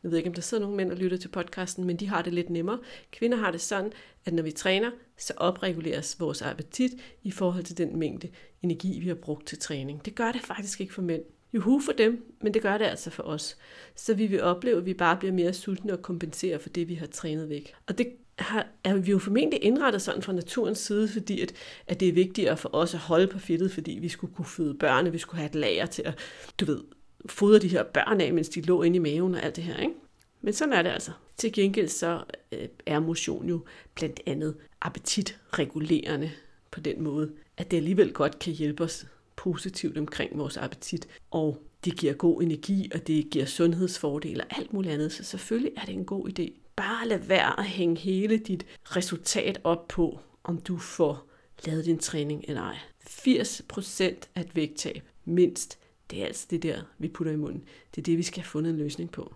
jeg 0.05 0.11
ved 0.11 0.17
ikke, 0.17 0.29
om 0.29 0.33
der 0.33 0.41
sidder 0.41 0.63
nogle 0.63 0.77
mænd 0.77 0.91
og 0.91 0.97
lytter 0.97 1.17
til 1.17 1.27
podcasten, 1.27 1.83
men 1.83 1.97
de 1.97 2.07
har 2.07 2.21
det 2.21 2.33
lidt 2.33 2.49
nemmere. 2.49 2.79
Kvinder 3.11 3.37
har 3.37 3.51
det 3.51 3.61
sådan, 3.61 3.91
at 4.25 4.33
når 4.33 4.43
vi 4.43 4.51
træner, 4.51 4.91
så 5.17 5.33
opreguleres 5.37 6.19
vores 6.19 6.41
appetit 6.41 6.91
i 7.23 7.31
forhold 7.31 7.63
til 7.63 7.77
den 7.77 7.99
mængde 7.99 8.29
energi, 8.61 8.99
vi 8.99 9.07
har 9.07 9.15
brugt 9.15 9.47
til 9.47 9.59
træning. 9.59 10.05
Det 10.05 10.15
gør 10.15 10.31
det 10.31 10.41
faktisk 10.41 10.81
ikke 10.81 10.93
for 10.93 11.01
mænd. 11.01 11.21
Juhu 11.53 11.79
for 11.79 11.91
dem, 11.91 12.35
men 12.41 12.53
det 12.53 12.61
gør 12.61 12.77
det 12.77 12.85
altså 12.85 13.09
for 13.09 13.23
os. 13.23 13.57
Så 13.95 14.13
vi 14.13 14.27
vil 14.27 14.41
opleve, 14.43 14.77
at 14.77 14.85
vi 14.85 14.93
bare 14.93 15.17
bliver 15.17 15.33
mere 15.33 15.53
sultne 15.53 15.93
og 15.93 16.01
kompenserer 16.01 16.57
for 16.57 16.69
det, 16.69 16.87
vi 16.87 16.95
har 16.95 17.07
trænet 17.07 17.49
væk. 17.49 17.73
Og 17.87 17.97
det 17.97 18.07
har, 18.39 18.67
er 18.83 18.95
vi 18.95 19.11
jo 19.11 19.19
formentlig 19.19 19.63
indrettet 19.63 20.01
sådan 20.01 20.21
fra 20.21 20.33
naturens 20.33 20.77
side, 20.77 21.07
fordi 21.07 21.41
at, 21.41 21.53
at 21.87 21.99
det 21.99 22.07
er 22.07 22.13
vigtigere 22.13 22.57
for 22.57 22.75
os 22.75 22.93
at 22.93 22.99
holde 22.99 23.27
på 23.27 23.39
fedtet, 23.39 23.71
fordi 23.71 23.91
vi 24.01 24.09
skulle 24.09 24.35
kunne 24.35 24.45
føde 24.45 24.73
børn, 24.73 25.07
og 25.07 25.13
vi 25.13 25.17
skulle 25.17 25.39
have 25.39 25.49
et 25.49 25.55
lager 25.55 25.85
til 25.85 26.01
at, 26.01 26.19
du 26.59 26.65
ved, 26.65 26.81
fodre 27.25 27.59
de 27.59 27.67
her 27.67 27.83
børn 27.83 28.21
af, 28.21 28.33
mens 28.33 28.49
de 28.49 28.61
lå 28.61 28.83
inde 28.83 28.95
i 28.95 28.99
maven 28.99 29.35
og 29.35 29.43
alt 29.43 29.55
det 29.55 29.63
her, 29.63 29.77
ikke? 29.77 29.93
Men 30.41 30.53
sådan 30.53 30.73
er 30.73 30.81
det 30.81 30.89
altså. 30.89 31.11
Til 31.37 31.53
gengæld 31.53 31.87
så 31.87 32.23
øh, 32.51 32.67
er 32.85 32.99
motion 32.99 33.49
jo 33.49 33.65
blandt 33.95 34.19
andet 34.25 34.55
appetitregulerende 34.81 36.31
på 36.71 36.79
den 36.79 37.03
måde, 37.03 37.31
at 37.57 37.71
det 37.71 37.77
alligevel 37.77 38.13
godt 38.13 38.39
kan 38.39 38.53
hjælpe 38.53 38.83
os 38.83 39.05
positivt 39.35 39.97
omkring 39.97 40.37
vores 40.37 40.57
appetit, 40.57 41.07
og 41.31 41.63
det 41.85 41.97
giver 41.97 42.13
god 42.13 42.41
energi, 42.41 42.91
og 42.93 43.07
det 43.07 43.29
giver 43.29 43.45
sundhedsfordele 43.45 44.43
og 44.43 44.57
alt 44.57 44.73
muligt 44.73 44.93
andet, 44.93 45.11
så 45.11 45.23
selvfølgelig 45.23 45.71
er 45.77 45.85
det 45.85 45.93
en 45.93 46.05
god 46.05 46.29
idé. 46.29 46.64
Bare 46.75 47.07
lad 47.07 47.17
være 47.17 47.59
at 47.59 47.65
hænge 47.65 47.95
hele 47.97 48.37
dit 48.37 48.65
resultat 48.83 49.61
op 49.63 49.87
på, 49.87 50.19
om 50.43 50.61
du 50.61 50.77
får 50.77 51.29
lavet 51.65 51.85
din 51.85 51.99
træning 51.99 52.45
eller 52.47 52.61
ej. 52.61 52.77
80% 53.05 54.03
af 54.35 54.41
et 54.41 54.55
vægttab, 54.55 55.03
mindst, 55.25 55.79
det 56.11 56.21
er 56.21 56.25
altså 56.25 56.47
det 56.49 56.63
der, 56.63 56.81
vi 56.97 57.07
putter 57.07 57.33
i 57.33 57.35
munden. 57.35 57.63
Det 57.95 58.01
er 58.01 58.03
det, 58.03 58.17
vi 58.17 58.23
skal 58.23 58.43
have 58.43 58.49
fundet 58.49 58.69
en 58.69 58.77
løsning 58.77 59.11
på. 59.11 59.33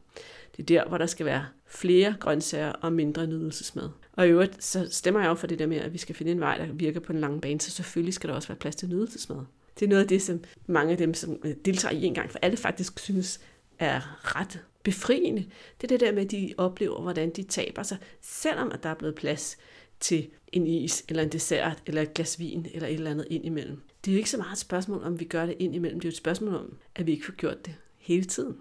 Det 0.58 0.64
er 0.64 0.66
der, 0.66 0.88
hvor 0.88 0.98
der 0.98 1.06
skal 1.06 1.26
være 1.26 1.46
flere 1.66 2.16
grøntsager 2.20 2.72
og 2.72 2.94
mindre 2.94 3.28
nydelsesmad. 3.28 3.90
Og 4.14 4.28
i 4.28 4.30
øvrigt, 4.30 4.64
så 4.64 4.88
stemmer 4.92 5.20
jeg 5.20 5.28
jo 5.30 5.34
for 5.34 5.48
det 5.48 5.60
der 5.60 5.68
med, 5.68 5.78
at 5.78 5.94
vi 5.94 5.98
skal 5.98 6.16
finde 6.16 6.32
en 6.32 6.40
vej, 6.40 6.58
der 6.58 6.74
virker 6.74 7.00
på 7.00 7.14
den 7.14 7.22
lange 7.22 7.42
bane, 7.42 7.62
så 7.62 7.72
selvfølgelig 7.72 8.14
skal 8.14 8.30
der 8.30 8.36
også 8.36 8.48
være 8.48 8.58
plads 8.58 8.76
til 8.76 8.90
nydelsesmad. 8.90 9.38
Det 9.80 9.86
er 9.86 9.90
noget 9.90 10.02
af 10.02 10.08
det, 10.08 10.22
som 10.22 10.44
mange 10.68 10.92
af 10.92 10.98
dem, 10.98 11.14
som 11.14 11.38
øh, 11.44 11.56
deltager 11.66 11.96
i 11.96 12.04
en 12.04 12.14
gang 12.14 12.32
for 12.32 12.40
alle 12.42 12.58
faktisk 12.58 13.00
synes 13.00 13.40
er 13.80 14.36
ret 14.36 14.60
befriende. 14.84 15.46
Det 15.82 15.84
er 15.84 15.88
det 15.88 16.00
der 16.00 16.12
med, 16.12 16.26
at 16.26 16.32
de 16.32 16.54
oplever, 16.58 17.02
hvordan 17.02 17.30
de 17.30 17.44
taber 17.44 17.84
sig, 17.84 17.98
selvom 18.22 18.72
at 18.72 18.84
der 18.84 18.90
er 18.90 18.94
blevet 18.94 19.16
plads 19.16 19.58
til 20.00 20.28
en 20.52 20.68
is, 20.68 21.06
eller 21.10 21.24
en 21.24 21.32
dessert, 21.32 21.84
eller 21.86 22.02
et 22.02 22.14
glas 22.14 22.40
vin, 22.40 22.68
eller 22.74 22.88
et 22.88 22.94
eller 22.94 23.12
andet 23.12 23.28
ind 23.30 23.46
imellem. 23.46 23.82
Det 24.06 24.12
er 24.12 24.16
jo 24.16 24.18
ikke 24.18 24.30
så 24.30 24.38
meget 24.38 24.52
et 24.52 24.58
spørgsmål, 24.58 25.04
om 25.04 25.20
vi 25.20 25.26
gør 25.26 25.46
det 25.46 25.56
ind 25.60 25.76
imellem. 25.76 26.00
Det 26.00 26.08
er 26.08 26.10
jo 26.10 26.14
et 26.14 26.18
spørgsmål 26.18 26.56
om, 26.56 26.78
at 26.96 27.06
vi 27.06 27.12
ikke 27.12 27.26
får 27.26 27.34
gjort 27.34 27.66
det 27.66 27.76
hele 27.98 28.26
tiden. 28.26 28.58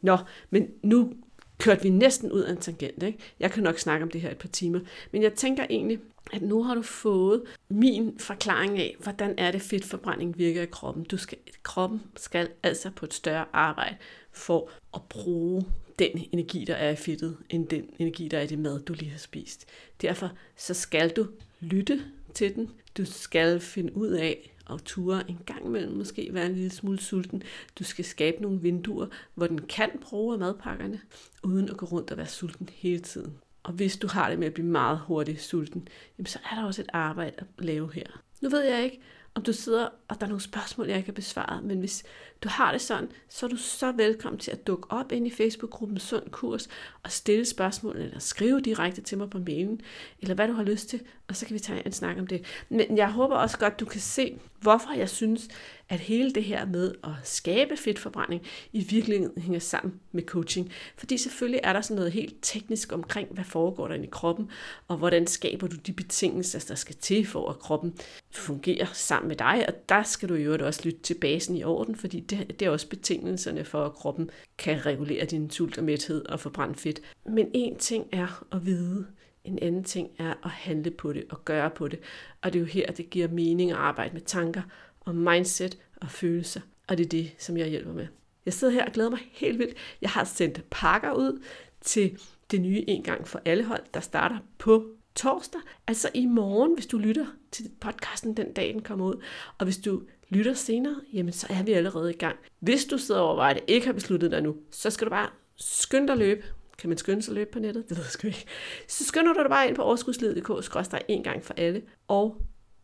Nå, 0.00 0.16
men 0.50 0.68
nu 0.82 1.12
kørte 1.58 1.82
vi 1.82 1.88
næsten 1.88 2.32
ud 2.32 2.40
af 2.40 2.50
en 2.50 2.56
tangent. 2.56 3.02
Ikke? 3.02 3.18
Jeg 3.40 3.50
kan 3.50 3.62
nok 3.62 3.78
snakke 3.78 4.02
om 4.02 4.10
det 4.10 4.20
her 4.20 4.30
et 4.30 4.38
par 4.38 4.48
timer. 4.48 4.80
Men 5.12 5.22
jeg 5.22 5.34
tænker 5.34 5.66
egentlig, 5.70 5.98
at 6.32 6.42
nu 6.42 6.62
har 6.62 6.74
du 6.74 6.82
fået 6.82 7.42
min 7.68 8.18
forklaring 8.18 8.78
af, 8.78 8.96
hvordan 9.02 9.34
er 9.38 9.50
det 9.50 9.62
fedtforbrænding 9.62 10.38
virker 10.38 10.62
i 10.62 10.66
kroppen. 10.66 11.04
Du 11.04 11.16
skal, 11.16 11.38
kroppen 11.62 12.02
skal 12.16 12.48
altså 12.62 12.90
på 12.90 13.06
et 13.06 13.14
større 13.14 13.44
arbejde 13.52 13.96
for 14.32 14.70
at 14.94 15.00
bruge 15.08 15.64
den 15.98 16.24
energi, 16.32 16.64
der 16.64 16.74
er 16.74 16.90
i 16.90 16.96
fedtet, 16.96 17.36
end 17.50 17.68
den 17.68 17.90
energi, 17.98 18.28
der 18.28 18.38
er 18.38 18.42
i 18.42 18.46
det 18.46 18.58
mad, 18.58 18.80
du 18.80 18.92
lige 18.92 19.10
har 19.10 19.18
spist. 19.18 19.66
Derfor 20.02 20.30
så 20.56 20.74
skal 20.74 21.10
du 21.10 21.26
lytte 21.60 22.04
til 22.34 22.54
den. 22.54 22.70
Du 22.96 23.04
skal 23.04 23.60
finde 23.60 23.96
ud 23.96 24.08
af, 24.08 24.54
og 24.66 24.84
ture 24.84 25.30
en 25.30 25.38
gang 25.46 25.66
imellem 25.66 25.96
måske 25.96 26.28
være 26.32 26.46
en 26.46 26.54
lille 26.54 26.70
smule 26.70 27.00
sulten. 27.00 27.42
Du 27.78 27.84
skal 27.84 28.04
skabe 28.04 28.42
nogle 28.42 28.60
vinduer, 28.60 29.06
hvor 29.34 29.46
den 29.46 29.58
kan 29.58 29.90
bruge 30.02 30.34
af 30.34 30.38
madpakkerne, 30.38 31.00
uden 31.42 31.68
at 31.68 31.76
gå 31.76 31.86
rundt 31.86 32.10
og 32.10 32.16
være 32.16 32.26
sulten 32.26 32.68
hele 32.72 33.00
tiden. 33.00 33.36
Og 33.62 33.72
hvis 33.72 33.96
du 33.96 34.08
har 34.08 34.30
det 34.30 34.38
med 34.38 34.46
at 34.46 34.54
blive 34.54 34.66
meget 34.66 34.98
hurtigt 34.98 35.42
sulten, 35.42 35.88
jamen 36.18 36.26
så 36.26 36.38
er 36.50 36.54
der 36.54 36.64
også 36.64 36.82
et 36.82 36.90
arbejde 36.92 37.36
at 37.38 37.64
lave 37.64 37.92
her. 37.92 38.22
Nu 38.40 38.48
ved 38.48 38.62
jeg 38.62 38.84
ikke, 38.84 39.00
om 39.34 39.42
du 39.42 39.52
sidder, 39.52 39.88
og 40.08 40.20
der 40.20 40.26
er 40.26 40.28
nogle 40.28 40.42
spørgsmål, 40.42 40.88
jeg 40.88 40.96
ikke 40.96 41.08
har 41.08 41.14
besvaret, 41.14 41.64
men 41.64 41.78
hvis 41.78 42.04
du 42.42 42.48
har 42.48 42.72
det 42.72 42.80
sådan, 42.80 43.08
så 43.28 43.46
er 43.46 43.50
du 43.50 43.56
så 43.56 43.92
velkommen 43.92 44.38
til 44.38 44.50
at 44.50 44.66
dukke 44.66 44.90
op 44.90 45.12
ind 45.12 45.26
i 45.26 45.30
Facebook-gruppen 45.30 45.98
Sund 45.98 46.30
Kurs 46.30 46.68
og 47.02 47.12
stille 47.12 47.44
spørgsmål, 47.44 47.96
eller 47.96 48.18
skrive 48.18 48.60
direkte 48.60 49.02
til 49.02 49.18
mig 49.18 49.30
på 49.30 49.38
mailen, 49.38 49.80
eller 50.20 50.34
hvad 50.34 50.48
du 50.48 50.52
har 50.52 50.62
lyst 50.62 50.88
til, 50.88 51.00
og 51.28 51.36
så 51.36 51.46
kan 51.46 51.54
vi 51.54 51.60
tage 51.60 51.86
en 51.86 51.92
snak 51.92 52.18
om 52.18 52.26
det. 52.26 52.44
Men 52.68 52.96
jeg 52.96 53.10
håber 53.10 53.36
også 53.36 53.58
godt, 53.58 53.80
du 53.80 53.84
kan 53.84 54.00
se, 54.00 54.38
hvorfor 54.60 54.92
jeg 54.92 55.08
synes, 55.08 55.48
at 55.88 56.00
hele 56.00 56.32
det 56.32 56.44
her 56.44 56.66
med 56.66 56.94
at 57.04 57.10
skabe 57.24 57.76
fedtforbrænding 57.76 58.42
i 58.72 58.80
virkeligheden 58.80 59.42
hænger 59.42 59.60
sammen 59.60 60.00
med 60.12 60.22
coaching. 60.22 60.72
Fordi 60.96 61.18
selvfølgelig 61.18 61.60
er 61.64 61.72
der 61.72 61.80
sådan 61.80 61.96
noget 61.96 62.12
helt 62.12 62.34
teknisk 62.42 62.92
omkring, 62.92 63.28
hvad 63.30 63.44
foregår 63.44 63.88
der 63.88 63.94
i 63.94 64.08
kroppen, 64.10 64.50
og 64.88 64.96
hvordan 64.96 65.26
skaber 65.26 65.66
du 65.66 65.76
de 65.76 65.92
betingelser, 65.92 66.64
der 66.68 66.74
skal 66.74 66.94
til 66.94 67.26
for, 67.26 67.48
at 67.48 67.58
kroppen 67.58 67.94
fungerer 68.30 68.86
sammen 68.92 69.28
med 69.28 69.36
dig. 69.36 69.64
Og 69.68 69.74
der 69.88 70.02
skal 70.02 70.28
du 70.28 70.34
jo 70.34 70.66
også 70.66 70.80
lytte 70.84 71.00
til 71.00 71.14
basen 71.14 71.56
i 71.56 71.64
orden, 71.64 71.96
fordi 71.96 72.20
det, 72.30 72.60
det 72.60 72.66
er 72.66 72.70
også 72.70 72.88
betingelserne 72.88 73.64
for, 73.64 73.84
at 73.84 73.92
kroppen 73.92 74.30
kan 74.58 74.86
regulere 74.86 75.24
din 75.24 75.50
sult 75.50 75.78
og 75.78 75.84
mæthed 75.84 76.26
og 76.26 76.40
forbrænde 76.40 76.74
fedt. 76.74 77.00
Men 77.26 77.50
en 77.54 77.78
ting 77.78 78.06
er 78.12 78.44
at 78.52 78.66
vide, 78.66 79.06
en 79.44 79.58
anden 79.62 79.84
ting 79.84 80.10
er 80.18 80.34
at 80.44 80.50
handle 80.50 80.90
på 80.90 81.12
det 81.12 81.24
og 81.30 81.44
gøre 81.44 81.70
på 81.70 81.88
det. 81.88 81.98
Og 82.42 82.52
det 82.52 82.58
er 82.58 82.60
jo 82.60 82.66
her, 82.66 82.92
det 82.92 83.10
giver 83.10 83.28
mening 83.28 83.70
at 83.70 83.76
arbejde 83.76 84.14
med 84.14 84.20
tanker 84.20 84.62
og 85.00 85.14
mindset 85.14 85.78
og 85.96 86.10
følelser. 86.10 86.60
Og 86.88 86.98
det 86.98 87.04
er 87.04 87.08
det, 87.08 87.32
som 87.38 87.56
jeg 87.56 87.68
hjælper 87.68 87.92
med. 87.92 88.06
Jeg 88.46 88.54
sidder 88.54 88.74
her 88.74 88.84
og 88.84 88.92
glæder 88.92 89.10
mig 89.10 89.20
helt 89.32 89.58
vildt. 89.58 89.76
Jeg 90.02 90.10
har 90.10 90.24
sendt 90.24 90.70
pakker 90.70 91.12
ud 91.12 91.42
til 91.80 92.18
det 92.50 92.60
nye 92.60 92.84
En 92.88 93.02
gang 93.02 93.28
for 93.28 93.40
alle 93.44 93.64
hold, 93.64 93.82
der 93.94 94.00
starter 94.00 94.38
på 94.58 94.86
torsdag, 95.14 95.60
altså 95.86 96.10
i 96.14 96.26
morgen, 96.26 96.74
hvis 96.74 96.86
du 96.86 96.98
lytter 96.98 97.26
til 97.50 97.70
podcasten 97.80 98.36
den 98.36 98.52
dag, 98.52 98.72
den 98.74 98.82
kommer 98.82 99.06
ud. 99.06 99.22
Og 99.58 99.64
hvis 99.64 99.78
du 99.78 100.02
lytter 100.30 100.54
senere, 100.54 101.00
jamen 101.12 101.32
så 101.32 101.46
er 101.50 101.62
vi 101.62 101.72
allerede 101.72 102.10
i 102.10 102.16
gang. 102.16 102.36
Hvis 102.60 102.84
du 102.84 102.98
sidder 102.98 103.20
og 103.20 103.26
overvejer 103.26 103.54
det, 103.54 103.62
ikke 103.66 103.86
har 103.86 103.92
besluttet 103.92 104.30
dig 104.30 104.42
nu, 104.42 104.56
så 104.70 104.90
skal 104.90 105.04
du 105.04 105.10
bare 105.10 105.28
skynde 105.56 106.06
dig 106.06 106.12
at 106.12 106.18
løbe. 106.18 106.42
Kan 106.78 106.88
man 106.88 106.98
skynde 106.98 107.22
sig 107.22 107.32
at 107.32 107.34
løbe 107.34 107.50
på 107.50 107.58
nettet? 107.58 107.88
Det 107.88 107.96
ved 107.96 108.04
jeg 108.04 108.10
sgu 108.10 108.26
ikke. 108.26 108.46
Så 108.88 109.04
skynder 109.04 109.32
du 109.32 109.42
dig 109.42 109.50
bare 109.50 109.68
ind 109.68 109.76
på 109.76 109.82
overskudsledet.dk, 109.82 111.04
en 111.08 111.22
gang 111.22 111.44
for 111.44 111.54
alle, 111.56 111.82
og 112.08 112.36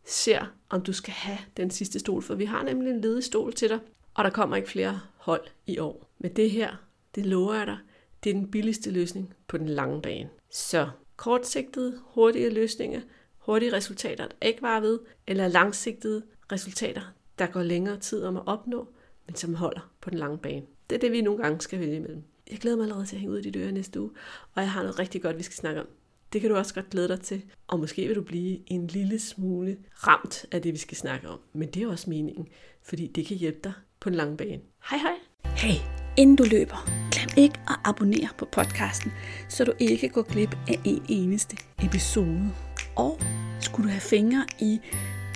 ser, 0.05 0.53
om 0.69 0.81
du 0.81 0.93
skal 0.93 1.13
have 1.13 1.37
den 1.57 1.71
sidste 1.71 1.99
stol, 1.99 2.21
for 2.21 2.35
vi 2.35 2.45
har 2.45 2.63
nemlig 2.63 2.91
en 2.91 3.01
ledig 3.01 3.23
stol 3.23 3.53
til 3.53 3.69
dig, 3.69 3.79
og 4.13 4.23
der 4.23 4.29
kommer 4.29 4.55
ikke 4.55 4.69
flere 4.69 4.99
hold 5.17 5.43
i 5.67 5.79
år. 5.79 6.09
Men 6.19 6.35
det 6.35 6.51
her, 6.51 6.75
det 7.15 7.25
lover 7.25 7.53
jeg 7.53 7.67
dig, 7.67 7.77
det 8.23 8.29
er 8.29 8.33
den 8.33 8.51
billigste 8.51 8.91
løsning 8.91 9.33
på 9.47 9.57
den 9.57 9.69
lange 9.69 10.01
bane. 10.01 10.29
Så 10.51 10.89
kortsigtede, 11.15 11.99
hurtige 12.05 12.49
løsninger, 12.49 13.01
hurtige 13.37 13.73
resultater, 13.73 14.27
der 14.27 14.47
ikke 14.47 14.61
var 14.61 14.79
ved, 14.79 14.99
eller 15.27 15.47
langsigtede 15.47 16.23
resultater, 16.51 17.01
der 17.39 17.47
går 17.47 17.63
længere 17.63 17.99
tid 17.99 18.23
om 18.23 18.37
at 18.37 18.43
opnå, 18.45 18.87
men 19.25 19.35
som 19.35 19.53
holder 19.53 19.91
på 20.01 20.09
den 20.09 20.19
lange 20.19 20.37
bane. 20.37 20.65
Det 20.89 20.95
er 20.95 20.99
det, 20.99 21.11
vi 21.11 21.21
nogle 21.21 21.43
gange 21.43 21.61
skal 21.61 21.79
vælge 21.79 21.95
imellem. 21.95 22.23
Jeg 22.51 22.59
glæder 22.59 22.77
mig 22.77 22.83
allerede 22.83 23.05
til 23.05 23.15
at 23.15 23.19
hænge 23.19 23.33
ud 23.33 23.39
i 23.39 23.41
dit 23.41 23.55
øre 23.55 23.71
næste 23.71 24.01
uge, 24.01 24.11
og 24.55 24.61
jeg 24.61 24.71
har 24.71 24.81
noget 24.81 24.99
rigtig 24.99 25.21
godt, 25.21 25.37
vi 25.37 25.43
skal 25.43 25.55
snakke 25.55 25.81
om. 25.81 25.87
Det 26.33 26.41
kan 26.41 26.49
du 26.49 26.55
også 26.55 26.73
godt 26.73 26.89
glæde 26.89 27.07
dig 27.07 27.21
til, 27.21 27.43
og 27.67 27.79
måske 27.79 28.07
vil 28.07 28.15
du 28.15 28.21
blive 28.21 28.59
en 28.71 28.87
lille 28.87 29.19
smule 29.19 29.77
ramt 29.93 30.45
af 30.51 30.61
det, 30.61 30.73
vi 30.73 30.77
skal 30.77 30.97
snakke 30.97 31.29
om. 31.29 31.39
Men 31.53 31.69
det 31.69 31.83
er 31.83 31.87
også 31.87 32.09
meningen, 32.09 32.47
fordi 32.83 33.07
det 33.07 33.25
kan 33.25 33.37
hjælpe 33.37 33.59
dig 33.63 33.73
på 33.99 34.09
den 34.09 34.17
lange 34.17 34.37
bane. 34.37 34.61
Hej 34.89 34.99
hej! 34.99 35.15
Hey, 35.43 35.81
inden 36.17 36.35
du 36.35 36.43
løber, 36.51 36.89
glem 37.11 37.45
ikke 37.45 37.59
at 37.69 37.75
abonnere 37.85 38.29
på 38.37 38.45
podcasten, 38.45 39.11
så 39.49 39.63
du 39.63 39.73
ikke 39.79 40.09
går 40.09 40.21
glip 40.21 40.57
af 40.67 40.79
en 40.85 41.05
eneste 41.09 41.57
episode. 41.83 42.49
Og 42.95 43.19
skulle 43.61 43.87
du 43.87 43.91
have 43.91 44.01
fingre 44.01 44.45
i 44.59 44.79